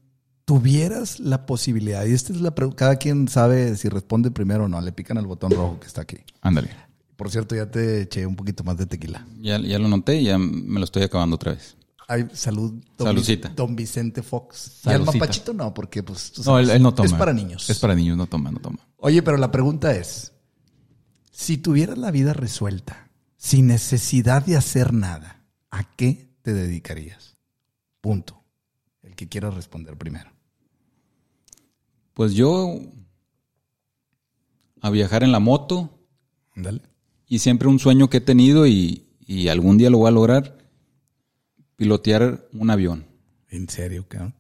tuvieras 0.52 1.18
la 1.18 1.46
posibilidad, 1.46 2.04
y 2.04 2.12
esta 2.12 2.32
es 2.32 2.40
la 2.42 2.54
pregunta, 2.54 2.76
cada 2.76 2.96
quien 2.96 3.26
sabe 3.28 3.74
si 3.76 3.88
responde 3.88 4.30
primero 4.30 4.64
o 4.64 4.68
no, 4.68 4.80
le 4.82 4.92
pican 4.92 5.16
al 5.16 5.26
botón 5.26 5.50
rojo 5.52 5.80
que 5.80 5.86
está 5.86 6.02
aquí. 6.02 6.18
Ándale. 6.42 6.70
Por 7.16 7.30
cierto, 7.30 7.54
ya 7.54 7.70
te 7.70 8.02
eché 8.02 8.26
un 8.26 8.36
poquito 8.36 8.62
más 8.62 8.76
de 8.76 8.84
tequila. 8.84 9.26
Ya, 9.40 9.58
ya 9.58 9.78
lo 9.78 9.88
noté 9.88 10.20
y 10.20 10.24
ya 10.24 10.36
me 10.38 10.78
lo 10.78 10.84
estoy 10.84 11.04
acabando 11.04 11.36
otra 11.36 11.52
vez. 11.52 11.76
Ay, 12.06 12.26
salud, 12.34 12.72
don, 12.98 13.06
Saludcita. 13.06 13.48
Vic- 13.48 13.56
don 13.56 13.76
Vicente 13.76 14.22
Fox. 14.22 14.80
Y 14.84 14.90
al 14.90 15.04
mapachito 15.04 15.54
no, 15.54 15.72
porque 15.72 16.02
pues... 16.02 16.32
tú 16.32 16.42
No, 16.44 16.58
él, 16.58 16.66
sabes, 16.66 16.76
él 16.76 16.82
no 16.82 16.92
toma. 16.92 17.06
Es 17.06 17.14
para 17.14 17.32
niños. 17.32 17.70
Es 17.70 17.78
para 17.78 17.94
niños, 17.94 18.18
no 18.18 18.26
toma, 18.26 18.50
no 18.50 18.58
toma. 18.58 18.80
Oye, 18.98 19.22
pero 19.22 19.38
la 19.38 19.50
pregunta 19.50 19.94
es, 19.94 20.32
si 21.30 21.56
tuvieras 21.56 21.96
la 21.96 22.10
vida 22.10 22.34
resuelta, 22.34 23.08
sin 23.38 23.68
necesidad 23.68 24.44
de 24.44 24.56
hacer 24.56 24.92
nada, 24.92 25.46
¿a 25.70 25.84
qué 25.96 26.28
te 26.42 26.52
dedicarías? 26.52 27.38
Punto. 28.02 28.42
El 29.02 29.14
que 29.14 29.28
quiera 29.28 29.50
responder 29.50 29.96
primero. 29.96 30.31
Pues 32.14 32.34
yo 32.34 32.80
a 34.80 34.90
viajar 34.90 35.22
en 35.22 35.32
la 35.32 35.38
moto 35.40 35.90
Ándale. 36.56 36.82
y 37.28 37.38
siempre 37.38 37.68
un 37.68 37.78
sueño 37.78 38.10
que 38.10 38.18
he 38.18 38.20
tenido 38.22 38.66
y, 38.66 39.06
y 39.20 39.48
algún 39.48 39.78
día 39.78 39.90
lo 39.90 39.98
voy 39.98 40.08
a 40.08 40.12
lograr, 40.12 40.58
pilotear 41.76 42.46
un 42.52 42.70
avión. 42.70 43.06
En 43.48 43.68
serio, 43.68 44.04
cabrón. 44.08 44.34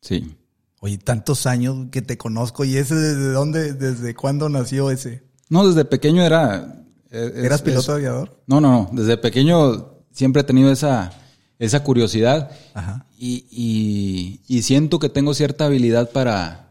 Sí. 0.00 0.34
Oye, 0.80 0.98
tantos 0.98 1.46
años 1.46 1.88
que 1.90 2.02
te 2.02 2.16
conozco 2.16 2.64
y 2.64 2.76
ese 2.76 2.94
desde 2.94 3.32
dónde, 3.32 3.72
desde 3.72 4.14
cuándo 4.14 4.48
nació 4.48 4.90
ese. 4.90 5.24
No, 5.48 5.66
desde 5.66 5.84
pequeño 5.84 6.22
era... 6.22 6.84
es- 7.10 7.34
¿Eras 7.36 7.60
es- 7.60 7.62
piloto 7.62 7.92
aviador? 7.92 8.42
No, 8.46 8.60
no, 8.60 8.70
no. 8.70 8.90
Desde 8.92 9.16
pequeño 9.16 9.94
siempre 10.12 10.42
he 10.42 10.44
tenido 10.44 10.70
esa, 10.70 11.12
esa 11.58 11.82
curiosidad 11.82 12.50
Ajá. 12.74 13.06
y, 13.18 13.46
y- 13.50 14.40
y 14.46 14.62
siento 14.62 14.98
que 14.98 15.08
tengo 15.08 15.34
cierta 15.34 15.66
habilidad 15.66 16.10
para, 16.12 16.65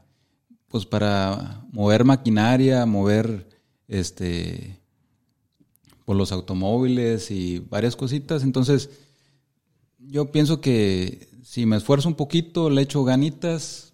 pues 0.70 0.86
para 0.86 1.64
mover 1.72 2.04
maquinaria, 2.06 2.86
mover 2.86 3.48
este, 3.88 4.80
por 6.06 6.16
los 6.16 6.32
automóviles 6.32 7.32
y 7.32 7.60
varias 7.60 7.96
cositas. 7.96 8.44
Entonces, 8.44 8.90
yo 10.00 10.32
pienso 10.32 10.62
que 10.62 11.30
si 11.44 11.66
me 11.66 11.78
esfuerzo 11.78 12.08
un 12.10 12.16
poquito, 12.16 12.70
le 12.70 12.82
echo 12.82 13.04
ganitas, 13.04 13.94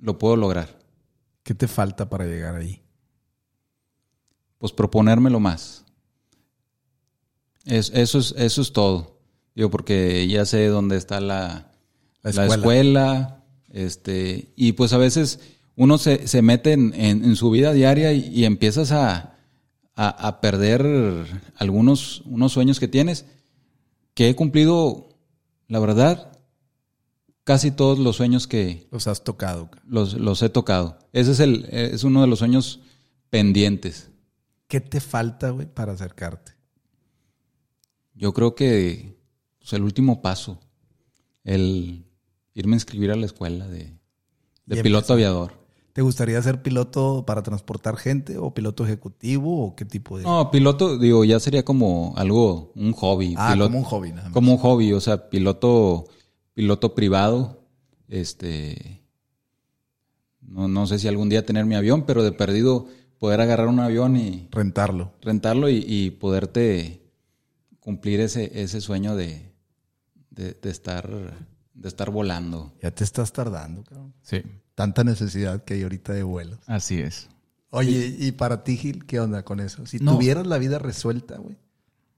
lo 0.00 0.18
puedo 0.18 0.36
lograr. 0.36 0.78
¿Qué 1.42 1.54
te 1.54 1.68
falta 1.68 2.08
para 2.08 2.24
llegar 2.26 2.54
ahí? 2.56 2.82
pues 4.58 4.72
proponérmelo 4.74 5.40
más. 5.40 5.86
Es- 7.64 7.90
eso, 7.94 8.18
es, 8.18 8.34
eso 8.36 8.60
es 8.62 8.72
todo. 8.74 9.18
Digo, 9.54 9.70
porque 9.70 10.26
ya 10.28 10.44
sé 10.44 10.66
dónde 10.66 10.96
está 10.98 11.18
la, 11.20 11.72
La 12.22 12.30
la 12.30 12.30
escuela. 12.30 12.54
escuela. 12.56 13.44
este, 13.72 14.52
y 14.56 14.72
pues 14.72 14.92
a 14.92 14.98
veces 14.98 15.40
uno 15.82 15.96
se, 15.96 16.28
se 16.28 16.42
mete 16.42 16.72
en, 16.72 16.92
en- 16.94 17.24
en 17.24 17.36
su 17.36 17.50
vida 17.50 17.72
diaria 17.72 18.12
y, 18.12 18.26
y 18.28 18.44
empiezas 18.44 18.92
a, 18.92 19.38
a, 19.94 20.08
a 20.28 20.40
perder 20.42 20.82
algunos 21.56 22.20
unos 22.26 22.52
sueños 22.52 22.78
que 22.78 22.86
tienes, 22.88 23.24
que 24.14 24.28
he 24.28 24.34
cumplido, 24.36 25.08
la 25.68 25.78
verdad, 25.78 26.32
casi 27.44 27.70
todos 27.70 27.98
los 27.98 28.16
sueños 28.16 28.46
que 28.46 28.86
Los 28.90 29.06
has 29.06 29.24
tocado. 29.24 29.70
los, 29.86 30.14
los 30.14 30.42
he 30.42 30.50
tocado. 30.50 30.98
Ese 31.12 31.32
es, 31.32 31.40
el, 31.40 31.64
es 31.70 32.04
uno 32.04 32.20
de 32.20 32.26
los 32.26 32.40
sueños 32.40 32.80
pendientes. 33.30 34.10
¿Qué 34.68 34.80
te 34.80 35.00
falta, 35.00 35.48
güey, 35.50 35.66
para 35.66 35.92
acercarte? 35.94 36.52
Yo 38.14 38.34
creo 38.34 38.54
que 38.54 39.16
pues, 39.58 39.72
el 39.72 39.82
último 39.82 40.20
paso, 40.20 40.60
el 41.42 42.04
irme 42.54 42.74
a 42.74 42.76
inscribir 42.76 43.10
a 43.12 43.16
la 43.16 43.24
escuela 43.26 43.66
de, 43.66 43.94
de 44.66 44.82
piloto 44.82 45.14
aviador. 45.14 45.58
¿Te 45.92 46.02
gustaría 46.02 46.40
ser 46.40 46.62
piloto 46.62 47.24
para 47.26 47.42
transportar 47.42 47.96
gente 47.96 48.38
o 48.38 48.54
piloto 48.54 48.84
ejecutivo 48.84 49.66
o 49.66 49.74
qué 49.76 49.84
tipo 49.84 50.18
de...? 50.18 50.24
No, 50.24 50.50
piloto, 50.50 50.98
digo, 50.98 51.24
ya 51.24 51.40
sería 51.40 51.64
como 51.64 52.14
algo, 52.16 52.72
un 52.76 52.92
hobby. 52.92 53.34
ah, 53.36 53.52
Piloto- 53.54 53.68
como 53.72 53.78
un 53.78 53.84
hobby 53.84 54.10
nada 54.12 54.22
más. 54.24 54.32
como 54.32 54.52
un 54.52 54.58
hobby, 54.58 54.92
o 54.92 55.00
sea, 55.00 55.28
piloto, 55.30 56.04
piloto 56.54 56.94
privado, 56.94 57.64
este, 58.08 59.02
no, 60.42 60.68
no 60.68 60.86
sé 60.86 60.98
si 60.98 61.08
algún 61.08 61.28
día 61.28 61.44
tener 61.44 61.64
mi 61.66 61.74
avión, 61.74 62.04
pero 62.06 62.22
de 62.22 62.32
perdido 62.32 62.86
poder 63.18 63.40
agarrar 63.40 63.66
un 63.68 63.80
avión 63.80 64.16
y 64.16 64.48
Rentarlo. 64.50 65.12
rentarlo 65.20 65.68
y, 65.68 65.84
y 65.86 66.10
poderte 66.10 67.02
cumplir 67.80 68.20
ese, 68.20 68.62
ese 68.62 68.80
sueño 68.80 69.16
de, 69.16 69.52
de, 70.30 70.54
de 70.54 70.70
estar, 70.70 71.08
de 71.74 71.88
estar 71.88 72.10
volando. 72.10 72.72
Ya 72.82 72.90
te 72.92 73.04
estás 73.04 73.32
tardando, 73.32 73.82
cabrón. 73.84 74.14
Sí, 74.22 74.42
Tanta 74.74 75.04
necesidad 75.04 75.64
que 75.64 75.74
hay 75.74 75.82
ahorita 75.82 76.12
de 76.12 76.22
vuelos. 76.22 76.58
así 76.66 77.00
es. 77.00 77.28
Oye, 77.72 78.16
y 78.18 78.32
para 78.32 78.64
ti, 78.64 78.76
Gil, 78.76 79.06
¿qué 79.06 79.20
onda 79.20 79.44
con 79.44 79.60
eso? 79.60 79.86
Si 79.86 79.98
No. 79.98 80.14
tuvieras 80.16 80.46
la 80.46 80.58
vida 80.58 80.78
resuelta, 80.78 81.36
güey. 81.36 81.56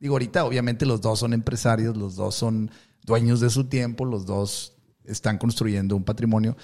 Digo, 0.01 0.15
ahorita 0.15 0.45
obviamente 0.45 0.87
los 0.87 1.01
dos 1.01 1.19
son 1.19 1.33
empresarios, 1.35 1.97
los 1.97 2.17
dos 2.17 2.35
son 2.35 2.71
dueños 3.05 3.41
de 3.41 3.51
su 3.51 3.65
tiempo, 3.65 4.05
los 4.05 4.25
dos 4.27 4.75
están 5.05 5.37
construyendo 5.39 5.95
un 5.95 6.05
patrimonio. 6.05 6.57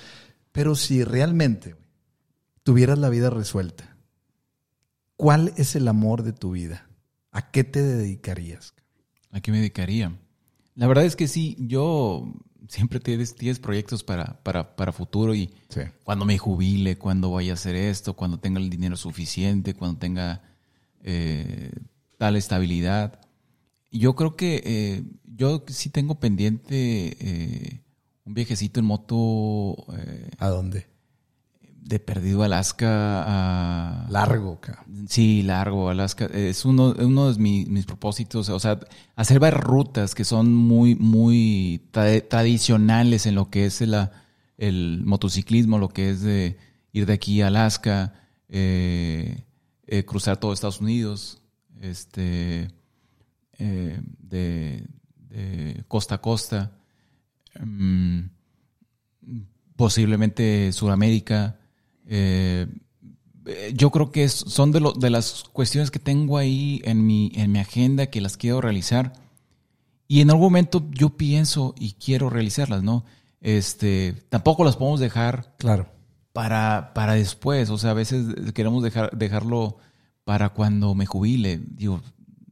Pero 0.53 0.75
si 0.75 1.05
realmente 1.05 1.77
tuvieras 2.63 2.99
la 2.99 3.11
vida 3.11 3.29
resuelta, 3.31 3.97
¿cuál 5.17 5.53
es 5.57 5.77
el 5.77 5.87
amor 5.89 6.23
de 6.23 6.33
tu 6.33 6.53
vida? 6.53 6.89
¿A 7.31 7.51
qué 7.51 7.65
te 7.65 7.83
dedicarías? 7.83 8.75
¿A 9.31 9.41
qué 9.41 9.51
me 9.53 9.59
dedicaría? 9.59 10.17
La 10.75 10.87
verdad 10.87 11.05
es 11.05 11.15
que 11.17 11.29
sí, 11.29 11.57
yo 11.61 12.33
siempre 12.69 13.01
tienes, 13.01 13.35
tienes 13.35 13.59
proyectos 13.59 14.05
para, 14.05 14.41
para, 14.45 14.77
para 14.77 14.93
futuro 14.93 15.35
y 15.35 15.51
Sí. 15.69 15.81
cuando 16.05 16.25
me 16.25 16.39
jubile, 16.39 16.97
cuando 16.97 17.33
vaya 17.33 17.53
a 17.53 17.55
hacer 17.55 17.75
esto, 17.75 18.15
cuando 18.15 18.39
tenga 18.39 18.61
el 18.61 18.71
dinero 18.71 18.97
suficiente, 18.97 19.75
cuando 19.75 19.99
tenga 19.99 20.43
eh, 21.03 21.73
tal 22.19 22.37
estabilidad. 22.37 23.21
Yo 23.91 24.15
creo 24.15 24.37
que 24.37 24.63
eh, 24.65 25.03
yo 25.25 25.65
sí 25.69 25.89
tengo 25.91 26.21
pendiente 26.21 27.17
eh, 27.21 27.81
un 28.25 28.35
viajecito 28.35 28.81
en 28.81 28.87
moto 28.87 29.87
¿A 30.39 30.49
dónde? 30.49 30.87
De 31.89 31.99
perdido 31.99 32.43
Alaska 32.43 33.25
a... 33.27 34.07
Largo. 34.11 34.61
Sí, 35.09 35.43
largo, 35.43 35.89
Alaska. 35.89 36.27
Es 36.27 36.67
uno, 36.67 36.95
uno 36.99 37.33
de 37.33 37.39
mis, 37.39 37.67
mis 37.67 37.87
propósitos. 37.87 38.51
O 38.51 38.61
sea, 38.61 38.79
hacer 39.17 39.41
varias 39.41 39.63
rutas 39.65 40.15
que 40.15 40.25
son 40.25 40.53
muy, 40.55 40.95
muy 40.97 41.81
tra- 41.91 42.23
tradicionales 42.29 43.25
en 43.25 43.35
lo 43.37 43.49
que 43.49 43.65
es 43.65 43.81
la- 43.81 44.13
el 44.59 45.03
motociclismo, 45.05 45.79
lo 45.79 45.89
que 45.89 46.11
es 46.11 46.21
de 46.21 46.59
ir 46.93 47.07
de 47.07 47.15
aquí 47.15 47.41
a 47.41 47.47
Alaska, 47.47 48.13
eh, 48.51 49.45
eh, 49.87 50.05
cruzar 50.05 50.37
todo 50.37 50.53
Estados 50.53 50.81
Unidos, 50.83 51.41
este, 51.81 52.69
eh, 53.59 54.01
de, 54.19 54.87
de 55.31 55.85
costa 55.89 56.17
a 56.17 56.21
costa, 56.21 56.73
mm, 57.59 58.21
posiblemente 59.77 60.71
Sudamérica. 60.73 61.55
Eh, 62.09 62.67
eh, 63.47 63.73
yo 63.77 63.91
creo 63.91 64.11
que 64.11 64.29
son 64.29 64.73
de, 64.73 64.81
lo- 64.81 64.93
de 64.93 65.11
las 65.11 65.45
cuestiones 65.53 65.91
que 65.91 65.99
tengo 66.01 66.37
ahí 66.39 66.81
en 66.85 67.07
mi, 67.07 67.31
en 67.35 67.53
mi 67.53 67.59
agenda 67.61 68.07
que 68.07 68.21
las 68.21 68.37
quiero 68.37 68.61
realizar. 68.61 69.13
Y 70.09 70.21
en 70.21 70.31
algún 70.31 70.47
momento 70.47 70.85
yo 70.91 71.11
pienso 71.11 71.75
y 71.79 71.93
quiero 71.93 72.31
realizarlas, 72.31 72.83
¿no? 72.83 73.05
Este, 73.41 74.15
tampoco 74.31 74.65
las 74.65 74.77
podemos 74.77 75.01
dejar 75.01 75.55
Claro. 75.59 75.87
para, 76.33 76.93
para 76.95 77.15
después. 77.15 77.71
O 77.71 77.79
sea, 77.79 77.91
a 77.91 77.95
veces 77.95 78.27
queremos 78.55 78.83
dejar, 78.83 79.17
dejarlo 79.17 79.77
para 80.25 80.49
cuando 80.51 80.95
me 80.95 81.07
jubile. 81.07 81.59
Digo, 81.59 82.01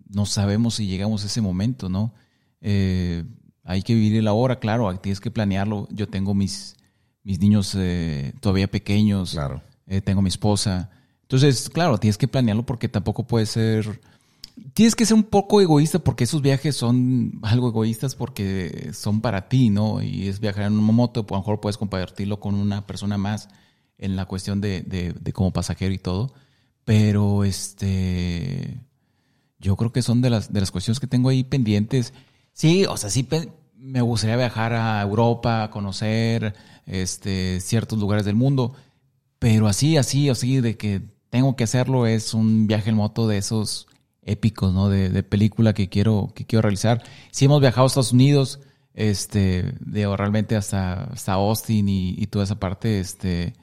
no 0.09 0.27
sabemos 0.27 0.75
si 0.75 0.87
llegamos 0.87 1.23
a 1.25 1.27
ese 1.27 1.41
momento, 1.41 1.89
¿no? 1.89 2.13
Eh, 2.61 3.25
hay 3.65 3.83
que 3.83 3.95
vivir 3.95 4.17
el 4.17 4.29
ahora, 4.29 4.61
claro, 4.61 4.95
tienes 4.99 5.21
que 5.21 5.31
planearlo. 5.31 5.89
Yo 5.91 6.09
tengo 6.09 6.35
mis, 6.35 6.76
mis 7.27 7.41
niños 7.41 7.75
eh, 7.77 8.33
todavía 8.39 8.71
pequeños. 8.71 9.33
Claro. 9.33 9.61
Eh, 9.89 10.01
tengo 10.01 10.23
mi 10.23 10.29
esposa. 10.29 10.91
Entonces, 11.23 11.69
claro, 11.69 11.99
tienes 11.99 12.17
que 12.17 12.29
planearlo 12.29 12.65
porque 12.65 12.89
tampoco 12.89 13.27
puede 13.27 13.47
ser... 13.47 14.01
Tienes 14.75 14.95
que 14.95 15.05
ser 15.05 15.17
un 15.17 15.25
poco 15.25 15.61
egoísta 15.61 15.99
porque 15.99 16.23
esos 16.23 16.41
viajes 16.41 16.77
son 16.77 17.41
algo 17.43 17.69
egoístas 17.69 18.15
porque 18.15 18.93
son 18.95 19.21
para 19.21 19.49
ti, 19.49 19.71
¿no? 19.71 20.01
Y 20.01 20.29
es 20.29 20.39
viajar 20.39 20.67
en 20.67 20.75
una 20.75 20.93
moto, 20.93 21.27
pues, 21.27 21.37
a 21.37 21.39
lo 21.39 21.43
mejor 21.43 21.61
puedes 21.61 21.77
compartirlo 21.77 22.39
con 22.39 22.55
una 22.55 22.87
persona 22.87 23.19
más 23.19 23.49
en 23.99 24.15
la 24.15 24.27
cuestión 24.27 24.61
de, 24.61 24.83
de, 24.83 25.13
de 25.13 25.33
como 25.33 25.53
pasajero 25.53 25.93
y 25.93 25.99
todo. 25.99 26.33
Pero 26.85 27.43
este 27.43 28.79
yo 29.59 29.75
creo 29.75 29.91
que 29.93 30.03
son 30.03 30.21
de 30.23 30.31
las, 30.31 30.53
de 30.53 30.61
las 30.61 30.71
cuestiones 30.71 31.01
que 31.01 31.09
tengo 31.09 31.29
ahí 31.29 31.43
pendientes. 31.43 32.15
Sí, 32.53 32.87
o 32.87 32.97
sea, 32.97 33.11
sí 33.11 33.27
me 33.79 34.01
gustaría 34.01 34.37
viajar 34.37 34.73
a 34.73 35.01
Europa, 35.03 35.65
a 35.65 35.71
conocer 35.71 36.55
este, 36.87 37.61
ciertos 37.61 37.99
lugares 37.99 38.25
del 38.25 38.35
mundo, 38.35 38.75
pero 39.39 39.69
así, 39.69 39.97
así, 39.97 40.29
así, 40.29 40.61
de 40.61 40.77
que 40.77 41.03
tengo 41.31 41.57
que 41.57 41.65
hacerlo 41.65 42.07
es 42.07 42.35
un 42.35 42.67
viaje 42.67 42.91
en 42.91 42.97
moto 42.97 43.29
de 43.29 43.39
esos 43.39 43.87
épicos, 44.23 44.73
¿no? 44.73 44.89
De, 44.89 45.09
de 45.09 45.23
película 45.23 45.75
que 45.75 45.89
quiero, 45.89 46.33
que 46.35 46.47
quiero 46.47 46.63
realizar. 46.63 47.03
Sí 47.31 47.45
hemos 47.45 47.61
viajado 47.61 47.85
a 47.85 47.87
Estados 47.87 48.13
Unidos, 48.13 48.61
este, 48.95 49.75
de 49.81 50.17
realmente 50.17 50.57
hasta, 50.57 51.05
hasta 51.05 51.35
Austin 51.35 51.89
y, 51.89 52.15
y 52.19 52.27
toda 52.27 52.45
esa 52.45 52.59
parte, 52.59 52.99
este, 52.99 53.55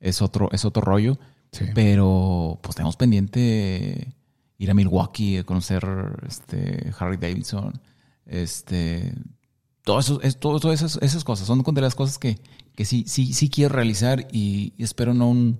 es 0.00 0.20
otro, 0.22 0.50
es 0.52 0.64
otro 0.64 0.82
rollo. 0.82 1.18
Sí. 1.52 1.66
Pero 1.74 2.58
pues 2.62 2.76
tenemos 2.76 2.96
pendiente 2.96 4.14
ir 4.58 4.70
a 4.70 4.74
Milwaukee, 4.74 5.38
a 5.38 5.44
conocer 5.44 5.84
este 6.26 6.92
Harry 6.98 7.16
Davidson, 7.16 7.80
este 8.26 9.14
todo 9.84 9.98
eso, 10.00 10.20
es, 10.22 10.38
todo, 10.38 10.60
todas 10.60 10.80
esas, 10.82 11.02
esas 11.02 11.24
cosas 11.24 11.46
son 11.46 11.62
de 11.62 11.80
las 11.80 11.94
cosas 11.94 12.18
que, 12.18 12.38
que 12.74 12.84
sí, 12.84 13.04
sí, 13.06 13.32
sí 13.32 13.48
quiero 13.50 13.74
realizar 13.74 14.26
y, 14.32 14.72
y 14.76 14.82
espero 14.84 15.14
no 15.14 15.28
un- 15.28 15.58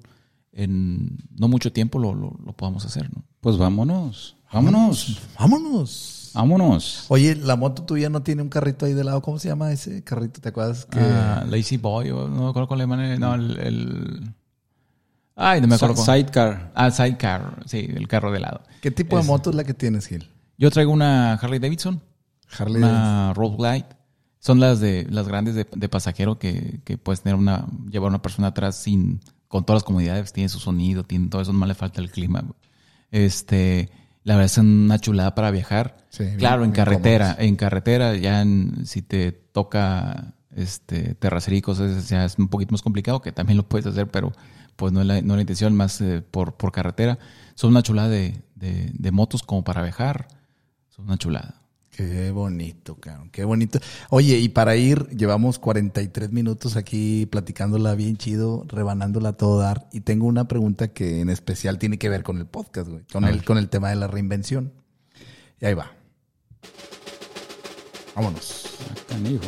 en 0.54 1.16
no 1.38 1.48
mucho 1.48 1.72
tiempo 1.72 1.98
lo, 1.98 2.14
lo, 2.14 2.36
lo 2.44 2.52
podamos 2.52 2.84
hacer, 2.84 3.10
¿no? 3.14 3.24
Pues 3.40 3.56
vámonos. 3.56 4.36
Vámonos. 4.52 5.18
Vámonos. 5.38 6.30
Vámonos. 6.34 7.04
Oye, 7.08 7.34
la 7.36 7.56
moto 7.56 7.82
tuya 7.84 8.10
no 8.10 8.22
tiene 8.22 8.42
un 8.42 8.48
carrito 8.50 8.84
ahí 8.86 8.92
de 8.92 9.02
lado. 9.04 9.22
¿Cómo 9.22 9.38
se 9.38 9.48
llama 9.48 9.72
ese 9.72 10.04
carrito? 10.04 10.40
¿Te 10.40 10.50
acuerdas? 10.50 10.84
Que... 10.86 10.98
Ah, 11.00 11.44
Lazy 11.48 11.78
Boy, 11.78 12.10
o 12.10 12.28
no 12.28 12.44
me 12.44 12.48
acuerdo 12.50 12.68
cuál 12.68 12.78
le 12.78 12.84
llaman, 12.84 13.18
no, 13.18 13.34
el, 13.34 13.58
el- 13.58 14.34
Ay, 15.34 15.60
no 15.62 15.66
me 15.68 15.74
acuerdo. 15.76 15.96
Sidecar. 15.96 16.70
Ah, 16.74 16.90
sidecar, 16.90 17.62
sí, 17.66 17.86
el 17.94 18.06
carro 18.08 18.30
de 18.30 18.40
lado. 18.40 18.60
¿Qué 18.82 18.90
tipo 18.90 19.16
de 19.16 19.22
Es- 19.22 19.28
moto 19.28 19.50
es 19.50 19.56
la 19.56 19.64
que 19.64 19.72
tienes, 19.74 20.06
Gil? 20.06 20.28
Yo 20.58 20.70
traigo 20.70 20.92
una 20.92 21.32
Harley 21.34 21.58
Davidson, 21.58 22.00
Harley 22.58 22.82
una 22.82 23.32
Road 23.34 23.56
Glide. 23.56 23.86
Son 24.44 24.58
las 24.58 24.80
de 24.80 25.06
las 25.08 25.28
grandes 25.28 25.54
de, 25.54 25.68
de 25.72 25.88
pasajero 25.88 26.38
que, 26.40 26.80
que 26.84 26.98
puedes 26.98 27.22
tener 27.22 27.36
una 27.36 27.64
llevar 27.88 28.08
una 28.08 28.22
persona 28.22 28.48
atrás 28.48 28.74
sin 28.76 29.20
con 29.46 29.64
todas 29.64 29.82
las 29.82 29.84
comodidades, 29.84 30.32
tiene 30.32 30.48
su 30.48 30.58
sonido, 30.58 31.04
tiene 31.04 31.28
todo 31.28 31.42
eso, 31.42 31.52
no 31.52 31.64
le 31.64 31.74
falta 31.74 32.00
el 32.00 32.10
clima. 32.10 32.42
Este, 33.12 33.90
la 34.24 34.34
verdad 34.34 34.46
es 34.46 34.58
una 34.58 34.98
chulada 34.98 35.34
para 35.36 35.50
viajar. 35.52 35.96
Sí, 36.08 36.24
bien- 36.24 36.38
claro, 36.38 36.64
en 36.64 36.72
carretera, 36.72 37.26
cómodos. 37.34 37.44
en 37.48 37.56
carretera 37.56 38.16
ya 38.16 38.40
en- 38.42 38.84
si 38.84 39.02
te 39.02 39.30
toca 39.32 40.34
este 40.56 41.16
cosas 41.62 41.90
esas, 41.92 42.08
ya 42.08 42.24
es 42.24 42.36
un 42.38 42.48
poquito 42.48 42.72
más 42.72 42.82
complicado, 42.82 43.22
que 43.22 43.30
también 43.32 43.56
lo 43.56 43.68
puedes 43.68 43.86
hacer, 43.86 44.10
pero 44.10 44.32
pues 44.76 44.92
no 44.92 45.00
es 45.02 45.06
la, 45.06 45.20
no 45.22 45.34
es 45.34 45.36
la 45.36 45.40
intención, 45.42 45.74
más 45.76 46.00
eh, 46.00 46.20
por, 46.22 46.56
por 46.56 46.72
carretera. 46.72 47.18
Son 47.54 47.70
una 47.70 47.82
chulada 47.82 48.08
de, 48.08 48.42
de, 48.56 48.90
de 48.92 49.10
motos 49.12 49.42
como 49.42 49.62
para 49.62 49.82
viajar. 49.82 50.26
Son 50.88 51.04
una 51.04 51.16
chulada. 51.18 51.61
Qué 51.94 52.30
bonito, 52.30 52.96
cabrón. 52.96 53.28
Qué 53.30 53.44
bonito. 53.44 53.78
Oye, 54.08 54.38
y 54.38 54.48
para 54.48 54.76
ir, 54.76 55.08
llevamos 55.08 55.58
43 55.58 56.32
minutos 56.32 56.76
aquí 56.76 57.26
platicándola 57.26 57.94
bien 57.94 58.16
chido, 58.16 58.64
rebanándola 58.66 59.30
a 59.30 59.32
todo 59.34 59.58
dar. 59.58 59.90
Y 59.92 60.00
tengo 60.00 60.26
una 60.26 60.48
pregunta 60.48 60.88
que 60.88 61.20
en 61.20 61.28
especial 61.28 61.78
tiene 61.78 61.98
que 61.98 62.08
ver 62.08 62.22
con 62.22 62.38
el 62.38 62.46
podcast, 62.46 62.88
güey. 62.88 63.04
Con, 63.12 63.24
el, 63.24 63.44
con 63.44 63.58
el 63.58 63.68
tema 63.68 63.90
de 63.90 63.96
la 63.96 64.06
reinvención. 64.06 64.72
Y 65.60 65.66
ahí 65.66 65.74
va. 65.74 65.92
Vámonos. 68.16 68.78
Ah, 68.90 68.94
canijo. 69.08 69.44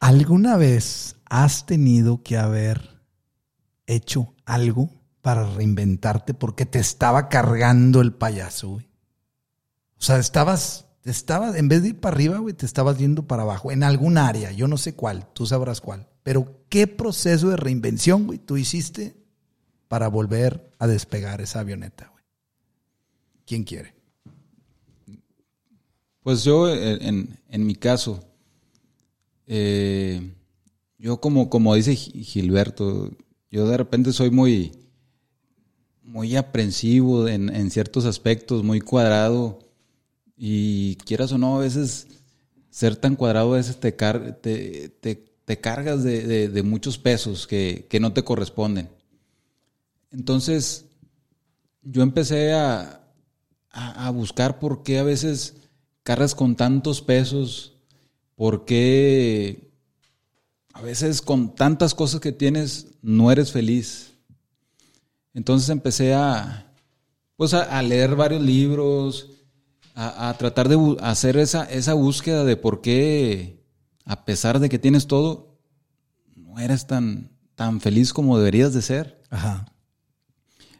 ¿Alguna 0.00 0.56
vez 0.56 1.14
has 1.26 1.66
tenido 1.66 2.24
que 2.24 2.36
haber 2.36 3.00
hecho 3.86 4.34
algo 4.44 4.90
para 5.22 5.48
reinventarte 5.54 6.34
porque 6.34 6.66
te 6.66 6.80
estaba 6.80 7.28
cargando 7.28 8.00
el 8.00 8.12
payaso, 8.12 8.70
güey? 8.70 8.89
O 10.00 10.02
sea, 10.02 10.18
estabas, 10.18 10.86
estabas, 11.04 11.56
en 11.56 11.68
vez 11.68 11.82
de 11.82 11.88
ir 11.88 12.00
para 12.00 12.14
arriba, 12.14 12.38
güey, 12.38 12.54
te 12.54 12.66
estabas 12.66 12.98
yendo 12.98 13.26
para 13.26 13.42
abajo, 13.42 13.70
en 13.70 13.82
algún 13.82 14.18
área, 14.18 14.50
yo 14.52 14.66
no 14.66 14.78
sé 14.78 14.94
cuál, 14.94 15.28
tú 15.34 15.46
sabrás 15.46 15.80
cuál. 15.80 16.08
Pero, 16.22 16.64
¿qué 16.68 16.86
proceso 16.86 17.48
de 17.50 17.56
reinvención, 17.56 18.26
güey, 18.26 18.38
tú 18.38 18.56
hiciste 18.56 19.16
para 19.88 20.08
volver 20.08 20.70
a 20.78 20.86
despegar 20.86 21.40
esa 21.40 21.60
avioneta, 21.60 22.08
güey? 22.12 22.24
¿Quién 23.46 23.64
quiere? 23.64 23.94
Pues 26.22 26.44
yo, 26.44 26.68
en, 26.72 27.02
en- 27.02 27.38
en 27.48 27.66
mi 27.66 27.74
caso, 27.74 28.22
eh, 29.46 30.32
yo 30.98 31.20
como, 31.20 31.50
como 31.50 31.74
dice 31.74 31.96
Gi- 31.96 32.22
Gilberto, 32.22 33.10
yo 33.50 33.66
de 33.68 33.76
repente 33.76 34.12
soy 34.12 34.30
muy, 34.30 34.72
muy 36.02 36.36
aprensivo 36.36 37.28
en, 37.28 37.54
en 37.54 37.70
ciertos 37.70 38.04
aspectos, 38.04 38.62
muy 38.62 38.80
cuadrado, 38.80 39.58
y 40.42 40.96
quieras 41.04 41.32
o 41.32 41.38
no, 41.38 41.56
a 41.56 41.60
veces 41.60 42.06
ser 42.70 42.96
tan 42.96 43.14
cuadrado 43.14 43.52
a 43.52 43.56
veces 43.58 43.78
te, 43.78 43.94
car- 43.94 44.38
te, 44.40 44.88
te- 44.88 45.60
cargas 45.60 46.02
de, 46.02 46.48
de- 46.48 46.62
muchos 46.62 46.96
pesos 46.96 47.46
que, 47.46 47.86
que 47.90 48.00
no 48.00 48.14
te 48.14 48.22
corresponden. 48.24 48.88
Entonces, 50.10 50.86
yo 51.82 52.02
empecé 52.02 52.54
a, 52.54 53.04
a, 53.70 54.08
buscar 54.10 54.58
por 54.60 54.82
qué 54.82 54.98
a 55.00 55.02
veces 55.02 55.56
cargas 56.04 56.34
con 56.34 56.56
tantos 56.56 57.02
pesos, 57.02 57.74
por 58.34 58.64
qué 58.64 59.72
a 60.72 60.80
veces 60.80 61.20
con 61.20 61.54
tantas 61.54 61.94
cosas 61.94 62.20
que 62.20 62.32
tienes 62.32 62.86
no 63.02 63.30
eres 63.30 63.52
feliz. 63.52 64.14
Entonces 65.34 65.68
empecé 65.68 66.14
a, 66.14 66.72
pues 67.36 67.52
a 67.52 67.82
leer 67.82 68.14
varios 68.14 68.40
libros, 68.40 69.39
a, 69.94 70.28
a 70.28 70.38
tratar 70.38 70.68
de 70.68 70.96
hacer 71.00 71.36
esa, 71.36 71.64
esa 71.64 71.94
búsqueda 71.94 72.44
de 72.44 72.56
por 72.56 72.80
qué, 72.80 73.62
a 74.04 74.24
pesar 74.24 74.58
de 74.60 74.68
que 74.68 74.78
tienes 74.78 75.06
todo, 75.06 75.58
no 76.36 76.58
eres 76.58 76.86
tan, 76.86 77.30
tan 77.54 77.80
feliz 77.80 78.12
como 78.12 78.38
deberías 78.38 78.72
de 78.74 78.82
ser. 78.82 79.20
Ajá. 79.30 79.66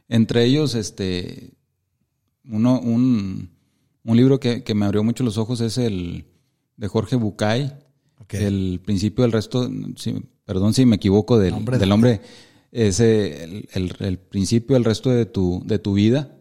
Entre 0.09 0.45
ellos, 0.45 0.75
este, 0.75 1.55
uno, 2.45 2.81
un, 2.81 3.51
un 4.05 4.17
libro 4.17 4.41
que, 4.41 4.65
que 4.65 4.75
me 4.75 4.87
abrió 4.87 5.05
mucho 5.05 5.23
los 5.23 5.39
ojos 5.39 5.61
es 5.61 5.79
el 5.79 6.27
de 6.77 6.89
Jorge 6.89 7.17
Bucay. 7.17 7.73
El 8.39 8.81
principio 8.85 9.23
del 9.23 9.33
resto, 9.33 9.69
perdón 10.45 10.73
si 10.75 10.87
me 10.87 10.97
equivoco 10.97 11.39
del 11.39 11.53
del 11.79 11.91
hombre, 11.93 12.21
ese, 12.71 13.43
el, 13.45 13.69
el- 13.73 13.97
el 14.01 14.19
principio 14.19 14.75
del 14.75 14.85
resto 14.85 15.11
de 15.11 15.27
tu, 15.27 15.63
de 15.65 15.79
tu 15.81 15.95
vida. 15.95 16.37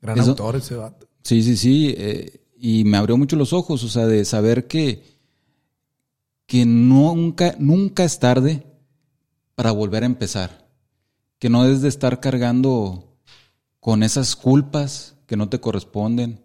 Gran 0.00 0.16
autor 0.30 0.56
ese 0.56 0.74
vato. 0.76 0.97
Sí, 1.28 1.42
sí, 1.42 1.56
sí. 1.56 1.94
eh, 1.96 2.40
y 2.60 2.84
me 2.84 2.96
abrió 2.96 3.16
mucho 3.16 3.36
los 3.36 3.52
ojos, 3.52 3.84
o 3.84 3.88
sea, 3.88 4.06
de 4.06 4.24
saber 4.24 4.66
que, 4.66 5.02
que 6.46 6.64
nunca, 6.64 7.54
nunca 7.58 8.04
es 8.04 8.18
tarde 8.18 8.64
para 9.54 9.70
volver 9.72 10.02
a 10.02 10.06
empezar. 10.06 10.66
Que 11.38 11.50
no 11.50 11.66
es 11.66 11.82
de 11.82 11.88
estar 11.88 12.20
cargando 12.20 13.16
con 13.80 14.02
esas 14.02 14.34
culpas 14.36 15.16
que 15.26 15.36
no 15.36 15.48
te 15.48 15.60
corresponden. 15.60 16.44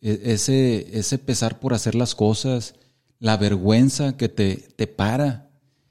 e- 0.00 0.20
Ese, 0.32 0.96
ese 0.98 1.18
pesar 1.18 1.58
por 1.60 1.74
hacer 1.74 1.94
las 1.94 2.14
cosas, 2.14 2.74
la 3.18 3.36
vergüenza 3.36 4.16
que 4.16 4.28
te, 4.28 4.56
te 4.76 4.86
para 4.86 5.42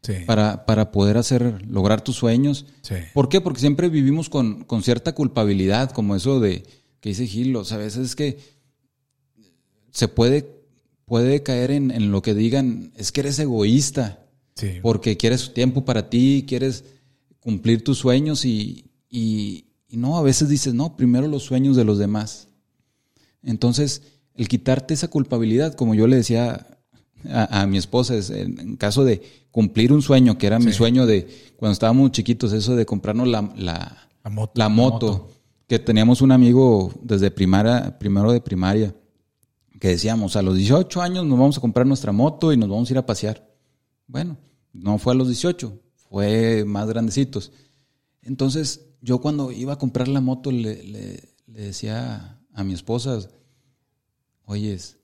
Sí. 0.06 0.16
para, 0.26 0.66
para 0.66 0.92
poder 0.92 1.18
hacer, 1.18 1.66
lograr 1.66 2.02
tus 2.02 2.18
sueños. 2.18 2.66
Sí. 2.82 2.96
¿Por 3.14 3.30
qué? 3.30 3.40
Porque 3.40 3.62
siempre 3.62 3.88
vivimos 3.88 4.28
con, 4.30 4.66
con 4.66 4.84
cierta 4.84 5.16
culpabilidad, 5.16 5.92
como 5.92 6.14
eso 6.16 6.42
de 6.42 6.64
que 7.04 7.10
dice 7.10 7.28
Gil, 7.28 7.54
o 7.58 7.66
sea, 7.66 7.76
a 7.76 7.82
veces 7.82 8.06
es 8.08 8.16
que 8.16 8.38
se 9.92 10.08
puede, 10.08 10.50
puede 11.04 11.44
caer 11.44 11.72
en, 11.72 11.92
en 11.92 12.12
lo 12.12 12.22
que 12.22 12.34
digan, 12.34 12.94
es 12.96 13.12
que 13.12 13.20
eres 13.20 13.38
egoísta, 13.40 14.20
Sí. 14.56 14.70
porque 14.84 15.18
quieres 15.18 15.54
tiempo 15.54 15.84
para 15.84 16.10
ti, 16.10 16.46
quieres 16.48 16.86
cumplir 17.42 17.84
tus 17.84 17.98
sueños 17.98 18.46
y, 18.46 18.86
y, 19.10 19.66
y 19.90 19.98
no, 19.98 20.16
a 20.18 20.22
veces 20.22 20.48
dices, 20.48 20.74
no, 20.76 20.96
primero 20.96 21.28
los 21.28 21.44
sueños 21.44 21.76
de 21.76 21.84
los 21.84 21.98
demás. 21.98 22.48
Entonces, 23.42 24.04
el 24.36 24.48
quitarte 24.48 24.94
esa 24.94 25.10
culpabilidad, 25.10 25.74
como 25.74 25.94
yo 25.96 26.06
le 26.08 26.16
decía 26.18 26.68
a, 27.28 27.62
a 27.64 27.68
mi 27.68 27.78
esposa, 27.80 28.16
es 28.16 28.30
en, 28.30 28.60
en 28.60 28.78
caso 28.78 29.04
de 29.04 29.22
cumplir 29.52 29.92
un 29.92 30.04
sueño, 30.04 30.38
que 30.38 30.48
era 30.48 30.60
mi 30.60 30.72
sueño 30.72 31.06
de 31.08 31.28
cuando 31.58 31.74
estábamos 31.74 32.12
chiquitos, 32.12 32.54
eso 32.54 32.76
de 32.76 32.86
comprarnos 32.86 33.28
la, 33.28 33.52
la, 33.58 34.08
La 34.24 34.30
moto. 34.30 34.52
la 34.56 34.70
moto, 34.70 35.32
que 35.68 35.80
teníamos 35.80 36.22
un 36.22 36.32
amigo 36.32 36.92
desde 37.02 37.32
primaria, 37.32 37.98
primero 38.00 38.32
de 38.32 38.42
primaria, 38.42 38.96
que 39.80 39.90
decíamos, 39.90 40.36
a 40.36 40.42
los 40.42 40.56
18 40.58 41.02
años 41.02 41.26
nos 41.26 41.38
vamos 41.40 41.58
a 41.58 41.62
comprar 41.62 41.86
nuestra 41.86 42.12
moto 42.12 42.54
y 42.54 42.58
nos 42.58 42.70
vamos 42.70 42.90
a 42.90 42.94
ir 42.94 42.98
a 42.98 43.06
pasear. 43.06 43.50
Bueno, 44.08 44.38
no 44.72 44.98
fue 44.98 45.14
a 45.14 45.16
los 45.16 45.28
18, 45.28 45.80
fue 46.10 46.64
más 46.66 46.88
grandecitos. 46.88 47.52
Entonces, 48.22 48.86
yo 49.02 49.20
cuando 49.20 49.52
iba 49.52 49.74
a 49.74 49.78
comprar 49.78 50.08
la 50.08 50.22
moto 50.22 50.52
le, 50.52 50.84
le- 50.84 51.30
decía 51.48 52.40
a 52.54 52.64
mi 52.64 52.74
esposa, 52.74 53.20
oyes, 54.46 54.98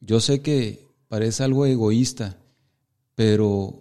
yo 0.00 0.20
sé 0.20 0.40
que 0.42 0.86
parece 1.08 1.42
algo 1.44 1.66
egoísta, 1.66 2.38
pero... 3.14 3.80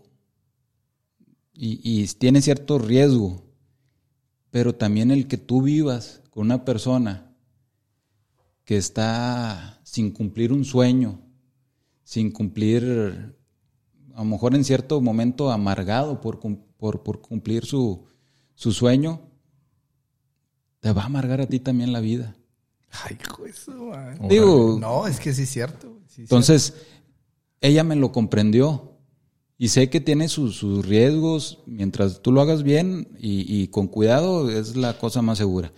Y 1.56 2.08
tiene 2.08 2.42
cierto 2.42 2.80
riesgo, 2.80 3.44
pero 4.54 4.76
también 4.76 5.10
el 5.10 5.28
que 5.28 5.38
tú 5.40 5.64
vivas 5.64 6.22
con 6.30 6.46
una 6.46 6.64
persona 6.64 7.36
que 8.66 8.78
está 8.78 9.80
sin 9.84 10.12
cumplir 10.12 10.54
un 10.54 10.64
sueño, 10.64 11.20
sin 12.04 12.30
cumplir, 12.32 13.36
a 14.14 14.20
lo 14.20 14.26
mejor 14.26 14.54
en 14.54 14.64
cierto 14.64 15.02
momento 15.02 15.50
amargado 15.52 16.22
por, 16.22 16.40
cum- 16.40 16.60
por, 16.78 17.02
por 17.02 17.20
cumplir 17.20 17.66
su, 17.66 18.06
su 18.54 18.72
sueño, 18.72 19.22
te 20.82 20.92
va 20.94 21.02
a 21.02 21.06
amargar 21.08 21.42
a 21.42 21.48
ti 21.48 21.60
también 21.60 21.92
la 21.92 22.00
vida. 22.00 22.36
Ay, 23.06 23.18
madre. 24.20 24.30
Digo, 24.30 24.78
No, 24.80 25.08
es 25.08 25.20
que 25.20 25.34
sí 25.34 25.42
es 25.44 25.50
cierto. 25.50 25.98
sí 26.08 26.22
entonces, 26.22 26.76
ella 27.60 27.84
me 27.84 27.96
lo 27.96 28.12
comprendió 28.12 28.93
y 29.58 29.68
sé 29.70 29.90
que 29.90 30.02
tiene 30.02 30.28
sus, 30.30 30.56
sus 30.58 30.86
riesgos, 30.86 31.60
mientras 31.68 32.22
tú 32.22 32.32
lo 32.32 32.42
hagas 32.42 32.64
bien 32.64 33.08
y, 33.20 33.46
y 33.62 33.68
con 33.68 33.88
cuidado 33.88 34.50
es 34.50 34.76
la 34.76 34.98
cosa 34.98 35.22
más 35.22 35.38
segura. 35.38 35.72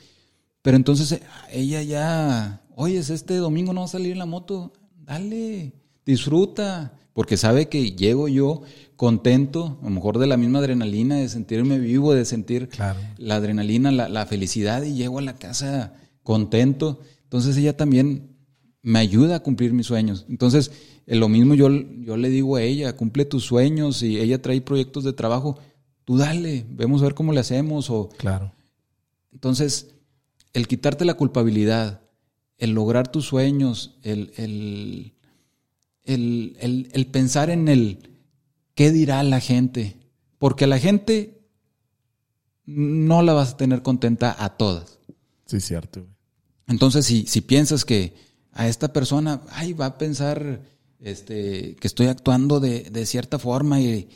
Pero 0.62 0.78
entonces 0.78 1.12
eh, 1.12 1.22
ella 1.52 1.82
ya, 1.84 2.64
oye, 2.76 2.98
este 2.98 3.36
domingo 3.38 3.74
no 3.74 3.82
va 3.82 3.86
a 3.86 3.90
salir 3.90 4.14
en 4.14 4.20
la 4.20 4.26
moto, 4.26 4.74
dale, 5.04 5.74
disfruta, 6.06 6.94
porque 7.14 7.38
sabe 7.38 7.70
que 7.70 7.92
llego 7.92 8.28
yo 8.28 8.62
contento, 8.96 9.78
a 9.82 9.86
lo 9.86 9.92
mejor 9.92 10.18
de 10.20 10.28
la 10.28 10.38
misma 10.38 10.60
adrenalina, 10.60 11.18
de 11.18 11.30
sentirme 11.30 11.78
vivo, 11.80 12.14
de 12.14 12.26
sentir 12.26 12.70
Claro. 12.70 13.00
la 13.18 13.36
adrenalina, 13.36 13.92
la, 13.92 14.10
la 14.10 14.26
felicidad 14.26 14.84
y 14.84 14.94
llego 14.96 15.20
a 15.20 15.22
la 15.22 15.36
casa 15.36 15.94
contento. 16.24 17.00
Entonces 17.24 17.56
ella 17.58 17.76
también 17.78 18.36
me 18.82 19.00
ayuda 19.00 19.36
a 19.38 19.40
cumplir 19.42 19.74
mis 19.74 19.88
sueños. 19.88 20.26
Entonces, 20.30 20.72
lo 21.08 21.30
mismo 21.30 21.53
yo, 21.53 21.70
yo 21.70 22.18
le 22.18 22.30
digo 22.30 22.56
a 22.56 22.62
ella, 22.64 22.95
cumple 22.95 23.26
tus 23.26 23.43
sueños 23.45 24.01
y 24.01 24.20
ella 24.20 24.41
trae 24.41 24.62
proyectos 24.62 25.03
de 25.03 25.14
trabajo, 25.14 25.60
tú 26.03 26.18
dale, 26.18 26.66
vemos 26.70 27.01
a 27.01 27.06
ver 27.06 27.14
cómo 27.16 27.32
le 27.34 27.39
hacemos 27.39 27.89
o 27.89 28.10
Claro. 28.18 28.51
entonces, 29.32 29.93
el 30.53 30.68
quitarte 30.68 31.06
la 31.06 31.14
culpabilidad, 31.16 32.01
el 32.58 32.72
lograr 32.72 33.12
tus 33.12 33.26
sueños, 33.26 33.97
el, 34.03 34.32
el, 34.38 35.14
el, 36.03 36.88
el- 36.93 37.08
pensar 37.08 37.49
en 37.49 37.68
el 37.68 38.10
qué 38.74 38.91
dirá 38.91 39.22
la 39.24 39.39
gente, 39.39 39.97
porque 40.39 40.64
a 40.66 40.68
la 40.68 40.80
gente 40.80 41.41
no 42.66 43.22
la 43.22 43.34
vas 43.34 43.53
a 43.53 43.58
tener 43.58 43.82
contenta 43.82 44.36
a 44.43 44.58
todas. 44.58 44.97
Sí, 45.45 45.60
cierto. 45.60 46.06
Entonces, 46.68 47.06
si, 47.06 47.26
si 47.28 47.41
piensas 47.41 47.86
que 47.86 48.16
a 48.53 48.68
esta 48.68 48.91
persona, 48.93 49.41
ay, 49.49 49.74
va 49.74 49.86
a 49.88 49.97
pensar 49.97 50.62
este, 51.06 51.76
que 51.76 51.88
estoy 51.88 52.08
actuando 52.08 52.60
de, 52.60 53.06
cierta 53.06 53.38
forma 53.38 53.80
y, 53.80 54.10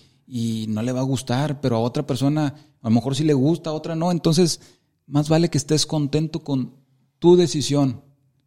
no 0.70 0.82
le 0.82 0.92
va 0.92 1.02
a 1.02 1.04
gustar, 1.04 1.62
pero 1.62 1.76
a 1.76 1.80
otra 1.80 2.06
persona 2.06 2.56
a 2.82 2.90
lo 2.90 2.96
mejor 2.96 3.16
sí 3.16 3.24
le 3.24 3.34
gusta, 3.34 3.70
a 3.70 3.74
otra 3.74 3.96
no, 3.96 4.12
entonces 4.12 4.60
más 5.06 5.30
vale 5.30 5.50
que 5.50 5.58
estés 5.60 5.86
contento 5.86 6.44
con 6.44 6.74
tu 7.20 7.36
decisión 7.36 8.02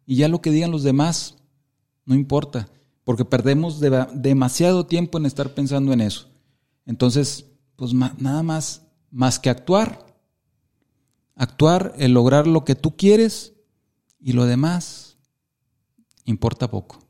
y 0.05 0.17
ya 0.17 0.27
lo 0.27 0.41
que 0.41 0.51
digan 0.51 0.71
los 0.71 0.83
demás, 0.83 1.35
no 2.05 2.15
importa, 2.15 2.67
porque 3.05 3.23
perdemos 3.23 3.79
de- 3.79 4.07
demasiado 4.13 4.87
tiempo 4.87 5.17
en 5.17 5.25
estar 5.25 5.53
pensando 5.53 5.93
en 5.93 6.01
eso. 6.01 6.27
Entonces, 6.85 7.45
pues 7.77 7.93
nada 7.93 8.43
más, 8.43 8.81
más 9.09 9.39
que 9.39 9.49
actuar, 9.49 10.05
actuar, 11.35 11.93
el 11.97 12.11
lograr 12.11 12.45
lo 12.45 12.65
que 12.65 12.75
tú 12.75 12.97
quieres 12.97 13.53
y 14.19 14.33
lo 14.33 14.45
demás 14.45 15.17
importa 16.25 16.69
poco. 16.69 17.03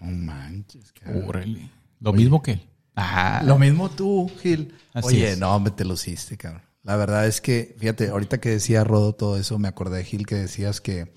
No 0.00 0.10
manches, 0.10 0.92
cabrón. 0.92 1.24
Órale. 1.28 1.70
Lo 2.00 2.12
mismo 2.12 2.42
que 2.42 2.52
él. 2.52 2.62
Ah, 2.94 3.42
Lo 3.44 3.58
mismo 3.58 3.88
tú, 3.90 4.28
Gil. 4.42 4.74
Así 4.92 5.08
Oye, 5.08 5.32
es. 5.32 5.38
no, 5.38 5.54
hombre, 5.54 5.72
te 5.72 5.84
lo 5.84 5.94
hiciste, 5.94 6.36
cabrón. 6.36 6.62
La 6.82 6.96
verdad 6.96 7.26
es 7.26 7.40
que, 7.40 7.76
fíjate, 7.78 8.08
ahorita 8.08 8.38
que 8.40 8.48
decía 8.50 8.82
Rodo 8.82 9.14
todo 9.14 9.36
eso, 9.36 9.58
me 9.58 9.68
acordé 9.68 9.98
de 9.98 10.04
Gil 10.04 10.26
que 10.26 10.34
decías 10.34 10.80
que, 10.80 11.12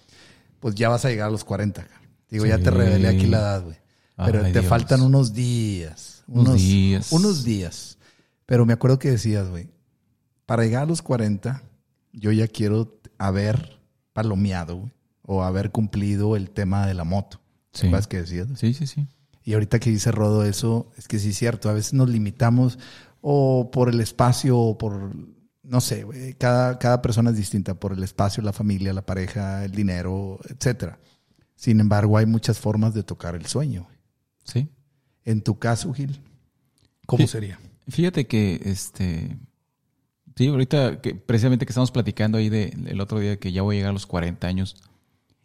pues 0.59 0.75
ya 0.75 0.89
vas 0.89 1.05
a 1.05 1.09
llegar 1.09 1.29
a 1.29 1.31
los 1.31 1.43
40, 1.43 1.81
cabrón. 1.83 2.07
Digo, 2.29 2.45
ya 2.45 2.59
te 2.59 2.69
revelé 2.71 3.07
aquí 3.07 3.25
la 3.27 3.37
edad, 3.39 3.63
güey. 3.63 3.77
Pero 4.15 4.43
Ay, 4.45 4.53
te 4.53 4.59
Dios. 4.59 4.69
faltan 4.69 5.01
unos 5.01 5.33
días. 5.33 6.23
Unos 6.27 6.49
Unos, 6.49 6.61
días. 6.61 7.11
Unos 7.11 7.43
días. 7.43 7.97
Pero 8.45 8.65
me 8.65 8.73
acuerdo 8.73 8.99
que 8.99 9.09
decías, 9.11 9.49
güey, 9.49 9.69
para 10.45 10.63
llegar 10.63 10.83
a 10.83 10.85
los 10.85 11.01
40, 11.01 11.63
yo 12.13 12.31
ya 12.31 12.47
quiero 12.47 12.99
haber 13.17 13.79
palomeado, 14.13 14.77
güey, 14.77 14.91
o 15.23 15.43
haber 15.43 15.71
cumplido 15.71 16.35
el 16.35 16.51
tema 16.51 16.85
de 16.85 16.93
la 16.93 17.03
moto. 17.05 17.40
Sí. 17.73 17.89
¿Sabes 17.89 18.07
qué 18.07 18.17
decías? 18.21 18.47
sí, 18.55 18.73
sí, 18.73 18.85
sí. 18.87 19.07
Y 19.43 19.53
ahorita 19.53 19.79
que 19.79 19.89
dice 19.89 20.11
Rodo 20.11 20.43
eso, 20.45 20.91
es 20.97 21.07
que 21.07 21.17
sí 21.17 21.29
es 21.29 21.37
cierto. 21.37 21.69
A 21.69 21.73
veces 21.73 21.93
nos 21.93 22.09
limitamos 22.09 22.77
o 23.21 23.71
por 23.71 23.89
el 23.89 23.99
espacio 24.01 24.57
o 24.57 24.77
por, 24.77 25.15
no 25.63 25.81
sé, 25.81 26.05
cada, 26.37 26.77
cada 26.77 27.01
persona 27.01 27.31
es 27.31 27.37
distinta, 27.37 27.73
por 27.75 27.93
el 27.93 28.03
espacio, 28.03 28.43
la 28.43 28.53
familia, 28.53 28.93
la 28.93 29.05
pareja, 29.05 29.63
el 29.65 29.71
dinero, 29.71 30.39
etcétera. 30.47 30.99
Sin 31.55 31.79
embargo, 31.79 32.17
hay 32.17 32.25
muchas 32.27 32.59
formas 32.59 32.93
de 32.93 33.03
tocar 33.03 33.35
el 33.35 33.45
sueño. 33.47 33.87
Sí. 34.43 34.67
En 35.25 35.41
tu 35.41 35.57
caso, 35.57 35.91
Gil, 35.93 36.19
¿cómo 37.05 37.23
Sí. 37.25 37.27
sería? 37.31 37.59
Fíjate 37.87 38.27
que 38.27 38.61
este. 38.65 39.37
Sí, 40.35 40.47
ahorita 40.47 41.01
que 41.01 41.13
precisamente 41.15 41.65
que 41.65 41.71
estamos 41.71 41.91
platicando 41.91 42.37
ahí 42.37 42.49
de, 42.49 42.75
el 42.87 43.01
otro 43.01 43.19
día 43.19 43.37
que 43.37 43.51
ya 43.51 43.61
voy 43.63 43.75
a 43.75 43.79
llegar 43.79 43.89
a 43.89 43.93
los 43.93 44.05
40 44.05 44.47
años. 44.47 44.75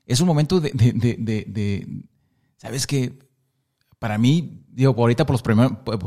Es 0.06 0.20
un 0.20 0.26
momento 0.26 0.60
de- 0.60 0.70
¿Sabes 2.56 2.86
que 2.86 3.18
Para 3.98 4.18
mí, 4.18 4.62
digo, 4.68 4.94
ahorita 4.98 5.24
por 5.24 5.34
los 5.34 5.42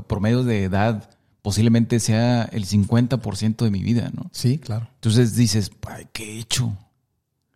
promedios 0.06 0.46
de 0.46 0.64
edad, 0.64 1.10
posiblemente 1.42 2.00
sea 2.00 2.44
el 2.44 2.66
50% 2.66 3.66
de 3.66 3.72
mi 3.72 3.82
vida, 3.82 4.12
¿no? 4.14 4.30
Sí, 4.32 4.60
claro. 4.60 4.88
Entonces 4.96 5.36
dices, 5.36 5.72
"Ay, 5.88 6.08
¿qué 6.14 6.36
he 6.36 6.40
hecho? 6.40 6.78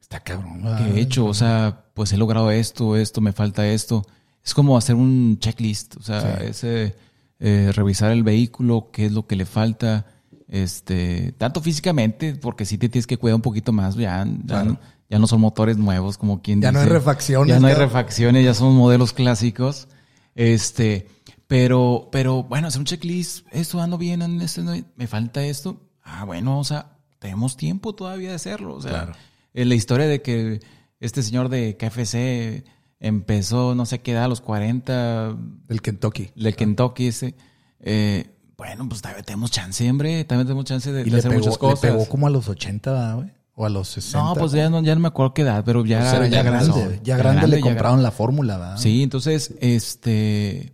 Está 0.02 0.20
cabrón. 0.22 0.64
¿Qué 0.78 0.84
he 0.86 1.00
hecho? 1.02 1.26
O 1.26 1.34
sea, 1.36 1.86
pues 1.94 2.12
he 2.14 2.18
logrado 2.18 2.50
esto, 2.50 2.98
esto, 2.98 3.22
me 3.22 3.32
falta 3.32 3.68
esto. 3.68 4.06
Es 4.44 4.54
como 4.56 4.76
hacer 4.76 4.96
un 4.96 5.38
checklist, 5.40 5.98
o 5.98 6.02
sea, 6.02 6.40
Sí. 6.40 6.46
ese 6.48 6.96
eh, 7.40 7.72
revisar 7.74 8.12
el 8.12 8.24
vehículo, 8.24 8.90
qué 8.92 9.06
es 9.06 9.12
lo 9.12 9.28
que 9.28 9.36
le 9.36 9.46
falta, 9.46 10.06
este, 10.48 11.34
tanto 11.38 11.62
físicamente, 11.62 12.36
porque 12.36 12.66
sí 12.66 12.78
te 12.78 12.90
tienes 12.90 13.06
que 13.08 13.18
cuidar 13.18 13.36
un 13.36 13.42
poquito 13.42 13.72
más, 13.74 13.96
ya, 13.96 14.26
ya, 14.26 14.46
Claro. 14.46 14.80
Ya 15.14 15.20
no 15.20 15.28
son 15.28 15.42
motores 15.42 15.78
nuevos, 15.78 16.18
como 16.18 16.42
quien 16.42 16.60
Ya 16.60 16.72
no 16.72 16.80
dice. 16.80 16.90
hay 16.92 16.98
refacciones, 16.98 17.54
Ya 17.56 17.60
no 17.60 17.68
hay 17.68 17.76
refacciones, 17.76 18.44
ya 18.44 18.56
son 18.56 18.74
modelos 18.76 19.14
clásicos. 19.14 19.88
Este, 20.34 21.08
pero, 21.46 22.10
pero 22.12 22.42
bueno, 22.42 22.68
hacer 22.68 22.80
un 22.80 22.86
checklist, 22.86 23.46
esto 23.52 23.80
ando 23.80 24.00
bien, 24.00 24.20
no- 24.20 24.74
me 24.96 25.08
falta 25.08 25.44
esto. 25.46 25.80
Ah, 26.04 26.24
bueno, 26.26 26.58
o 26.60 26.64
sea, 26.64 26.98
tenemos 27.20 27.56
tiempo 27.58 27.94
todavía 27.94 28.30
de 28.30 28.36
hacerlo. 28.36 28.74
O 28.76 28.82
sea, 28.82 28.90
Claro. 28.92 29.14
en 29.54 29.70
la 29.70 29.76
historia 29.76 30.08
de 30.08 30.24
que 30.24 30.60
este 31.00 31.22
señor 31.22 31.50
de 31.50 31.78
KFC 31.78 32.64
empezó, 33.00 33.76
no 33.76 33.86
sé 33.86 34.00
qué 34.02 34.14
edad, 34.14 34.24
a 34.24 34.28
los 34.28 34.42
40, 34.42 35.38
Del 35.68 35.82
Kentucky. 35.84 36.32
del 36.36 36.56
Kentucky 36.56 37.08
ese. 37.08 37.36
eh, 37.80 38.32
bueno, 38.58 38.88
pues 38.90 39.02
todavía 39.02 39.24
tenemos 39.24 39.52
chance, 39.52 39.88
hombre. 39.90 40.24
También 40.24 40.48
tenemos 40.48 40.66
chance 40.66 40.92
de, 40.92 41.02
Y 41.02 41.06
de 41.06 41.12
le 41.12 41.18
hacer 41.18 41.30
pegó, 41.32 41.40
muchas 41.42 41.54
le 41.56 41.60
cosas. 41.60 41.80
pegó 41.82 42.06
como 42.08 42.28
a 42.28 42.30
los 42.30 42.48
80, 42.48 42.92
¿verdad, 42.92 43.16
güey. 43.18 43.32
O 43.56 43.66
a 43.66 43.70
los 43.70 43.88
60. 43.90 44.18
no, 44.24 44.34
pues 44.36 44.52
ya 44.54 44.70
no, 44.70 44.82
ya 44.82 44.96
no 44.96 45.02
me 45.02 45.08
acuerdo 45.10 45.34
qué 45.34 45.44
edad, 45.44 45.64
pero 45.64 45.86
ya, 45.86 46.00
O 46.00 46.02
sea, 46.10 46.28
ya, 46.28 46.42
grande. 46.44 47.00
ya 47.04 47.18
grande 47.18 47.48
le 47.48 47.56
compraron 47.62 48.02
la 48.04 48.12
fórmula, 48.12 48.58
¿verdad? 48.58 48.78
Sí, 48.78 49.04
entonces, 49.04 49.54
este, 49.62 50.74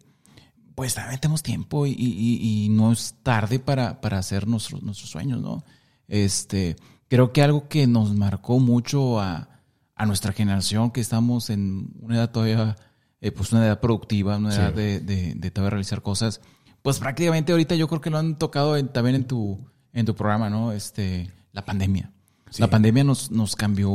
pues 0.76 0.96
también 0.96 1.20
tenemos 1.20 1.44
tiempo 1.44 1.86
y, 1.86 1.92
y- 1.92 2.66
y 2.66 2.70
no 2.70 2.92
es 2.94 3.16
tarde 3.24 3.60
para, 3.60 4.00
para 4.00 4.18
hacer 4.18 4.48
nuestros, 4.48 4.82
nuestros 4.82 5.10
sueños, 5.10 5.42
¿no? 5.42 5.64
Este, 6.08 6.78
creo 7.10 7.34
que 7.34 7.42
algo 7.44 7.68
que 7.68 7.86
nos 7.86 8.14
marcó 8.16 8.60
mucho 8.60 9.20
a, 9.20 9.50
a 9.96 10.06
nuestra 10.06 10.32
generación, 10.32 10.92
que 10.92 11.02
estamos 11.02 11.50
en 11.50 11.90
una 12.00 12.16
edad 12.16 12.32
todavía, 12.32 12.78
eh, 13.20 13.32
pues 13.32 13.52
una 13.52 13.66
edad 13.66 13.82
productiva, 13.82 14.38
una 14.38 14.56
edad 14.56 14.74
de, 14.74 15.02
de, 15.02 15.34
de 15.36 15.52
todavía 15.52 15.72
realizar 15.72 16.02
cosas, 16.02 16.40
pues 16.82 16.98
prácticamente 17.00 17.52
ahorita 17.52 17.76
yo 17.76 17.90
creo 17.90 18.00
que 18.00 18.10
lo 18.10 18.18
han 18.18 18.38
tocado 18.38 18.78
en- 18.78 18.88
también 18.88 19.18
en 19.18 19.26
tu, 19.28 19.60
en 19.92 20.06
tu 20.06 20.16
programa, 20.16 20.50
¿no? 20.50 20.72
Este, 20.72 21.30
la 21.52 21.66
pandemia. 21.66 22.14
La 22.58 22.68
pandemia 22.70 23.04
nos, 23.04 23.32
nos 23.32 23.56
cambió 23.56 23.90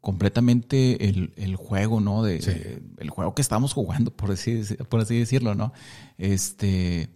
completamente 0.00 1.08
el, 1.08 1.32
el 1.36 1.56
juego, 1.56 2.00
¿no? 2.00 2.22
De, 2.22 2.38
de- 2.38 2.82
el 2.98 3.10
juego 3.10 3.34
que 3.34 3.42
estábamos 3.42 3.72
jugando, 3.72 4.10
por 4.14 4.30
así, 4.30 4.62
por 4.88 5.00
así 5.00 5.18
decirlo, 5.18 5.54
¿no? 5.54 5.72
Este, 6.18 7.10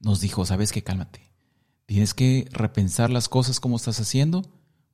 nos 0.00 0.20
dijo, 0.20 0.44
sabes 0.46 0.72
qué, 0.72 0.82
cálmate. 0.82 1.20
Tienes 1.86 2.14
que 2.14 2.48
repensar 2.52 3.10
las 3.10 3.28
cosas 3.28 3.60
como 3.60 3.76
estás 3.76 4.00
haciendo 4.00 4.42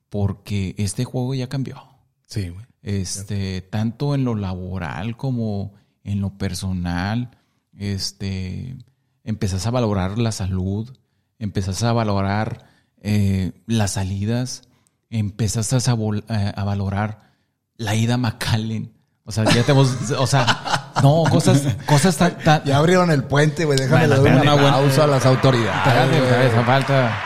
porque 0.09 0.75
este 0.79 1.05
juego 1.05 1.35
ya 1.35 1.49
cambió. 1.49 1.83
Sí, 2.27 2.49
güey. 2.49 2.65
Este, 2.83 3.61
tanto 3.61 4.15
en 4.15 4.25
lo 4.25 4.35
laboral 4.35 5.17
como 5.17 5.75
en 6.03 6.21
lo 6.21 6.39
personal, 6.39 7.31
este, 7.77 8.77
empezás 9.25 9.67
a 9.67 9.71
valorar 9.71 10.19
la 10.19 10.33
salud, 10.33 10.91
empezás 11.39 11.83
a 11.83 11.93
valorar 11.93 12.67
eh, 13.03 13.53
las 13.67 13.93
salidas, 13.93 14.63
empezás 15.11 15.73
a, 15.89 15.95
vol- 15.95 16.25
a- 16.29 16.65
valorar 16.65 17.21
la 17.77 17.95
ida 17.95 18.15
a 18.15 18.17
McAllen. 18.19 18.93
O 19.25 19.33
sea, 19.33 19.45
ya 19.45 19.63
tenemos, 19.63 20.11
o 20.19 20.27
sea, 20.27 20.93
no, 21.03 21.25
cosas, 21.31 21.63
cosas 21.87 22.17
tan, 22.17 22.39
tan- 22.39 22.65
Ya 22.65 22.79
abrieron 22.79 23.11
el 23.11 23.23
puente, 23.25 23.65
güey. 23.65 23.79
Déjame 23.79 24.07
Bueno, 24.09 24.15
dar 24.17 24.21
un 24.21 24.27
espérate, 24.39 24.67
aplauso 24.67 25.03
a 25.03 25.07
las 25.07 25.27
autoridades. 25.27 26.13
Espérate, 26.13 26.65
falta. 26.65 27.19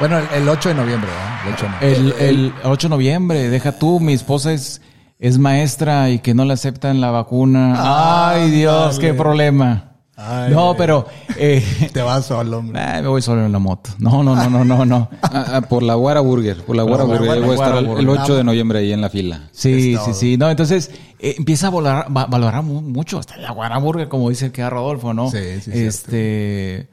Bueno, 0.00 0.18
el, 0.18 0.26
el 0.34 0.48
8 0.48 0.70
de 0.70 0.74
noviembre, 0.74 1.10
¿verdad? 1.10 1.46
El 1.46 1.52
8 1.54 1.66
de 1.66 1.70
noviembre. 1.70 2.28
El, 2.28 2.36
el 2.46 2.54
8 2.64 2.88
de 2.88 2.90
noviembre, 2.90 3.50
deja 3.50 3.72
tú, 3.72 4.00
mi 4.00 4.14
esposa 4.14 4.52
es, 4.52 4.80
es 5.18 5.38
maestra 5.38 6.10
y 6.10 6.18
que 6.18 6.34
no 6.34 6.44
le 6.44 6.54
aceptan 6.54 7.00
la 7.00 7.10
vacuna. 7.10 8.30
Ay, 8.30 8.50
Dios, 8.50 8.98
qué 8.98 9.14
problema. 9.14 9.91
Ay, 10.24 10.52
no, 10.52 10.74
pero 10.76 11.06
eh, 11.36 11.64
Te 11.92 12.00
vas 12.02 12.26
solo, 12.26 12.58
hombre. 12.58 12.80
me 13.02 13.08
voy 13.08 13.20
solo 13.22 13.44
en 13.44 13.52
la 13.52 13.58
moto. 13.58 13.90
No, 13.98 14.22
no, 14.22 14.36
no, 14.36 14.48
no, 14.48 14.64
no, 14.64 14.84
no. 14.86 15.08
Ah, 15.22 15.44
ah, 15.56 15.60
por 15.62 15.82
la 15.82 15.94
Guara 15.94 16.20
Burger, 16.20 16.64
por 16.64 16.76
la 16.76 16.82
Guara 16.84 17.04
Burger. 17.04 17.24
Guara- 17.26 17.40
voy 17.40 17.50
a 17.50 17.54
estar 17.54 17.76
el, 17.78 17.84
Guara 17.86 18.00
el 18.00 18.06
Burger. 18.06 18.22
8 18.24 18.36
de 18.36 18.44
noviembre 18.44 18.78
ahí 18.80 18.92
en 18.92 19.00
la 19.00 19.10
fila. 19.10 19.48
Sí, 19.52 19.94
Es 19.94 20.02
sí, 20.04 20.14
sí. 20.14 20.36
No, 20.36 20.48
entonces 20.50 20.90
eh, 21.18 21.34
empieza 21.38 21.66
a 21.66 21.70
valorar, 21.70 22.06
va- 22.16 22.26
valorar 22.26 22.62
mu- 22.62 22.82
mucho, 22.82 23.18
hasta 23.18 23.36
la 23.38 23.50
Guaraburger, 23.52 24.08
como 24.08 24.28
dice 24.30 24.46
el 24.46 24.52
que 24.52 24.68
Rodolfo, 24.68 25.12
¿no? 25.14 25.30
Sí, 25.30 25.38
sí, 25.62 25.70
Este, 25.74 26.88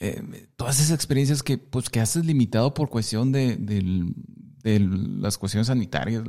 eh, 0.00 0.22
todas 0.56 0.78
esas 0.80 0.92
experiencias 0.92 1.42
que, 1.42 1.58
pues, 1.58 1.90
que 1.90 2.00
haces 2.00 2.24
limitado 2.24 2.72
por 2.74 2.88
cuestión 2.88 3.32
de, 3.32 3.56
de 3.56 4.80
las 5.20 5.38
cuestiones 5.38 5.66
sanitarias. 5.66 6.22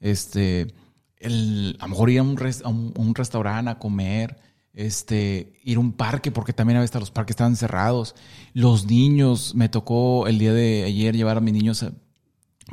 Este, 0.00 0.72
el, 1.18 1.76
a 1.80 1.84
lo 1.84 1.90
mejor 1.90 2.10
ir 2.10 2.18
a 2.20 2.22
un, 2.22 2.36
res- 2.36 2.62
a 2.64 2.68
un, 2.68 2.92
a 2.96 3.00
un 3.00 3.14
restaurante 3.14 3.70
a 3.70 3.78
comer, 3.78 4.36
este, 4.74 5.52
ir 5.64 5.76
a 5.76 5.80
un 5.80 5.92
parque, 5.92 6.30
porque 6.30 6.52
también 6.52 6.78
a 6.78 6.80
veces 6.80 6.98
los 7.00 7.10
parques 7.10 7.34
estaban 7.34 7.56
cerrados. 7.56 8.14
Los 8.54 8.86
niños, 8.86 9.54
me 9.54 9.68
tocó 9.68 10.26
el 10.26 10.38
día 10.38 10.52
de 10.52 10.84
ayer 10.84 11.16
llevar 11.16 11.36
a 11.36 11.40
mis 11.40 11.52
niños 11.54 11.82
a- 11.82 11.92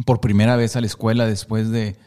por 0.05 0.21
primera 0.21 0.55
vez 0.55 0.75
a 0.75 0.81
la 0.81 0.87
escuela 0.87 1.25
después 1.27 1.69
de, 1.71 1.97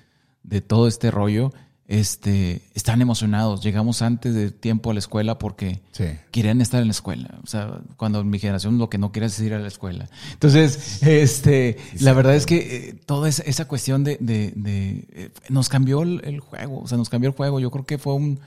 de 0.44 0.60
todo 0.62 0.88
este 0.88 1.10
rollo, 1.10 1.52
este, 1.88 2.62
están 2.72 3.02
emocionados. 3.02 3.62
Llegamos 3.62 4.00
antes 4.00 4.34
de 4.34 4.50
tiempo 4.50 4.90
a 4.90 4.94
la 4.94 5.00
escuela 5.00 5.38
porque 5.38 5.82
Sí. 5.90 6.04
querían 6.30 6.62
estar 6.62 6.80
en 6.80 6.86
la 6.88 6.92
escuela. 6.92 7.38
O 7.42 7.46
sea, 7.46 7.80
cuando 7.98 8.24
mi 8.24 8.38
generación 8.38 8.78
lo 8.78 8.88
que 8.88 8.96
no 8.96 9.12
querías 9.12 9.34
es 9.38 9.44
ir 9.44 9.52
a 9.52 9.58
la 9.58 9.68
escuela. 9.68 10.08
Entonces, 10.32 11.02
este, 11.02 11.76
la 12.00 12.14
verdad 12.14 12.34
es 12.34 12.46
que 12.46 12.88
eh, 12.90 12.94
toda 13.04 13.28
esa, 13.28 13.42
esa 13.42 13.66
cuestión 13.68 14.04
de, 14.04 14.16
de- 14.20 14.52
de, 14.56 15.06
eh, 15.12 15.30
nos 15.50 15.68
cambió 15.68 16.02
el, 16.02 16.22
el 16.24 16.40
juego. 16.40 16.80
O 16.80 16.88
sea, 16.88 16.96
nos 16.96 17.10
cambió 17.10 17.28
el 17.28 17.36
juego. 17.36 17.60
Yo 17.60 17.70
creo 17.70 17.84
que 17.84 17.98
fue 17.98 18.14
un, 18.14 18.40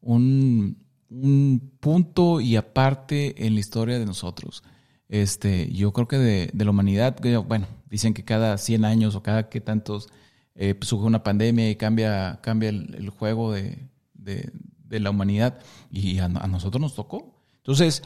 un, 0.00 0.78
un 1.10 1.72
punto 1.80 2.40
y 2.40 2.56
aparte 2.56 3.46
en 3.46 3.54
la 3.54 3.60
historia 3.60 3.98
de 3.98 4.06
nosotros. 4.06 4.62
Este, 5.08 5.70
yo 5.72 5.92
creo 5.92 6.08
que 6.08 6.18
de, 6.18 6.50
de 6.52 6.64
la 6.64 6.70
humanidad, 6.70 7.16
bueno, 7.46 7.66
dicen 7.88 8.12
que 8.14 8.24
cada 8.24 8.58
100 8.58 8.84
años 8.84 9.14
o 9.14 9.22
cada 9.22 9.48
que 9.48 9.60
tantos 9.60 10.08
eh, 10.54 10.74
pues, 10.74 10.88
surge 10.88 11.06
una 11.06 11.22
pandemia 11.22 11.70
y 11.70 11.76
cambia, 11.76 12.40
cambia 12.42 12.70
el, 12.70 13.10
juego 13.10 13.52
de, 13.52 13.88
de- 14.14 14.50
la 14.88 15.10
humanidad 15.10 15.58
y 15.90 16.18
a, 16.20 16.28
nosotros 16.28 16.80
nos 16.80 16.94
tocó. 16.94 17.34
Entonces, 17.58 18.02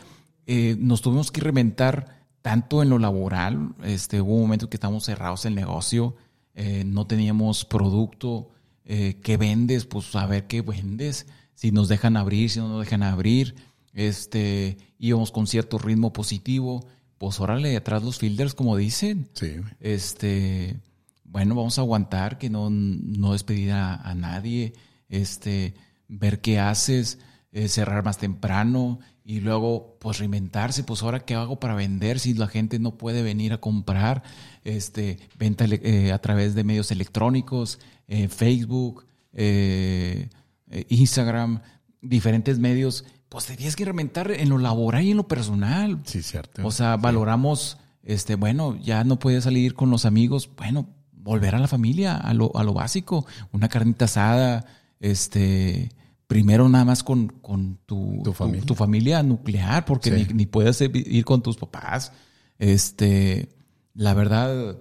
eh, 0.46 0.76
nos 0.78 1.02
tuvimos 1.02 1.30
que 1.30 1.40
reinventar 1.40 2.26
tanto 2.42 2.82
en 2.82 2.88
lo 2.88 2.98
laboral, 2.98 3.74
este, 3.84 4.20
hubo 4.20 4.38
momentos 4.38 4.68
que 4.68 4.76
estábamos 4.76 5.04
cerrados 5.04 5.44
el 5.44 5.54
negocio, 5.54 6.16
eh, 6.54 6.84
no 6.86 7.06
teníamos 7.06 7.64
producto, 7.64 8.50
eh, 8.84 9.20
¿qué 9.22 9.36
vendes? 9.36 9.84
Pues 9.84 10.14
a 10.16 10.26
ver 10.26 10.46
qué 10.46 10.62
vendes, 10.62 11.26
si 11.60 11.72
nos 11.72 11.88
dejan 11.88 12.16
abrir, 12.16 12.48
si 12.48 12.58
no 12.58 12.68
nos 12.68 12.80
dejan 12.80 13.02
abrir, 13.02 13.54
este, 13.92 14.78
íbamos 14.98 15.30
con 15.30 15.46
cierto 15.46 15.76
ritmo 15.76 16.10
positivo, 16.10 16.86
pues 17.18 17.38
órale, 17.38 17.76
atrás 17.76 18.02
los 18.02 18.16
fielders, 18.16 18.54
como 18.54 18.78
dicen, 18.78 19.28
Sí, 19.34 19.56
este, 19.78 20.80
bueno, 21.22 21.54
vamos 21.54 21.76
a 21.76 21.82
aguantar, 21.82 22.38
que 22.38 22.48
no, 22.48 22.70
no 22.70 23.32
despedir 23.32 23.72
a, 23.72 23.96
a 23.96 24.14
nadie, 24.14 24.72
este, 25.10 25.74
ver 26.08 26.40
qué 26.40 26.58
haces, 26.58 27.18
eh, 27.52 27.68
cerrar 27.68 28.06
más 28.06 28.16
temprano 28.16 28.98
y 29.22 29.40
luego, 29.40 29.98
pues 30.00 30.18
reinventarse, 30.18 30.82
pues 30.82 31.02
ahora 31.02 31.26
qué 31.26 31.34
hago 31.34 31.60
para 31.60 31.74
vender 31.74 32.20
si 32.20 32.32
la 32.32 32.48
gente 32.48 32.78
no 32.78 32.96
puede 32.96 33.22
venir 33.22 33.52
a 33.52 33.60
comprar, 33.60 34.22
este, 34.64 35.18
venta 35.38 35.66
eh, 35.68 36.10
a 36.10 36.18
través 36.22 36.54
de 36.54 36.64
medios 36.64 36.90
electrónicos, 36.90 37.80
eh, 38.08 38.28
Facebook, 38.28 39.04
eh, 39.34 40.30
eh, 40.70 40.86
Instagram, 40.88 41.60
diferentes 42.02 42.58
medios, 42.58 43.04
pues 43.28 43.46
te 43.46 43.56
tienes 43.56 43.76
que 43.76 43.84
reinventar 43.84 44.30
en 44.30 44.48
lo 44.48 44.58
laboral 44.58 45.02
y 45.04 45.10
en 45.12 45.16
lo 45.18 45.28
personal. 45.28 46.00
Sí, 46.04 46.22
cierto. 46.22 46.66
O 46.66 46.70
sea, 46.70 46.96
valoramos, 46.96 47.78
este, 48.02 48.34
bueno, 48.34 48.76
ya 48.80 49.04
no 49.04 49.18
puedes 49.18 49.44
salir 49.44 49.74
con 49.74 49.90
los 49.90 50.04
amigos, 50.04 50.50
bueno, 50.56 50.88
volver 51.12 51.54
a 51.54 51.58
la 51.58 51.68
familia, 51.68 52.16
a 52.16 52.32
lo, 52.34 52.50
a 52.56 52.64
lo 52.64 52.72
básico, 52.72 53.26
una 53.52 53.68
carnita 53.68 54.06
asada, 54.06 54.64
este, 54.98 55.90
primero 56.26 56.68
nada 56.68 56.84
más 56.84 57.02
con, 57.04 57.28
con 57.28 57.78
tu, 57.86 58.20
Tu 58.24 58.32
familia. 58.32 58.64
tu 58.66 58.74
familia 58.74 59.22
nuclear, 59.22 59.84
porque 59.84 60.10
Sí. 60.10 60.26
ni, 60.28 60.34
ni 60.34 60.46
puedes 60.46 60.80
ir 60.80 61.24
con 61.24 61.42
tus 61.42 61.56
papás. 61.56 62.12
Este, 62.58 63.48
la 63.94 64.14
verdad, 64.14 64.76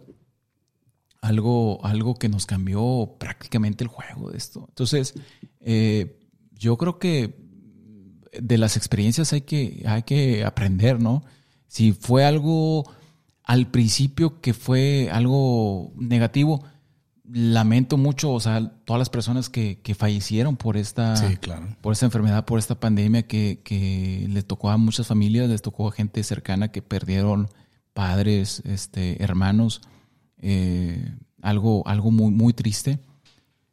algo, 1.22 1.86
algo 1.86 2.15
que 2.15 2.30
nos 2.30 2.45
cambió 2.45 3.15
prácticamente 3.20 3.84
el 3.84 3.89
juego 3.89 4.32
de 4.32 4.38
esto. 4.38 4.65
Entonces, 4.70 5.13
eh, 5.59 6.20
yo 6.53 6.78
creo 6.78 6.99
que 6.99 7.36
de 8.39 8.57
las 8.57 8.78
experiencias 8.78 9.34
hay 9.34 9.41
que, 9.41 9.84
hay 9.86 10.03
que 10.03 10.45
aprender, 10.45 11.01
¿no? 11.01 11.24
Si 11.67 11.93
fue 11.93 12.26
algo 12.26 12.89
al 13.43 13.67
principio 13.67 14.41
que 14.41 14.53
fue 14.53 15.09
algo 15.11 15.91
negativo, 15.97 16.63
lamento 17.32 17.97
mucho, 17.97 18.32
o 18.32 18.39
sea, 18.39 18.72
todas 18.86 18.99
las 18.99 19.09
personas 19.09 19.49
que, 19.49 19.82
que 19.82 19.95
fallecieron 19.95 20.55
por 20.57 20.78
esta, 20.78 21.15
Sí, 21.15 21.38
claro. 21.38 21.67
por 21.82 21.93
esta 21.93 22.05
enfermedad, 22.05 22.45
por 22.45 22.59
esta 22.59 22.80
pandemia 22.80 23.24
que, 23.28 23.61
que 23.63 24.28
le 24.30 24.41
tocó 24.43 24.70
a 24.70 24.78
muchas 24.78 25.07
familias, 25.07 25.49
les 25.49 25.61
tocó 25.61 25.88
a 25.88 25.91
gente 25.91 26.24
cercana 26.24 26.72
que 26.72 26.82
perdieron 26.82 27.49
padres, 27.93 28.61
este, 28.65 29.24
hermanos, 29.24 29.82
eh, 30.39 31.15
algo, 31.41 31.87
algo 31.87 32.11
muy, 32.11 32.31
muy 32.31 32.53
triste. 32.53 32.99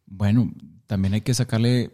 Bueno, 0.06 0.50
también 0.86 1.14
hay 1.14 1.20
que 1.22 1.34
sacarle 1.34 1.92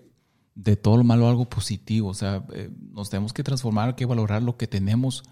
de 0.55 0.77
todo 0.77 0.99
lo 0.99 1.05
malo 1.05 1.29
algo 1.29 1.49
positivo, 1.49 2.09
o 2.09 2.15
sea, 2.15 2.45
eh, 2.53 2.71
nos 2.93 3.09
tenemos 3.09 3.33
que 3.33 3.43
transformar, 3.43 3.89
hay 3.89 3.95
que 3.95 4.05
valorar 4.05 4.43
lo 4.43 4.59
que 4.59 4.67
tenemos, 4.67 5.23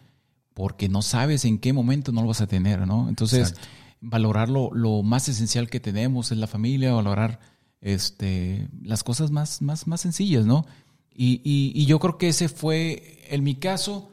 porque 0.55 0.89
no 0.89 1.03
sabes 1.03 1.45
en 1.45 1.59
qué 1.59 1.73
momento 1.75 2.11
no 2.11 2.23
lo 2.23 2.29
vas 2.29 2.41
a 2.41 2.47
tener, 2.47 2.87
¿no? 2.87 3.09
Entonces, 3.09 3.53
valorar 4.01 4.49
lo, 4.49 4.71
lo 4.73 5.03
más 5.03 5.29
esencial 5.29 5.69
que 5.69 5.79
tenemos 5.79 6.33
es 6.33 6.39
la 6.39 6.47
familia, 6.47 6.95
valorar 6.95 7.39
este, 7.83 8.69
las 8.83 9.03
cosas 9.05 9.31
más, 9.31 9.61
más, 9.61 9.87
más 9.87 10.01
sencillas, 10.01 10.47
¿no? 10.47 10.65
Y, 11.13 11.43
y- 11.45 11.73
y 11.75 11.85
yo 11.85 11.99
creo 11.99 12.17
que 12.17 12.29
ese 12.29 12.49
fue, 12.49 13.19
en 13.29 13.45
mi 13.45 13.57
caso, 13.57 14.11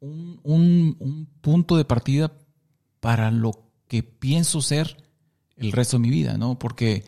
un, 0.00 0.40
un- 0.42 0.96
un 0.98 1.26
punto 1.40 1.76
de 1.76 1.84
partida 1.84 2.32
para 2.98 3.30
lo 3.30 3.69
que 3.90 4.04
pienso 4.04 4.62
ser 4.62 4.96
el 5.56 5.72
resto 5.72 5.96
de 5.96 6.02
mi 6.02 6.10
vida, 6.10 6.38
¿no? 6.38 6.56
Porque, 6.60 7.02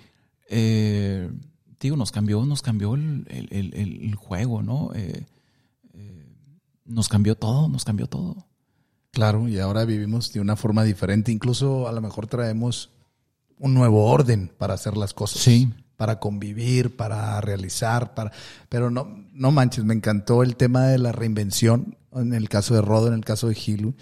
eh, 0.51 1.31
digo, 1.79 1.97
nos 1.97 2.11
cambió, 2.11 2.45
nos 2.45 2.61
cambió 2.61 2.97
el, 2.97 3.25
el- 3.29 3.73
el- 3.73 4.15
juego, 4.17 4.65
¿no? 4.65 4.91
Eh, 4.93 5.25
eh, 5.95 6.27
nos 6.85 7.09
cambió 7.09 7.37
todo, 7.37 7.69
nos 7.69 7.85
cambió 7.85 8.09
todo. 8.09 8.37
Claro, 9.13 9.47
y 9.47 9.61
ahora 9.61 9.85
vivimos 9.85 10.33
de 10.33 10.41
una 10.41 10.57
forma 10.57 10.83
diferente. 10.83 11.31
Incluso 11.31 11.87
a 11.87 11.93
lo 11.93 12.01
mejor 12.01 12.27
traemos 12.27 12.91
un 13.59 13.75
nuevo 13.75 14.07
orden 14.07 14.51
para 14.59 14.75
hacer 14.75 14.97
las 14.97 15.15
cosas. 15.15 15.41
Sí. 15.41 15.73
Para 15.97 16.19
convivir, 16.19 16.97
para 16.97 17.41
realizar, 17.41 18.15
para. 18.15 18.33
Pero 18.69 18.91
no, 18.91 19.25
no 19.33 19.53
manches, 19.53 19.85
me 19.85 19.95
encantó 19.95 20.43
el 20.43 20.57
tema 20.57 20.87
de 20.87 20.99
la 20.99 21.13
reinvención. 21.13 21.97
En 22.13 22.35
el 22.35 22.49
caso 22.49 22.75
de 22.75 22.83
Rodo, 22.83 23.07
en 23.07 23.15
el 23.15 23.25
caso 23.25 23.47
de 23.47 23.55
Gilu. 23.55 23.95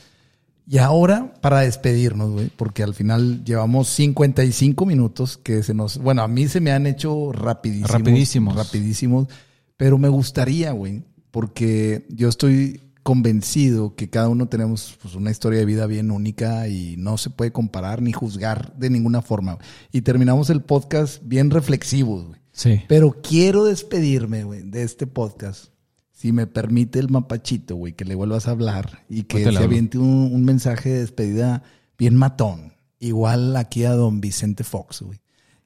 Y 0.67 0.79
ahora, 0.79 1.35
para 1.41 1.61
despedirnos, 1.61 2.31
güey, 2.31 2.51
porque 2.57 2.83
al 2.83 2.95
final 2.95 3.45
llevamos 3.45 3.89
55 3.89 4.87
minutos 4.87 5.37
que 5.37 5.63
se 5.63 5.75
nos. 5.75 5.99
Bueno, 5.99 6.23
a 6.23 6.29
mí 6.29 6.49
se 6.49 6.61
me 6.61 6.71
han 6.73 6.87
hecho 6.87 7.33
rapidísimos. 7.33 7.91
Rapidísimos. 7.91 8.55
Rapidísimos. 8.55 9.29
Pero 9.77 9.99
me 9.99 10.09
gustaría, 10.09 10.73
güey, 10.73 11.03
porque 11.31 12.07
yo 12.09 12.29
estoy 12.29 12.81
convencido 13.03 13.95
que 13.95 14.11
cada 14.11 14.29
uno 14.29 14.49
tenemos 14.49 14.97
pues, 15.01 15.15
una 15.15 15.31
historia 15.31 15.59
de 15.59 15.65
vida 15.65 15.87
bien 15.87 16.11
única 16.11 16.69
y 16.69 16.97
no 16.99 17.17
se 17.19 17.31
puede 17.31 17.51
comparar 17.51 18.03
ni 18.03 18.13
juzgar 18.13 18.75
de 18.77 18.91
ninguna 18.91 19.23
forma. 19.23 19.59
Y 19.91 20.03
terminamos 20.03 20.51
el 20.51 20.63
podcast 20.63 21.23
bien 21.25 21.51
reflexivos, 21.51 22.27
güey. 22.27 22.41
Sí. 22.53 22.83
Pero 22.89 23.17
quiero 23.23 23.65
despedirme, 23.65 24.45
güey, 24.45 24.63
de 24.63 24.83
este 24.83 25.07
podcast. 25.07 25.73
Si 26.21 26.33
me 26.33 26.47
permite 26.47 26.99
el 26.99 27.09
mapachito, 27.09 27.77
güey, 27.77 27.95
que 27.95 28.05
le 28.05 28.15
vuelvas 28.15 28.47
a 28.47 28.51
hablar 28.51 29.07
y 29.09 29.23
que 29.23 29.43
se 29.43 29.57
aviente 29.57 29.97
un, 29.97 30.31
un 30.31 30.45
mensaje 30.45 30.91
de 30.91 31.01
despedida 31.01 31.63
bien 31.97 32.15
matón. 32.15 32.75
Igual 32.99 33.57
aquí 33.57 33.85
a 33.85 33.93
don 33.93 34.21
Vicente 34.21 34.63
Fox, 34.63 35.01
güey. 35.01 35.19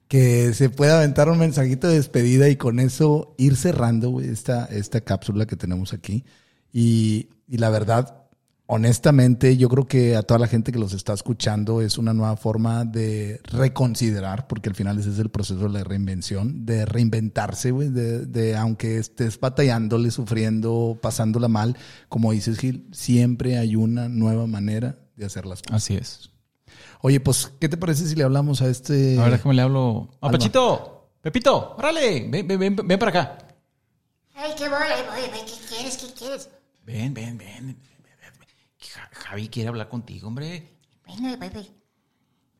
Que 0.07 0.53
se 0.53 0.69
pueda 0.69 0.99
aventar 0.99 1.27
un 1.27 1.39
mensajito 1.39 1.89
de 1.89 1.95
despedida 1.95 2.47
y 2.47 2.55
con 2.55 2.79
eso 2.79 3.35
ir 3.37 3.57
cerrando, 3.57 4.11
güey, 4.11 4.29
esta, 4.29 4.63
esta 4.67 5.01
cápsula 5.01 5.45
que 5.45 5.57
tenemos 5.57 5.91
aquí. 5.91 6.23
Y, 6.71 7.27
y 7.49 7.57
la 7.57 7.69
verdad, 7.69 8.23
honestamente, 8.67 9.57
yo 9.57 9.69
creo 9.69 9.87
que 9.87 10.15
a 10.15 10.23
toda 10.23 10.39
la 10.39 10.47
gente 10.47 10.71
que 10.71 10.79
los 10.79 10.93
está 10.93 11.13
escuchando 11.13 11.81
es 11.81 11.97
una 11.97 12.13
nueva 12.13 12.35
forma 12.37 12.85
de 12.85 13.39
reconsiderar, 13.43 14.47
porque 14.47 14.69
al 14.69 14.75
final 14.75 14.99
ese 14.99 15.11
es 15.11 15.19
el 15.19 15.29
proceso 15.29 15.63
de 15.63 15.69
la 15.69 15.83
reinvención, 15.83 16.65
de 16.65 16.85
reinventarse, 16.85 17.71
güey, 17.71 17.89
de, 17.89 18.25
de 18.25 18.55
aunque 18.55 18.97
estés 18.97 19.39
batallándole, 19.39 20.11
sufriendo, 20.11 20.97
pasándola 21.01 21.47
mal, 21.47 21.77
como 22.09 22.31
dices 22.31 22.57
Gil, 22.57 22.87
siempre 22.91 23.57
hay 23.57 23.75
una 23.75 24.09
nueva 24.09 24.47
manera 24.47 24.97
de 25.15 25.25
hacer 25.25 25.45
las 25.45 25.61
cosas. 25.61 25.83
Así 25.83 25.95
es. 25.95 26.31
Oye, 27.01 27.19
pues, 27.19 27.51
¿qué 27.59 27.69
te 27.69 27.77
parece 27.77 28.07
si 28.07 28.15
le 28.15 28.23
hablamos 28.23 28.61
a 28.61 28.67
este... 28.67 29.19
A 29.19 29.23
ver, 29.23 29.33
déjame 29.33 29.55
le 29.55 29.61
hablo. 29.61 30.09
Mapachito, 30.21 31.11
Pepito, 31.21 31.75
órale, 31.77 32.27
ven, 32.29 32.47
ven, 32.47 32.59
ven, 32.59 32.75
ven 32.75 32.99
para 32.99 33.09
acá. 33.09 33.37
Ay, 34.33 34.51
qué 34.57 34.67
voy, 34.67 34.77
ay, 34.81 35.03
voy, 35.07 35.29
voy, 35.29 35.45
¿qué 35.45 35.75
quieres, 35.75 35.97
qué 35.97 36.07
quieres? 36.13 36.49
Ven, 36.83 37.13
ven, 37.13 37.37
ven. 37.37 37.77
Ja- 39.15 39.29
Javi 39.29 39.49
quiere 39.49 39.69
hablar 39.69 39.89
contigo, 39.89 40.27
hombre. 40.27 40.71
Bueno, 41.07 41.37
voy, 41.37 41.49
voy. 41.49 41.71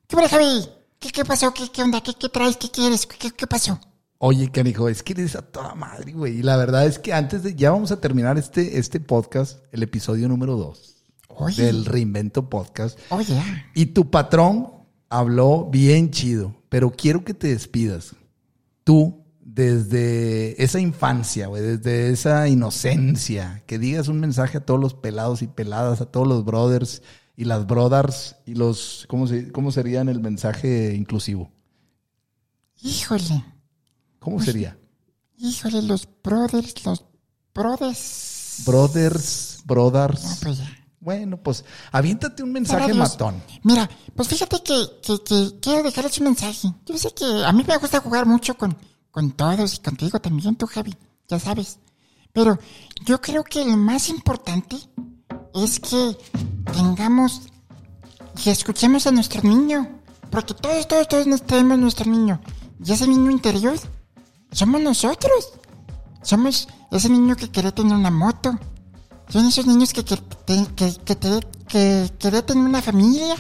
¿Qué 0.08 0.16
bueno, 0.16 0.30
Javi? 0.30 0.66
¿Qué, 1.00 1.10
qué 1.12 1.26
pasó? 1.26 1.54
¿Qué, 1.54 1.70
qué 1.72 1.84
onda? 1.84 2.02
¿Qué, 2.02 2.14
qué 2.14 2.30
traes? 2.30 2.58
¿Qué 2.58 2.70
quieres? 2.70 3.06
¿Qué, 3.06 3.32
qué 3.32 3.48
pasó? 3.48 3.80
Oye, 4.18 4.50
canijo, 4.52 4.88
es 4.88 5.04
que 5.04 5.14
eres 5.14 5.36
a 5.36 5.42
toda 5.42 5.76
madre, 5.76 6.14
güey. 6.14 6.40
Y 6.40 6.44
la 6.44 6.56
verdad 6.58 6.86
es 6.86 7.00
que 7.00 7.14
antes 7.14 7.44
de... 7.44 7.54
Ya 7.56 7.72
vamos 7.72 7.92
a 7.92 8.00
terminar 8.00 8.38
este, 8.38 8.80
este 8.80 9.00
podcast, 9.00 9.60
el 9.72 9.84
episodio 9.84 10.28
número 10.30 10.56
dos 10.56 11.04
Oye, 11.28 11.64
del 11.64 11.86
Reinvento 11.86 12.50
Podcast. 12.50 12.98
oye, 13.10 13.40
Y 13.74 13.88
tu 13.88 14.10
patrón 14.10 14.72
habló 15.10 15.66
bien 15.70 16.12
chido, 16.12 16.56
pero 16.70 16.92
quiero 16.92 17.26
que 17.26 17.34
te 17.34 17.48
despidas. 17.48 18.16
Tú, 18.86 19.25
desde 19.56 20.62
esa 20.62 20.82
infancia, 20.82 21.48
güey, 21.48 21.64
desde 21.64 22.10
esa 22.10 22.48
inocencia, 22.50 23.64
que 23.66 23.80
digas 23.80 24.10
un 24.10 24.20
mensaje 24.20 24.58
a 24.58 24.66
todos 24.66 24.80
los 24.82 24.94
pelados 24.94 25.42
y 25.42 25.48
peladas, 25.48 26.02
a 26.02 26.06
todos 26.12 26.28
los 26.28 26.44
brothers 26.44 27.02
y 27.38 27.46
las 27.46 27.66
brothers 27.66 28.36
y 28.46 28.56
los, 28.56 29.06
¿cómo, 29.08 29.28
se, 29.28 29.52
cómo 29.54 29.72
sería 29.72 30.02
en 30.02 30.10
el 30.10 30.20
mensaje 30.20 30.94
inclusivo? 30.96 31.52
híjole, 32.82 33.44
¿Cómo 34.20 34.42
sería? 34.42 34.78
híjole, 35.38 35.82
los 35.84 36.08
brothers, 36.24 36.86
los 36.86 37.06
brothers. 37.54 38.64
Brothers, 38.66 39.58
No, 39.60 39.74
brothers. 39.74 40.40
pues 40.44 40.58
ya. 40.60 40.70
Bueno, 41.00 41.38
pues 41.38 41.64
aviéntate 41.92 42.42
un 42.44 42.52
mensaje 42.52 42.88
Dios. 42.92 42.98
matón. 42.98 43.36
Mira, 43.64 43.90
pues 44.16 44.28
fíjate 44.28 44.62
que, 44.64 44.76
que, 45.04 45.24
que 45.24 45.60
quiero 45.62 45.84
dejarles 45.84 46.18
un 46.20 46.26
mensaje. 46.26 46.74
Yo 46.86 46.98
sé 46.98 47.12
que 47.14 47.26
a 47.46 47.52
mí 47.52 47.64
me 47.68 47.78
gusta 47.78 48.00
jugar 48.00 48.26
mucho 48.26 48.58
con, 48.58 48.76
con 49.16 49.32
todos 49.32 49.76
y 49.76 49.78
contigo 49.78 50.20
también, 50.20 50.58
tú, 50.58 50.68
Javi, 50.68 50.94
ya 51.30 51.40
sabes. 51.40 51.80
Pero 52.34 52.60
yo 53.06 53.22
creo 53.22 53.46
que 53.46 53.64
lo 53.64 53.78
más 53.78 54.10
importante 54.10 54.76
es 55.54 55.80
que 55.80 56.18
tengamos 56.74 57.44
y 58.44 58.50
escuchemos 58.50 59.08
a 59.08 59.12
nuestro 59.12 59.42
niño. 59.42 60.02
Porque 60.30 60.54
todos, 60.54 60.86
todos, 60.90 61.08
todos 61.08 61.44
tenemos 61.44 61.80
nuestro 61.80 62.12
niño. 62.12 62.42
Y 62.84 62.92
ese 62.92 63.08
niño 63.08 63.32
interior 63.32 63.80
somos 64.52 64.82
nosotros. 64.82 65.54
Somos 66.22 66.68
ese 66.92 67.08
niño 67.08 67.38
que 67.38 67.50
quiere 67.50 67.72
tener 67.72 67.96
una 67.96 68.12
moto. 68.12 68.60
Son 69.30 69.46
esos 69.46 69.66
niños 69.66 69.94
que, 69.94 70.04
que, 70.04 70.18
que, 70.76 72.12
quería 72.20 72.46
tener 72.46 72.66
una 72.66 72.82
familia. 72.82 73.36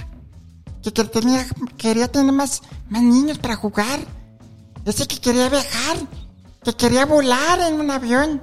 Que, 0.82 0.93
que 0.93 1.03
tenía, 1.03 1.45
quería 1.78 2.09
tener 2.09 2.32
más, 2.32 2.61
más 2.88 3.03
niños 3.03 3.39
para 3.39 3.57
jugar. 3.57 3.99
Ese 4.86 5.07
que 5.07 5.19
quería 5.19 5.49
viajar. 5.49 5.97
Que 6.63 6.73
quería 6.73 7.05
volar 7.05 7.59
en 7.61 7.79
un 7.79 7.91
avión. 7.91 8.41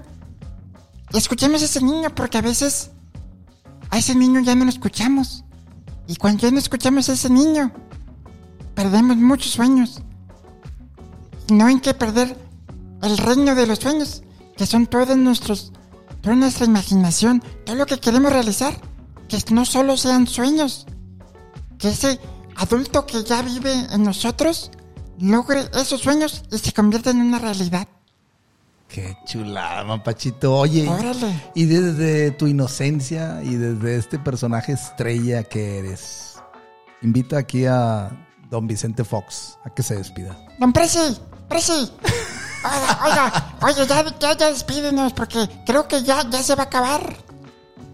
Y 1.12 1.18
escuchemos 1.18 1.62
a 1.62 1.64
ese 1.64 1.82
niño 1.82 2.14
porque 2.14 2.38
a 2.38 2.42
veces 2.42 2.90
a 3.90 3.98
ese 3.98 4.14
niño 4.14 4.40
ya 4.40 4.54
no 4.54 4.64
lo 4.64 4.70
escuchamos. 4.70 5.44
Y 6.06 6.16
cuando 6.16 6.42
ya 6.42 6.50
no 6.50 6.58
escuchamos 6.58 7.08
a 7.08 7.12
ese 7.12 7.28
niño, 7.28 7.72
perdemos 8.74 9.18
muchos 9.18 9.52
sueños. 9.52 10.02
No 11.50 11.66
hay 11.66 11.78
que 11.80 11.92
perder 11.92 12.36
el 13.02 13.18
reino 13.18 13.54
de 13.54 13.66
los 13.66 13.80
sueños, 13.80 14.22
que 14.56 14.66
son 14.66 14.86
todos 14.86 15.16
nuestros, 15.16 15.72
toda 16.22 16.36
nuestra 16.36 16.64
imaginación, 16.64 17.42
todo 17.66 17.76
lo 17.76 17.86
que 17.86 18.00
queremos 18.00 18.32
realizar, 18.32 18.80
que 19.28 19.38
no 19.50 19.66
solo 19.66 19.96
sean 19.98 20.26
sueños, 20.26 20.86
que 21.78 21.90
ese 21.90 22.18
adulto 22.56 23.06
que 23.06 23.22
ya 23.24 23.42
vive 23.42 23.72
en 23.90 24.04
nosotros 24.04 24.70
logre 25.22 25.64
esos 25.74 26.00
sueños 26.00 26.42
y 26.50 26.58
se 26.58 26.72
convierta 26.72 27.10
en 27.10 27.20
una 27.20 27.38
realidad. 27.38 27.86
Qué 28.88 29.16
chulada, 29.24 29.84
mapachito. 29.84 30.54
Oye, 30.54 30.86
Órale. 30.86 31.50
y 31.54 31.64
desde 31.64 32.30
tu 32.32 32.46
inocencia 32.46 33.40
y 33.42 33.54
desde 33.54 33.96
este 33.96 34.18
personaje 34.18 34.72
estrella 34.72 35.44
que 35.44 35.78
eres, 35.78 36.34
invita 37.00 37.38
aquí 37.38 37.64
a 37.64 38.10
don 38.50 38.66
Vicente 38.66 39.02
Fox 39.04 39.58
a 39.64 39.70
que 39.70 39.82
se 39.82 39.96
despida. 39.96 40.36
Don 40.58 40.72
Presi, 40.72 41.16
Presi. 41.48 41.72
Oiga, 42.64 43.00
oiga, 43.04 43.56
oye, 43.62 43.86
ya, 43.88 44.04
ya, 44.20 44.36
ya 44.38 44.50
despídenos 44.50 45.12
porque 45.14 45.48
creo 45.66 45.88
que 45.88 46.04
ya, 46.04 46.28
ya 46.30 46.42
se 46.44 46.54
va 46.54 46.62
a 46.62 46.66
acabar. 46.66 47.16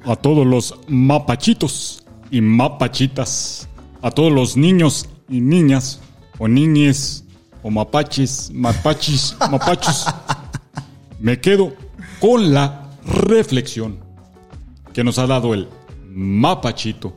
A 0.04 0.14
todos 0.14 0.46
los 0.46 0.74
mapachitos 0.88 2.04
y 2.30 2.42
mapachitas. 2.42 3.66
A 4.02 4.10
todos 4.10 4.30
los 4.30 4.58
niños 4.58 5.08
y 5.28 5.40
niñas. 5.40 6.00
O 6.38 6.48
niñes. 6.48 7.24
O 7.62 7.70
mapaches. 7.70 8.50
Mapachis. 8.52 9.36
Mapachos. 9.50 10.06
Me 11.18 11.40
quedo 11.40 11.74
con 12.20 12.52
la 12.54 12.90
reflexión 13.04 13.98
que 14.92 15.02
nos 15.04 15.18
ha 15.18 15.26
dado 15.26 15.54
el 15.54 15.68
mapachito. 16.06 17.14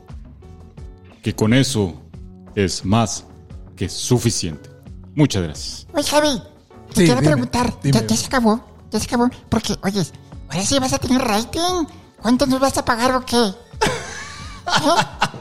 Que 1.22 1.34
con 1.34 1.54
eso 1.54 1.94
es 2.54 2.84
más 2.84 3.24
que 3.76 3.88
suficiente. 3.88 4.68
Muchas 5.14 5.42
gracias. 5.42 5.86
Oye, 5.94 6.02
Javi, 6.04 6.42
te 6.92 7.00
Sí, 7.00 7.04
quiero 7.04 7.20
dime, 7.20 7.32
preguntar, 7.32 7.72
dime. 7.82 8.00
¿ya, 8.00 8.06
ya 8.06 8.16
se 8.16 8.26
acabó? 8.26 8.60
¿Ya 8.90 8.98
se 8.98 9.06
acabó? 9.06 9.28
Porque, 9.48 9.76
oye, 9.84 10.02
ahora 10.48 10.64
sí 10.64 10.78
vas 10.78 10.92
a 10.92 10.98
tener 10.98 11.20
rating. 11.22 11.86
¿Cuánto 12.20 12.46
nos 12.46 12.60
vas 12.60 12.76
a 12.78 12.84
pagar 12.84 13.14
o 13.14 13.24
qué? 13.24 13.36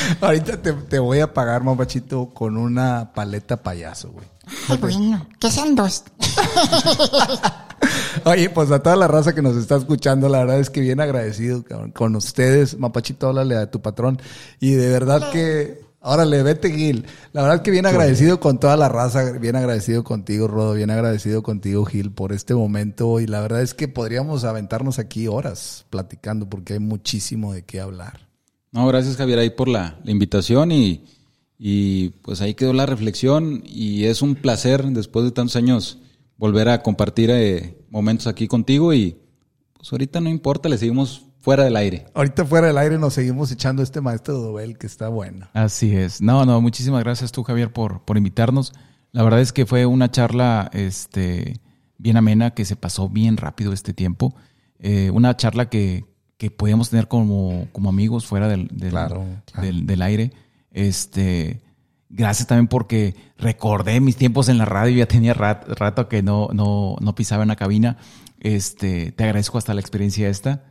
Ahorita 0.20 0.60
te, 0.60 0.72
te 0.72 0.98
voy 0.98 1.20
a 1.20 1.32
pagar, 1.32 1.62
mapachito, 1.62 2.30
con 2.30 2.56
una 2.56 3.12
paleta 3.14 3.62
payaso, 3.62 4.10
güey. 4.10 4.26
Ay, 4.68 4.78
bueno, 4.78 5.26
que 5.38 5.50
sean 5.50 5.74
dos. 5.74 6.04
Oye, 8.24 8.50
pues 8.50 8.70
a 8.70 8.82
toda 8.82 8.96
la 8.96 9.08
raza 9.08 9.34
que 9.34 9.42
nos 9.42 9.56
está 9.56 9.76
escuchando, 9.76 10.28
la 10.28 10.38
verdad 10.38 10.60
es 10.60 10.70
que 10.70 10.80
bien 10.80 11.00
agradecido 11.00 11.62
cabrón, 11.62 11.92
con 11.92 12.16
ustedes. 12.16 12.78
Mapachito, 12.78 13.28
háblale 13.28 13.56
a 13.56 13.70
tu 13.70 13.80
patrón. 13.80 14.20
Y 14.58 14.72
de 14.72 14.90
verdad 14.90 15.30
que 15.30 15.90
Órale, 16.02 16.42
vete, 16.42 16.70
Gil. 16.70 17.04
La 17.34 17.42
verdad 17.42 17.58
es 17.58 17.62
que 17.62 17.70
bien 17.70 17.84
agradecido 17.84 18.40
con 18.40 18.58
toda 18.58 18.74
la 18.78 18.88
raza, 18.88 19.32
bien 19.32 19.54
agradecido 19.54 20.02
contigo, 20.02 20.48
Rodo, 20.48 20.72
bien 20.72 20.90
agradecido 20.90 21.42
contigo, 21.42 21.84
Gil, 21.84 22.10
por 22.10 22.32
este 22.32 22.54
momento. 22.54 23.20
Y 23.20 23.26
la 23.26 23.40
verdad 23.40 23.60
es 23.60 23.74
que 23.74 23.86
podríamos 23.86 24.44
aventarnos 24.44 24.98
aquí 24.98 25.28
horas 25.28 25.84
platicando 25.90 26.48
porque 26.48 26.74
hay 26.74 26.78
muchísimo 26.78 27.52
de 27.52 27.64
qué 27.64 27.80
hablar. 27.80 28.29
No, 28.72 28.86
gracias 28.86 29.16
Javier 29.16 29.40
ahí 29.40 29.50
por 29.50 29.68
la, 29.68 29.98
la 30.04 30.10
invitación 30.10 30.70
y, 30.72 31.04
y 31.58 32.10
pues 32.22 32.40
ahí 32.40 32.54
quedó 32.54 32.72
la 32.72 32.86
reflexión 32.86 33.62
y 33.66 34.04
es 34.04 34.22
un 34.22 34.34
placer 34.34 34.84
después 34.86 35.24
de 35.24 35.32
tantos 35.32 35.56
años 35.56 35.98
volver 36.36 36.68
a 36.68 36.82
compartir 36.82 37.30
eh, 37.30 37.76
momentos 37.90 38.26
aquí 38.26 38.48
contigo 38.48 38.94
y 38.94 39.18
pues 39.74 39.92
ahorita 39.92 40.20
no 40.20 40.30
importa, 40.30 40.68
le 40.68 40.78
seguimos 40.78 41.26
fuera 41.40 41.64
del 41.64 41.76
aire. 41.76 42.06
Ahorita 42.14 42.44
fuera 42.44 42.68
del 42.68 42.78
aire 42.78 42.98
nos 42.98 43.14
seguimos 43.14 43.50
echando 43.50 43.82
este 43.82 44.00
maestro 44.00 44.34
Dobel 44.34 44.78
que 44.78 44.86
está 44.86 45.08
bueno. 45.08 45.48
Así 45.52 45.94
es. 45.94 46.20
No, 46.20 46.44
no, 46.46 46.60
muchísimas 46.60 47.02
gracias 47.02 47.32
tú, 47.32 47.42
Javier, 47.42 47.72
por, 47.72 48.04
por 48.04 48.16
invitarnos. 48.16 48.72
La 49.12 49.22
verdad 49.22 49.40
es 49.40 49.52
que 49.52 49.66
fue 49.66 49.86
una 49.86 50.10
charla 50.10 50.70
este, 50.72 51.60
bien 51.98 52.16
amena, 52.16 52.52
que 52.52 52.64
se 52.64 52.76
pasó 52.76 53.08
bien 53.08 53.36
rápido 53.36 53.72
este 53.72 53.92
tiempo. 53.92 54.34
Eh, 54.78 55.10
una 55.10 55.36
charla 55.36 55.68
que, 55.68 56.04
que 56.40 56.50
podíamos 56.50 56.88
tener 56.88 57.06
como, 57.06 57.68
como 57.70 57.90
amigos 57.90 58.24
fuera 58.24 58.48
del, 58.48 58.66
del, 58.72 58.92
Claro, 58.92 59.26
claro. 59.44 59.66
del, 59.66 59.84
del 59.86 60.00
aire. 60.00 60.32
Este, 60.70 61.60
gracias 62.08 62.48
también 62.48 62.66
porque 62.66 63.14
recordé 63.36 64.00
mis 64.00 64.16
tiempos 64.16 64.48
en 64.48 64.56
la 64.56 64.64
radio, 64.64 64.96
ya 64.96 65.04
tenía 65.06 65.34
rat- 65.34 65.68
rato 65.78 66.08
que 66.08 66.22
no, 66.22 66.48
no, 66.54 66.96
no 66.98 67.14
pisaba 67.14 67.42
en 67.42 67.48
la 67.48 67.56
cabina. 67.56 67.98
Este, 68.38 69.12
te 69.12 69.24
agradezco 69.24 69.58
hasta 69.58 69.74
la 69.74 69.82
experiencia 69.82 70.30
esta. 70.30 70.64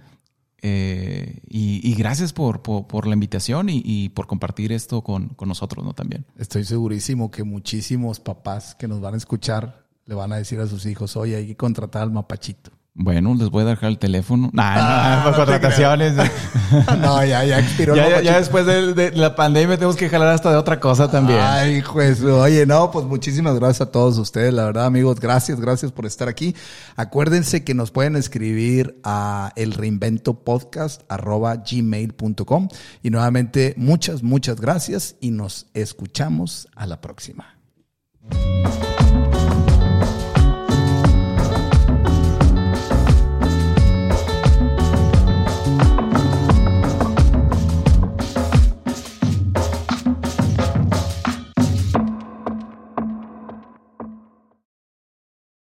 Eh, 0.64 1.40
y, 1.48 1.88
y 1.88 1.94
gracias 1.94 2.34
por, 2.34 2.64
por, 2.64 2.88
por 2.88 3.06
la 3.06 3.14
invitación 3.14 3.70
y, 3.70 3.84
y 3.86 4.10
por 4.10 4.26
compartir 4.26 4.72
esto 4.72 5.04
con, 5.04 5.30
con 5.30 5.48
nosotros, 5.50 5.86
¿no? 5.86 5.94
También. 5.94 6.26
Estoy 6.36 6.64
segurísimo 6.66 7.30
que 7.30 7.44
muchísimos 7.44 8.20
papás 8.20 8.74
que 8.74 8.88
nos 8.88 9.02
van 9.02 9.14
a 9.14 9.18
escuchar 9.18 9.86
le 10.08 10.16
van 10.16 10.34
a 10.34 10.38
decir 10.38 10.60
a 10.62 10.66
sus 10.66 10.88
hijos, 10.88 11.16
oye, 11.16 11.36
hay 11.36 11.46
que 11.46 11.56
contratar 11.56 12.02
al 12.02 12.12
mapachito. 12.12 12.72
Bueno, 12.96 13.34
les 13.36 13.50
voy 13.50 13.64
a 13.64 13.68
dejar 13.68 13.90
el 13.90 13.98
teléfono. 13.98 14.50
Nah, 14.54 14.74
Ah, 14.76 15.22
no, 15.24 15.32
no 15.32 15.38
contrataciones. 15.38 16.16
no, 17.00 17.24
ya, 17.24 17.44
ya 17.46 17.60
expiró 17.60 17.96
ya, 17.96 18.10
ya, 18.10 18.22
ya 18.22 18.38
después 18.38 18.66
de, 18.66 18.94
de 18.94 19.12
la 19.12 19.36
pandemia 19.36 19.78
tenemos 19.78 19.96
que 19.96 20.10
jalar 20.10 20.30
hasta 20.30 20.52
de 20.52 20.58
otra 20.58 20.80
cosa 20.80 21.10
también. 21.10 21.40
Ay, 21.42 21.82
pues, 21.94 22.22
oye, 22.24 22.66
no, 22.66 22.92
pues 22.92 23.06
muchísimas 23.06 23.56
gracias 23.56 23.88
a 23.88 23.92
todos 23.92 24.18
ustedes. 24.18 24.54
La 24.54 24.66
verdad, 24.66 24.86
amigos, 24.86 25.20
gracias, 25.20 25.60
gracias 25.60 25.92
por 25.92 26.06
estar 26.06 26.28
aquí. 26.28 26.56
Acuérdense 26.96 27.64
que 27.64 27.74
nos 27.74 27.92
pueden 27.92 28.16
escribir 28.16 29.00
a 29.04 29.54
el 29.56 29.74
reinvento 29.74 30.44
podcast 30.44 31.04
gmail.com. 31.10 32.68
Y 33.02 33.10
nuevamente, 33.10 33.74
muchas, 33.78 34.24
muchas 34.24 34.60
gracias 34.60 35.16
y 35.22 35.32
nos 35.32 35.68
escuchamos 35.74 36.68
a 36.76 36.86
la 36.86 37.00
próxima. 37.02 37.56